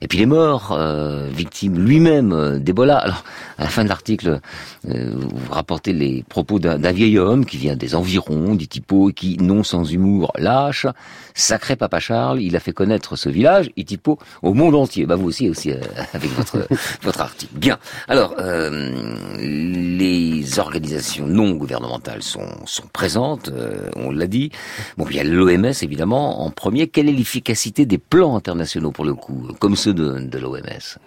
Et 0.00 0.08
puis 0.08 0.18
il 0.18 0.22
est 0.22 0.26
mort, 0.26 0.72
euh, 0.72 1.28
victime 1.32 1.78
lui-même 1.78 2.32
euh, 2.32 2.58
d'Ebola. 2.58 2.98
Alors, 2.98 3.24
à 3.58 3.64
la 3.64 3.68
fin 3.68 3.84
de 3.84 3.88
l'article, 3.88 4.40
euh, 4.88 5.10
vous 5.14 5.52
rapportez 5.52 5.92
les 5.92 6.24
propos 6.28 6.58
d'un 6.58 6.92
vieil 6.92 7.18
homme 7.18 7.44
qui 7.44 7.56
vient 7.56 7.76
des 7.76 7.94
environs, 7.94 8.56
Tipo, 8.70 9.10
et 9.10 9.12
qui, 9.12 9.36
non 9.38 9.62
sans 9.62 9.84
humour, 9.90 10.32
lâche. 10.38 10.86
Sacré 11.34 11.76
Papa 11.76 12.00
Charles, 12.00 12.40
il 12.40 12.56
a 12.56 12.60
fait 12.60 12.72
connaître 12.72 13.16
ce 13.16 13.28
village, 13.28 13.70
Itipo, 13.76 14.18
au 14.42 14.54
monde 14.54 14.74
entier. 14.74 15.06
Bah 15.06 15.16
vous 15.16 15.26
aussi, 15.26 15.48
aussi 15.48 15.72
euh, 15.72 15.80
avec 16.14 16.30
votre 16.32 16.66
votre 17.02 17.20
article. 17.20 17.52
Bien. 17.56 17.78
Alors, 18.08 18.34
euh, 18.38 18.90
les 19.38 20.58
organisations 20.58 21.26
non 21.26 21.52
gouvernementales 21.52 22.22
sont 22.22 22.48
sont 22.66 22.86
présentes, 22.92 23.48
euh, 23.48 23.88
on 23.96 24.10
l'a 24.10 24.26
dit. 24.26 24.50
Bon, 24.96 25.06
il 25.10 25.16
y 25.16 25.20
a 25.20 25.24
l'OMS 25.24 25.72
évidemment 25.82 26.42
en 26.44 26.50
premier. 26.50 26.88
Quelle 26.88 27.08
est 27.08 27.12
l'efficacité 27.12 27.86
des 27.86 27.98
plans 27.98 28.36
internationaux 28.36 28.90
pour 28.90 29.04
le 29.04 29.14
coup, 29.14 29.39
comme 29.58 29.76
ceux 29.76 29.94
de, 29.94 30.38
l'OMS 30.38 30.98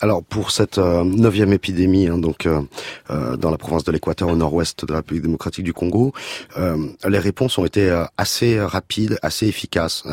Alors 0.00 0.22
pour 0.22 0.50
cette 0.50 0.78
euh, 0.78 1.04
neuvième 1.04 1.52
épidémie, 1.52 2.08
hein, 2.08 2.18
donc 2.18 2.46
euh, 2.46 2.60
euh, 3.10 3.36
dans 3.36 3.50
la 3.50 3.58
province 3.58 3.84
de 3.84 3.92
l'Équateur 3.92 4.28
au 4.28 4.36
nord-ouest 4.36 4.84
de 4.84 4.92
la 4.92 4.98
République 4.98 5.22
démocratique 5.22 5.64
du 5.64 5.72
Congo, 5.72 6.12
les 7.08 7.18
réponses 7.18 7.58
ont 7.58 7.64
été 7.64 8.04
assez 8.16 8.60
rapides, 8.60 9.18
assez 9.22 9.46
efficaces. 9.46 10.04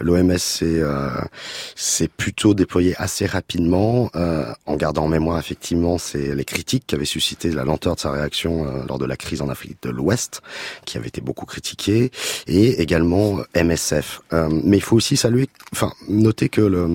L'OMS 0.00 0.38
s'est 0.38 2.08
plutôt 2.08 2.54
déployé 2.54 2.94
assez 2.96 3.26
rapidement, 3.26 4.10
en 4.14 4.76
gardant 4.76 5.04
en 5.04 5.08
mémoire 5.08 5.38
effectivement 5.38 5.96
les 6.14 6.44
critiques 6.44 6.86
qui 6.86 6.94
avaient 6.94 7.04
suscité 7.04 7.50
la 7.50 7.64
lenteur 7.64 7.96
de 7.96 8.00
sa 8.00 8.10
réaction 8.10 8.84
lors 8.88 8.98
de 8.98 9.06
la 9.06 9.16
crise 9.16 9.42
en 9.42 9.48
Afrique 9.48 9.78
de 9.82 9.90
l'Ouest, 9.90 10.42
qui 10.84 10.98
avait 10.98 11.08
été 11.08 11.20
beaucoup 11.20 11.46
critiquée, 11.46 12.10
et 12.46 12.80
également 12.82 13.38
MSF. 13.54 14.20
Mais 14.32 14.76
il 14.76 14.82
faut 14.82 14.96
aussi 14.96 15.16
saluer, 15.16 15.48
enfin 15.72 15.92
noter 16.08 16.48
que 16.48 16.60
le, 16.60 16.93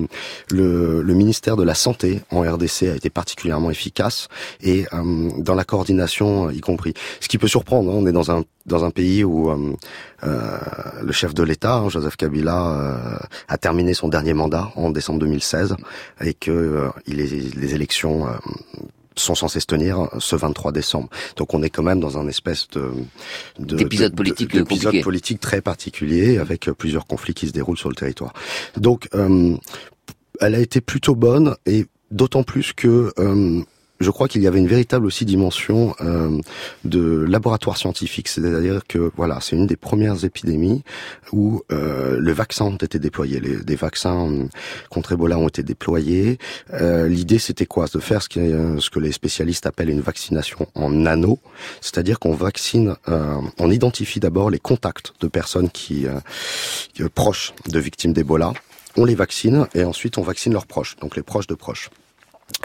le, 0.50 1.02
le 1.02 1.14
ministère 1.14 1.56
de 1.56 1.62
la 1.62 1.74
Santé 1.74 2.20
en 2.30 2.40
RDC 2.40 2.82
a 2.84 2.96
été 2.96 3.10
particulièrement 3.10 3.70
efficace 3.70 4.28
et 4.62 4.86
euh, 4.92 5.30
dans 5.38 5.54
la 5.54 5.64
coordination 5.64 6.48
euh, 6.48 6.52
y 6.52 6.60
compris. 6.60 6.94
Ce 7.20 7.28
qui 7.28 7.38
peut 7.38 7.48
surprendre, 7.48 7.90
hein, 7.90 7.96
on 7.96 8.06
est 8.06 8.12
dans 8.12 8.30
un 8.30 8.44
dans 8.66 8.84
un 8.84 8.90
pays 8.90 9.24
où 9.24 9.50
euh, 9.50 9.74
euh, 10.22 10.58
le 11.02 11.12
chef 11.12 11.34
de 11.34 11.42
l'État, 11.42 11.76
hein, 11.76 11.88
Joseph 11.88 12.16
Kabila, 12.16 12.68
euh, 12.68 13.18
a 13.48 13.58
terminé 13.58 13.94
son 13.94 14.08
dernier 14.08 14.34
mandat 14.34 14.70
en 14.76 14.90
décembre 14.90 15.18
2016 15.20 15.76
et 16.22 16.34
que 16.34 16.50
euh, 16.50 16.88
les 17.06 17.74
élections 17.74 18.26
euh, 18.26 18.30
sont 19.16 19.34
censées 19.34 19.60
se 19.60 19.66
tenir 19.66 20.08
ce 20.18 20.36
23 20.36 20.72
décembre. 20.72 21.08
Donc 21.36 21.52
on 21.54 21.62
est 21.62 21.70
quand 21.70 21.82
même 21.82 22.00
dans 22.00 22.16
un 22.18 22.26
espèce 22.28 22.68
de 22.72 22.90
de- 23.58 23.76
D'épisode 23.76 24.12
de- 24.12 24.16
politique 24.16 24.52
de- 24.52 24.58
d'épisode 24.60 24.84
compliqué. 24.84 25.02
politique 25.02 25.40
très 25.40 25.60
particulier 25.60 26.38
avec 26.38 26.68
euh, 26.68 26.74
plusieurs 26.74 27.06
conflits 27.06 27.34
qui 27.34 27.46
se 27.48 27.52
déroulent 27.52 27.76
sur 27.78 27.88
le 27.88 27.94
territoire. 27.96 28.32
Donc 28.76 29.08
euh, 29.14 29.56
elle 30.40 30.54
a 30.54 30.60
été 30.60 30.80
plutôt 30.80 31.14
bonne 31.14 31.56
et 31.66 31.86
d'autant 32.10 32.42
plus 32.44 32.72
que 32.72 33.12
euh, 33.18 33.60
je 34.00 34.10
crois 34.10 34.28
qu'il 34.28 34.42
y 34.42 34.46
avait 34.46 34.58
une 34.58 34.66
véritable 34.66 35.06
aussi 35.06 35.24
dimension 35.24 35.94
euh, 36.00 36.40
de 36.84 37.24
laboratoire 37.28 37.76
scientifique, 37.76 38.28
c'est-à-dire 38.28 38.80
que 38.88 39.10
voilà, 39.16 39.38
c'est 39.40 39.56
une 39.56 39.66
des 39.66 39.76
premières 39.76 40.24
épidémies 40.24 40.82
où 41.32 41.62
euh, 41.70 42.16
le 42.18 42.32
vaccin 42.32 42.64
ont 42.64 42.76
été 42.76 42.98
déployés, 42.98 43.40
les, 43.40 43.56
des 43.56 43.76
vaccins 43.76 44.48
contre 44.88 45.12
Ebola 45.12 45.38
ont 45.38 45.48
été 45.48 45.62
déployés. 45.62 46.38
Euh, 46.72 47.08
L'idée, 47.08 47.38
c'était 47.38 47.66
quoi? 47.66 47.86
De 47.92 48.00
faire 48.00 48.22
ce, 48.22 48.28
qui 48.28 48.38
est, 48.40 48.52
euh, 48.52 48.78
ce 48.80 48.88
que 48.88 49.00
les 49.00 49.12
spécialistes 49.12 49.66
appellent 49.66 49.90
une 49.90 50.00
vaccination 50.00 50.66
en 50.74 50.90
nano, 50.90 51.38
c'est-à-dire 51.80 52.18
qu'on 52.18 52.34
vaccine, 52.34 52.96
euh, 53.08 53.36
on 53.58 53.70
identifie 53.70 54.20
d'abord 54.20 54.50
les 54.50 54.58
contacts 54.58 55.12
de 55.20 55.28
personnes 55.28 55.70
qui 55.70 56.06
euh, 56.06 57.08
proches 57.14 57.52
de 57.68 57.78
victimes 57.78 58.12
d'Ebola 58.12 58.52
on 58.96 59.04
les 59.04 59.14
vaccine 59.14 59.66
et 59.74 59.84
ensuite 59.84 60.18
on 60.18 60.22
vaccine 60.22 60.52
leurs 60.52 60.66
proches, 60.66 60.96
donc 60.96 61.16
les 61.16 61.22
proches 61.22 61.46
de 61.46 61.54
proches. 61.54 61.90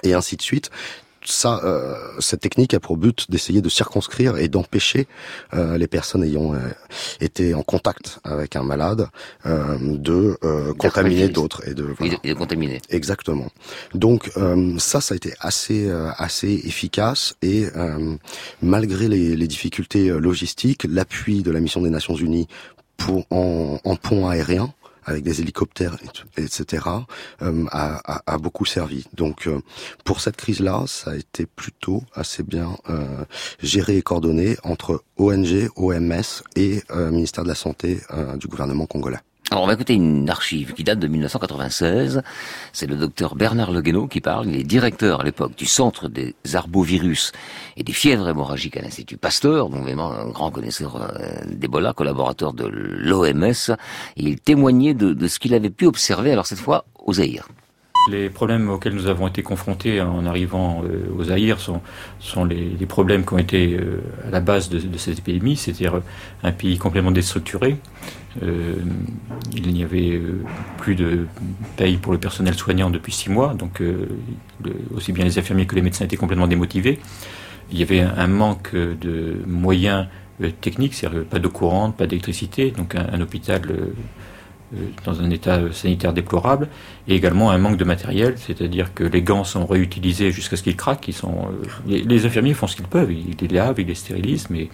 Et 0.04 0.14
ainsi 0.14 0.36
de 0.36 0.42
suite. 0.42 0.72
Ça, 1.28 1.62
euh, 1.64 1.96
cette 2.20 2.42
technique 2.42 2.74
a 2.74 2.80
pour 2.80 2.98
but 2.98 3.30
d'essayer 3.30 3.62
de 3.62 3.70
circonscrire 3.70 4.38
et 4.38 4.48
d'empêcher 4.48 5.08
euh, 5.54 5.78
les 5.78 5.88
personnes 5.88 6.24
ayant 6.24 6.54
euh, 6.54 6.60
été 7.20 7.54
en 7.54 7.64
contact 7.64 8.20
avec 8.24 8.56
un 8.56 8.64
malade 8.64 9.08
euh, 9.46 9.78
de 9.82 10.38
euh, 10.44 10.74
contaminer 10.74 11.30
d'autres 11.30 11.68
et 11.68 11.74
de, 11.74 11.84
voilà. 11.84 12.16
et 12.24 12.30
de 12.30 12.34
contaminer. 12.34 12.80
Exactement. 12.90 13.50
Donc 13.94 14.32
euh, 14.38 14.78
ça, 14.78 15.02
ça 15.02 15.14
a 15.14 15.18
été 15.18 15.34
assez 15.40 15.90
assez 16.18 16.62
efficace 16.66 17.36
et 17.42 17.66
malgré 18.62 19.08
les, 19.08 19.36
les 19.36 19.48
difficultés 19.48 20.10
logistiques, 20.10 20.86
l'appui 20.88 21.44
de 21.44 21.52
la 21.52 21.60
mission 21.60 21.82
des 21.82 21.90
Nations 21.90 22.16
Unies 22.16 22.48
pour 22.98 23.26
en, 23.32 23.80
en 23.84 23.96
pont 23.96 24.28
aérien 24.28 24.74
avec 25.06 25.24
des 25.24 25.42
hélicoptères, 25.42 25.98
etc., 26.38 26.88
euh, 27.42 27.66
a, 27.72 28.02
a, 28.14 28.24
a, 28.26 28.38
beaucoup 28.38 28.66
servi. 28.66 29.06
Donc, 29.14 29.48
euh, 29.48 29.62
pour 30.04 30.20
cette 30.20 30.36
crise-là, 30.36 30.84
ça 30.88 31.12
a 31.12 31.16
été 31.16 31.46
plutôt 31.46 32.04
assez 32.14 32.44
bien 32.44 32.78
euh, 32.90 33.26
géré 33.62 33.98
et 33.98 34.02
coordonné 34.02 34.58
entre 34.64 35.04
ONG, 35.18 35.70
OMS 35.76 36.44
et 36.56 36.84
euh, 36.92 37.12
ministère 37.12 37.44
de 37.44 37.50
la 37.50 37.56
Santé 37.56 38.02
euh, 38.12 38.36
du 38.38 38.48
gouvernement 38.48 38.86
congolais. 38.86 39.20
Alors 39.56 39.64
on 39.64 39.68
va 39.68 39.76
écouter 39.76 39.94
une 39.94 40.30
archive 40.30 40.74
qui 40.74 40.84
date 40.84 41.00
de 41.00 41.08
1996. 41.08 42.24
C'est 42.74 42.88
le 42.88 42.98
docteur 42.98 43.36
Bernard 43.36 43.72
Leguenot 43.72 44.10
qui 44.10 44.20
parle. 44.20 44.48
Il 44.48 44.58
est 44.58 44.66
directeur 44.66 45.22
à 45.22 45.24
l'époque 45.24 45.56
du 45.56 45.66
Centre 45.66 46.10
des 46.10 46.36
arbovirus 46.54 47.32
et 47.78 47.84
des 47.86 47.94
fièvres 47.94 48.28
hémorragiques 48.28 48.76
à 48.76 48.82
l'Institut 48.82 49.16
Pasteur, 49.16 49.70
donc 49.70 49.84
vraiment 49.84 50.12
un 50.12 50.28
grand 50.28 50.52
connaisseur 50.52 50.98
euh, 50.98 51.46
d'Ebola, 51.48 51.94
collaborateur 51.94 52.52
de 52.52 52.66
l'OMS. 52.68 53.78
Il 54.18 54.42
témoignait 54.42 54.94
de, 54.94 55.26
ce 55.26 55.40
qu'il 55.40 55.54
avait 55.54 55.70
pu 55.70 55.86
observer, 55.86 56.34
alors 56.34 56.48
cette 56.48 56.60
fois 56.60 56.84
au 57.06 57.14
Zaïre. 57.14 57.48
Les 58.12 58.30
problèmes 58.30 58.70
auxquels 58.70 58.94
nous 58.94 59.08
avons 59.08 59.30
été 59.30 59.42
confrontés 59.42 60.02
en 60.02 60.26
arrivant 60.26 60.84
euh, 60.84 61.18
aux 61.18 61.24
Zaïre 61.24 61.60
sont, 61.62 62.44
les, 62.44 62.86
problèmes 62.86 63.26
qui 63.26 63.34
ont 63.34 63.38
été 63.38 63.78
euh, 63.80 64.04
à 64.28 64.32
la 64.32 64.42
base 64.42 64.68
de 64.68 64.98
cette 64.98 65.20
épidémie, 65.20 65.56
c'est-à-dire 65.56 66.02
un 66.44 66.52
pays 66.52 66.78
complètement 66.78 67.12
déstructuré. 67.12 67.78
Euh, 68.44 68.76
il 69.56 69.74
n'y 69.74 69.84
avait 69.84 70.20
plus 70.78 70.96
de 70.96 71.28
paye 71.78 71.98
pour 71.98 72.12
le 72.12 72.20
personnel 72.20 72.54
soignant 72.54 72.90
depuis 72.90 73.14
six 73.14 73.30
mois, 73.30 73.54
donc 73.54 73.80
le, 73.80 74.10
aussi 74.94 75.14
bien 75.14 75.24
les 75.24 75.40
infirmiers 75.40 75.66
que 75.66 75.76
les 75.76 75.82
médecins 75.82 76.06
étaient 76.06 76.18
complètement 76.18 76.48
démotivés. 76.48 77.00
Il 77.72 77.80
y 77.80 77.84
avait 77.84 78.02
un, 78.02 78.28
manque 78.28 78.76
de 78.76 79.38
moyens 79.48 80.08
techniques, 80.62 80.94
c'est-à-dire 80.94 81.24
pas 81.26 81.40
d'eau 81.40 81.50
courante, 81.50 81.96
pas 81.96 82.08
d'électricité, 82.08 82.72
donc 82.72 82.96
un, 82.96 83.22
hôpital 83.22 83.62
dans 85.06 85.22
un 85.22 85.30
état 85.30 85.62
sanitaire 85.72 86.14
déplorable, 86.14 86.68
et 87.08 87.16
également 87.16 87.52
un 87.52 87.58
manque 87.58 87.78
de 87.78 87.84
matériel, 87.84 88.36
c'est-à-dire 88.38 88.94
que 88.94 89.04
les 89.04 89.22
gants 89.22 89.44
sont 89.44 89.66
réutilisés 89.66 90.32
jusqu'à 90.32 90.58
ce 90.58 90.64
qu'ils 90.64 90.76
craquent. 90.76 91.08
Ils 91.08 91.14
sont, 91.14 91.48
euh, 91.50 91.66
les, 91.88 92.02
les, 92.02 92.26
infirmiers 92.26 92.54
font 92.54 92.68
ce 92.68 92.76
qu'ils 92.76 92.88
peuvent, 92.88 93.12
ils 93.12 93.36
les 93.40 93.48
lavent, 93.48 93.80
ils 93.80 93.88
les 93.88 93.96
stérilisent, 93.96 94.50
mais 94.50 94.70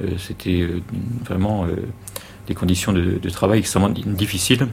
euh, 0.00 0.10
c'était 0.18 0.60
euh, 0.60 0.80
vraiment 1.24 1.66
des 2.46 2.54
conditions 2.54 2.92
de, 2.92 3.18
de, 3.18 3.30
travail 3.30 3.60
extrêmement 3.60 3.90
difficiles 3.90 4.68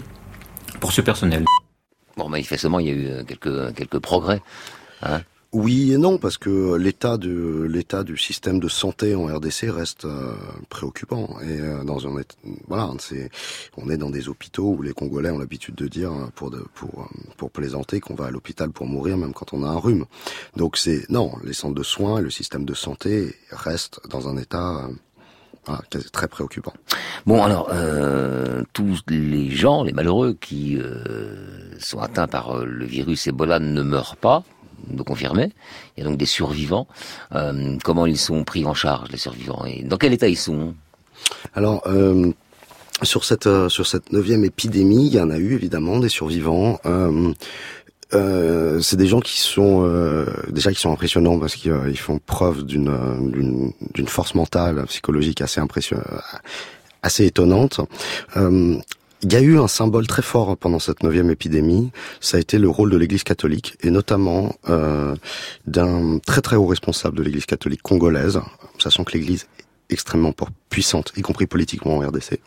pour 0.80 0.92
ce 0.92 1.02
personnel. 1.02 1.46
Bon, 2.18 2.30
manifestement, 2.30 2.80
il 2.80 2.88
y 2.88 2.90
a 2.90 2.94
eu 2.94 3.26
quelques, 3.26 3.74
quelques 3.76 4.00
progrès. 4.00 4.42
Hein 5.02 5.22
oui 5.54 5.92
et 5.92 5.98
non, 5.98 6.18
parce 6.18 6.38
que 6.38 6.76
l'état 6.76 7.18
de 7.18 7.68
l'état 7.70 8.06
du 8.06 8.16
système 8.16 8.60
de 8.62 8.70
santé 8.70 9.16
en 9.16 9.26
RDC 9.26 9.70
reste 9.70 10.06
euh, 10.06 10.34
préoccupant. 10.70 11.36
Et 11.42 11.60
euh, 11.60 11.84
dans 11.84 12.08
un 12.08 12.22
voilà, 12.70 12.90
c'est 13.00 13.30
on 13.76 13.90
est 13.90 13.98
dans 13.98 14.10
des 14.10 14.30
hôpitaux 14.30 14.76
où 14.78 14.82
les 14.82 14.94
Congolais 14.94 15.30
ont 15.30 15.40
l'habitude 15.40 15.76
de 15.76 15.90
dire 15.90 16.14
pour 16.36 16.52
de, 16.52 16.64
pour 16.74 17.10
pour 17.36 17.52
plaisanter 17.52 18.00
qu'on 18.00 18.16
va 18.16 18.28
à 18.28 18.32
l'hôpital 18.32 18.72
pour 18.72 18.86
mourir 18.86 19.18
même 19.18 19.34
quand 19.34 19.54
on 19.54 19.64
a 19.66 19.68
un 19.68 19.78
rhume. 19.78 20.06
Donc 20.56 20.78
c'est 20.78 21.10
non, 21.10 21.34
les 21.44 21.54
centres 21.54 21.76
de 21.76 21.84
soins 21.84 22.20
et 22.20 22.22
le 22.22 22.30
système 22.30 22.64
de 22.64 22.74
santé 22.74 23.36
restent 23.52 24.00
dans 24.10 24.30
un 24.30 24.38
état 24.38 24.86
euh, 24.86 24.94
voilà, 25.66 25.82
très 26.12 26.28
préoccupant. 26.28 26.74
Bon, 27.26 27.44
alors, 27.44 27.70
euh, 27.72 28.64
tous 28.74 29.02
les 29.08 29.50
gens, 29.50 29.84
les 29.84 29.94
malheureux 29.94 30.36
qui 30.40 30.78
euh, 30.78 31.78
sont 31.80 32.00
atteints 32.00 32.28
par 32.28 32.58
le 32.58 32.86
virus 32.86 33.28
Ebola 33.28 33.60
ne 33.60 33.82
meurent 33.82 34.18
pas, 34.18 34.44
de 34.88 35.04
confirmer. 35.04 35.52
Il 35.96 36.04
y 36.04 36.06
a 36.06 36.10
donc 36.10 36.18
des 36.18 36.26
survivants. 36.26 36.88
Euh, 37.34 37.78
comment 37.84 38.06
ils 38.06 38.18
sont 38.18 38.44
pris 38.44 38.66
en 38.66 38.74
charge, 38.74 39.10
les 39.12 39.18
survivants 39.18 39.66
Et 39.66 39.84
dans 39.84 39.98
quel 39.98 40.14
état 40.14 40.28
ils 40.28 40.38
sont? 40.38 40.74
Alors, 41.54 41.84
euh, 41.86 42.32
sur 43.04 43.24
cette 43.24 43.48
euh, 43.48 43.70
sur 43.70 43.88
cette 43.88 44.12
neuvième 44.12 44.44
épidémie, 44.44 45.08
il 45.08 45.14
y 45.14 45.20
en 45.20 45.30
a 45.30 45.38
eu 45.38 45.54
évidemment 45.54 46.00
des 46.00 46.10
survivants. 46.10 46.80
Euh, 46.86 47.34
euh, 48.14 48.82
c'est 48.82 48.98
des 48.98 49.08
gens 49.08 49.20
qui 49.20 49.40
sont 49.40 49.84
euh, 49.86 50.26
déjà 50.50 50.72
qui 50.72 50.80
sont 50.80 50.92
impressionnants 50.92 51.40
parce 51.40 51.56
qu'ils 51.56 51.72
euh, 51.72 51.94
font 51.96 52.20
preuve 52.20 52.64
d'une 52.64 53.72
d'une 53.94 54.08
force 54.08 54.36
mentale 54.36 54.84
psychologique 54.88 55.42
assez 55.42 55.60
impressionnante 55.60 56.06
assez 57.04 57.26
étonnante. 57.26 57.82
Euh, 58.38 58.78
il 59.24 59.32
y 59.32 59.36
a 59.36 59.42
eu 59.42 59.60
un 59.60 59.68
symbole 59.68 60.08
très 60.08 60.24
fort 60.24 60.58
pendant 60.58 60.80
cette 60.80 61.04
neuvième 61.04 61.30
épidémie, 61.30 61.92
ça 62.20 62.38
a 62.38 62.40
été 62.40 62.58
le 62.58 62.68
rôle 62.68 62.90
de 62.90 62.98
l'Église 62.98 63.24
catholique, 63.24 63.78
et 63.82 63.92
notamment 63.92 64.56
euh, 64.68 65.16
d'un 65.68 66.18
très 66.18 66.42
très 66.42 66.56
haut 66.56 66.66
responsable 66.66 67.18
de 67.18 67.24
l'Église 67.24 67.46
catholique 67.46 67.84
congolaise, 67.84 68.42
sachant 68.80 69.04
que 69.04 69.14
l'Église 69.14 69.46
est 69.60 69.94
extrêmement 69.94 70.34
puissante, 70.70 71.14
y 71.18 71.22
compris 71.22 71.46
politiquement 71.46 71.98
en 71.98 72.00
RDC, 72.00 72.40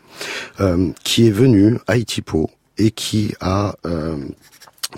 euh, 0.59 0.89
qui 1.05 1.27
est 1.27 1.31
venu 1.31 1.79
à 1.87 1.95
Itipo 1.95 2.49
et 2.77 2.91
qui 2.91 3.33
a 3.39 3.75
euh, 3.85 4.17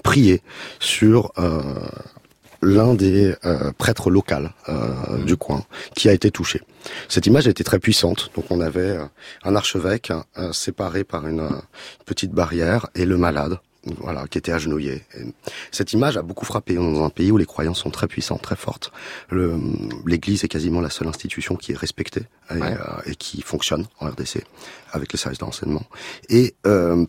prié 0.04 0.41
sur 0.80 1.32
euh, 1.38 1.62
l'un 2.62 2.93
des 2.93 3.36
euh, 3.45 3.72
prêtres 3.78 4.10
locaux 4.10 4.28
euh, 4.68 5.24
du 5.24 5.38
coin 5.38 5.64
qui 5.95 6.10
a 6.10 6.14
été 6.14 6.32
touché. 6.32 6.62
Cette 7.08 7.26
image 7.26 7.48
a 7.48 7.52
été 7.52 7.64
très 7.64 7.80
puissante. 7.80 8.32
Donc 8.36 8.45
on 8.50 8.60
avait 8.60 8.98
un 9.43 9.56
archevêque 9.56 10.12
euh, 10.38 10.52
séparé 10.52 11.04
par 11.04 11.28
une 11.28 11.50
petite 12.06 12.32
barrière 12.32 12.88
et 12.95 13.06
le 13.06 13.18
malade 13.18 13.60
voilà, 14.00 14.28
qui 14.28 14.38
était 14.38 14.52
agenouillé. 14.52 15.04
Et 15.18 15.22
cette 15.72 15.93
image 15.93 16.18
a 16.18 16.22
beaucoup 16.22 16.45
frappé 16.45 16.74
dans 16.74 17.06
un 17.06 17.10
pays 17.10 17.32
où 17.32 17.38
les 17.38 17.45
croyances 17.45 17.80
sont 17.80 17.89
très 17.89 18.08
puissantes, 18.08 18.41
très 18.41 18.58
fortes. 18.58 18.91
L'Église 19.32 20.43
est 20.43 20.50
quasiment 20.50 20.82
la 20.82 20.89
seule 20.89 21.08
institution 21.08 21.56
qui 21.56 21.72
est 21.72 21.78
respectée 21.78 22.24
et, 22.52 22.56
ouais. 22.56 22.78
et 23.06 23.16
qui 23.16 23.41
fonctionne 23.41 23.86
en 24.02 24.10
RDC 24.10 24.43
avec 24.91 25.14
les 25.14 25.18
services 25.18 25.39
d'enseignement. 25.39 25.86
Et 26.28 26.56
euh, 26.66 27.06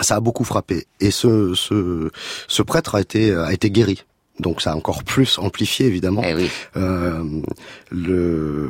ça 0.00 0.16
a 0.16 0.20
beaucoup 0.20 0.44
frappé. 0.44 0.86
Et 1.00 1.10
ce, 1.10 1.54
ce, 1.54 2.10
ce 2.48 2.62
prêtre 2.62 2.94
a 2.94 3.00
été, 3.00 3.32
a 3.32 3.52
été 3.52 3.70
guéri 3.70 4.04
donc 4.40 4.60
ça 4.60 4.72
a 4.72 4.74
encore 4.74 5.04
plus 5.04 5.38
amplifié 5.38 5.86
évidemment 5.86 6.22
eh 6.24 6.34
oui. 6.34 6.50
euh, 6.76 7.22
le, 7.90 8.68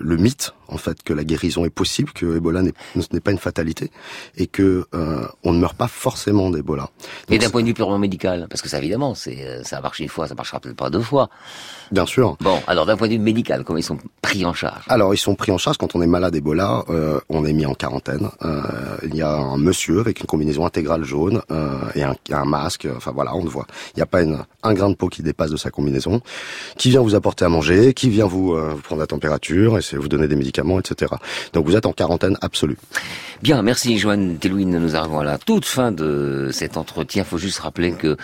le 0.00 0.16
mythe 0.16 0.52
en 0.68 0.76
fait 0.76 1.02
que 1.02 1.12
la 1.12 1.24
guérison 1.24 1.64
est 1.64 1.70
possible, 1.70 2.10
que 2.12 2.36
Ebola 2.36 2.62
n'est 2.62 3.20
pas 3.20 3.30
une 3.30 3.38
fatalité 3.38 3.90
et 4.36 4.46
que 4.46 4.86
euh, 4.94 5.26
on 5.44 5.52
ne 5.52 5.58
meurt 5.58 5.76
pas 5.76 5.88
forcément 5.88 6.50
d'Ebola. 6.50 6.88
Et 7.30 7.38
d'un 7.38 7.50
point 7.50 7.62
de 7.62 7.66
vue 7.66 7.74
purement 7.74 7.98
médical, 7.98 8.46
parce 8.48 8.62
que 8.62 8.68
ça 8.68 8.78
évidemment, 8.78 9.14
c'est 9.14 9.62
ça 9.62 9.78
a 9.78 9.80
marché 9.80 10.02
une 10.04 10.08
fois, 10.08 10.26
ça 10.26 10.34
marchera 10.34 10.60
peut-être 10.60 10.76
pas 10.76 10.90
deux 10.90 11.00
fois. 11.00 11.28
Bien 11.92 12.06
sûr. 12.06 12.36
Bon, 12.40 12.60
alors 12.66 12.86
d'un 12.86 12.96
point 12.96 13.08
de 13.08 13.12
vue 13.12 13.18
médical, 13.18 13.62
comment 13.64 13.78
ils 13.78 13.82
sont 13.84 13.98
pris 14.22 14.44
en 14.44 14.54
charge? 14.54 14.84
Alors 14.88 15.14
ils 15.14 15.18
sont 15.18 15.34
pris 15.34 15.52
en 15.52 15.58
charge 15.58 15.76
quand 15.76 15.94
on 15.94 16.02
est 16.02 16.06
malade 16.06 16.32
d'Ebola, 16.32 16.84
euh, 16.88 17.20
on 17.28 17.44
est 17.44 17.52
mis 17.52 17.66
en 17.66 17.74
quarantaine. 17.74 18.28
Euh, 18.42 18.62
il 19.04 19.14
y 19.14 19.22
a 19.22 19.32
un 19.32 19.58
monsieur 19.58 20.00
avec 20.00 20.20
une 20.20 20.26
combinaison 20.26 20.64
intégrale 20.66 21.04
jaune 21.04 21.42
euh, 21.50 21.78
et 21.94 22.02
un, 22.02 22.16
un, 22.32 22.44
masque. 22.44 22.88
Enfin 22.96 23.12
voilà, 23.14 23.34
on 23.34 23.44
le 23.44 23.50
voit. 23.50 23.66
Il 23.94 23.98
n'y 23.98 24.02
a 24.02 24.06
pas 24.06 24.22
une, 24.22 24.38
un 24.62 24.74
grain 24.74 24.88
de 24.88 24.94
qui 25.08 25.22
dépasse 25.22 25.50
de 25.50 25.56
sa 25.56 25.70
combinaison, 25.70 26.20
qui 26.76 26.90
vient 26.90 27.00
vous 27.00 27.14
apporter 27.14 27.44
à 27.44 27.48
manger, 27.48 27.94
qui 27.94 28.10
vient 28.10 28.26
vous, 28.26 28.56
vous 28.56 28.82
prendre 28.82 29.00
la 29.00 29.06
température 29.06 29.78
et 29.78 29.96
vous 29.96 30.08
donner 30.08 30.28
des 30.28 30.36
médicaments, 30.36 30.78
etc. 30.78 31.12
Donc 31.52 31.66
vous 31.66 31.76
êtes 31.76 31.86
en 31.86 31.92
quarantaine 31.92 32.36
absolue. 32.40 32.76
Bien, 33.42 33.62
merci 33.62 33.98
Joanne 33.98 34.38
Telouine. 34.38 34.78
Nous 34.78 34.96
arrivons 34.96 35.20
à 35.20 35.24
la 35.24 35.38
toute 35.38 35.66
fin 35.66 35.92
de 35.92 36.48
cet 36.52 36.76
entretien. 36.76 37.24
Il 37.24 37.28
faut 37.28 37.38
juste 37.38 37.58
rappeler 37.58 37.92
que 37.92 38.16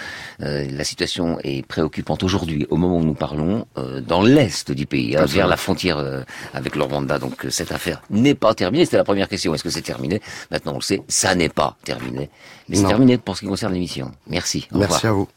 euh, 0.43 0.67
la 0.71 0.85
situation 0.85 1.39
est 1.43 1.67
préoccupante 1.67 2.23
aujourd'hui, 2.23 2.67
au 2.71 2.77
moment 2.77 2.99
où 2.99 3.05
nous 3.05 3.15
parlons, 3.15 3.67
euh, 3.77 4.01
dans 4.01 4.23
l'est 4.23 4.71
du 4.71 4.87
pays, 4.87 5.17
hein, 5.17 5.27
vers 5.27 5.47
la 5.47 5.57
frontière 5.57 5.99
euh, 5.99 6.23
avec 6.55 6.77
le 6.77 6.85
Rwanda. 6.85 7.19
Donc 7.19 7.47
cette 7.51 7.73
affaire 7.73 8.03
n'est 8.11 8.35
pas 8.35 8.55
terminée. 8.55 8.85
C'était 8.85 8.97
la 8.97 9.05
première 9.05 9.29
question. 9.29 9.55
Est-ce 9.55 9.65
que 9.65 9.71
c'est 9.71 9.83
terminé? 9.83 10.21
Maintenant 10.51 10.73
on 10.73 10.77
le 10.77 10.83
sait, 10.83 11.03
ça 11.09 11.35
n'est 11.35 11.49
pas 11.49 11.77
terminé. 11.85 12.31
Mais 12.69 12.77
c'est 12.77 12.87
terminé 12.87 13.19
pour 13.19 13.37
ce 13.37 13.41
qui 13.41 13.47
concerne 13.47 13.75
l'émission. 13.75 14.13
Merci. 14.29 14.69
Au 14.73 14.79
merci 14.79 15.07
à 15.07 15.13
vous. 15.13 15.29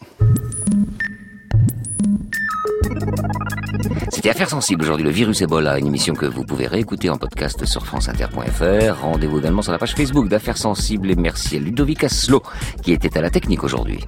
C'était 4.23 4.35
Affaires 4.35 4.51
sensibles 4.51 4.83
aujourd'hui, 4.83 5.03
le 5.03 5.11
virus 5.11 5.41
Ebola, 5.41 5.77
une 5.77 5.87
émission 5.87 6.13
que 6.13 6.25
vous 6.25 6.45
pouvez 6.45 6.65
réécouter 6.65 7.09
en 7.09 7.17
podcast 7.17 7.65
sur 7.65 7.85
franceinter.fr. 7.85 9.01
Rendez-vous 9.01 9.39
également 9.39 9.61
sur 9.61 9.73
la 9.73 9.77
page 9.77 9.95
Facebook 9.95 10.29
d'Affaires 10.29 10.57
sensibles 10.57 11.11
et 11.11 11.15
merci 11.15 11.57
à 11.57 11.59
Ludovic 11.59 12.05
Aslo 12.05 12.41
qui 12.81 12.93
était 12.93 13.17
à 13.17 13.21
la 13.21 13.29
technique 13.29 13.65
aujourd'hui. 13.65 13.99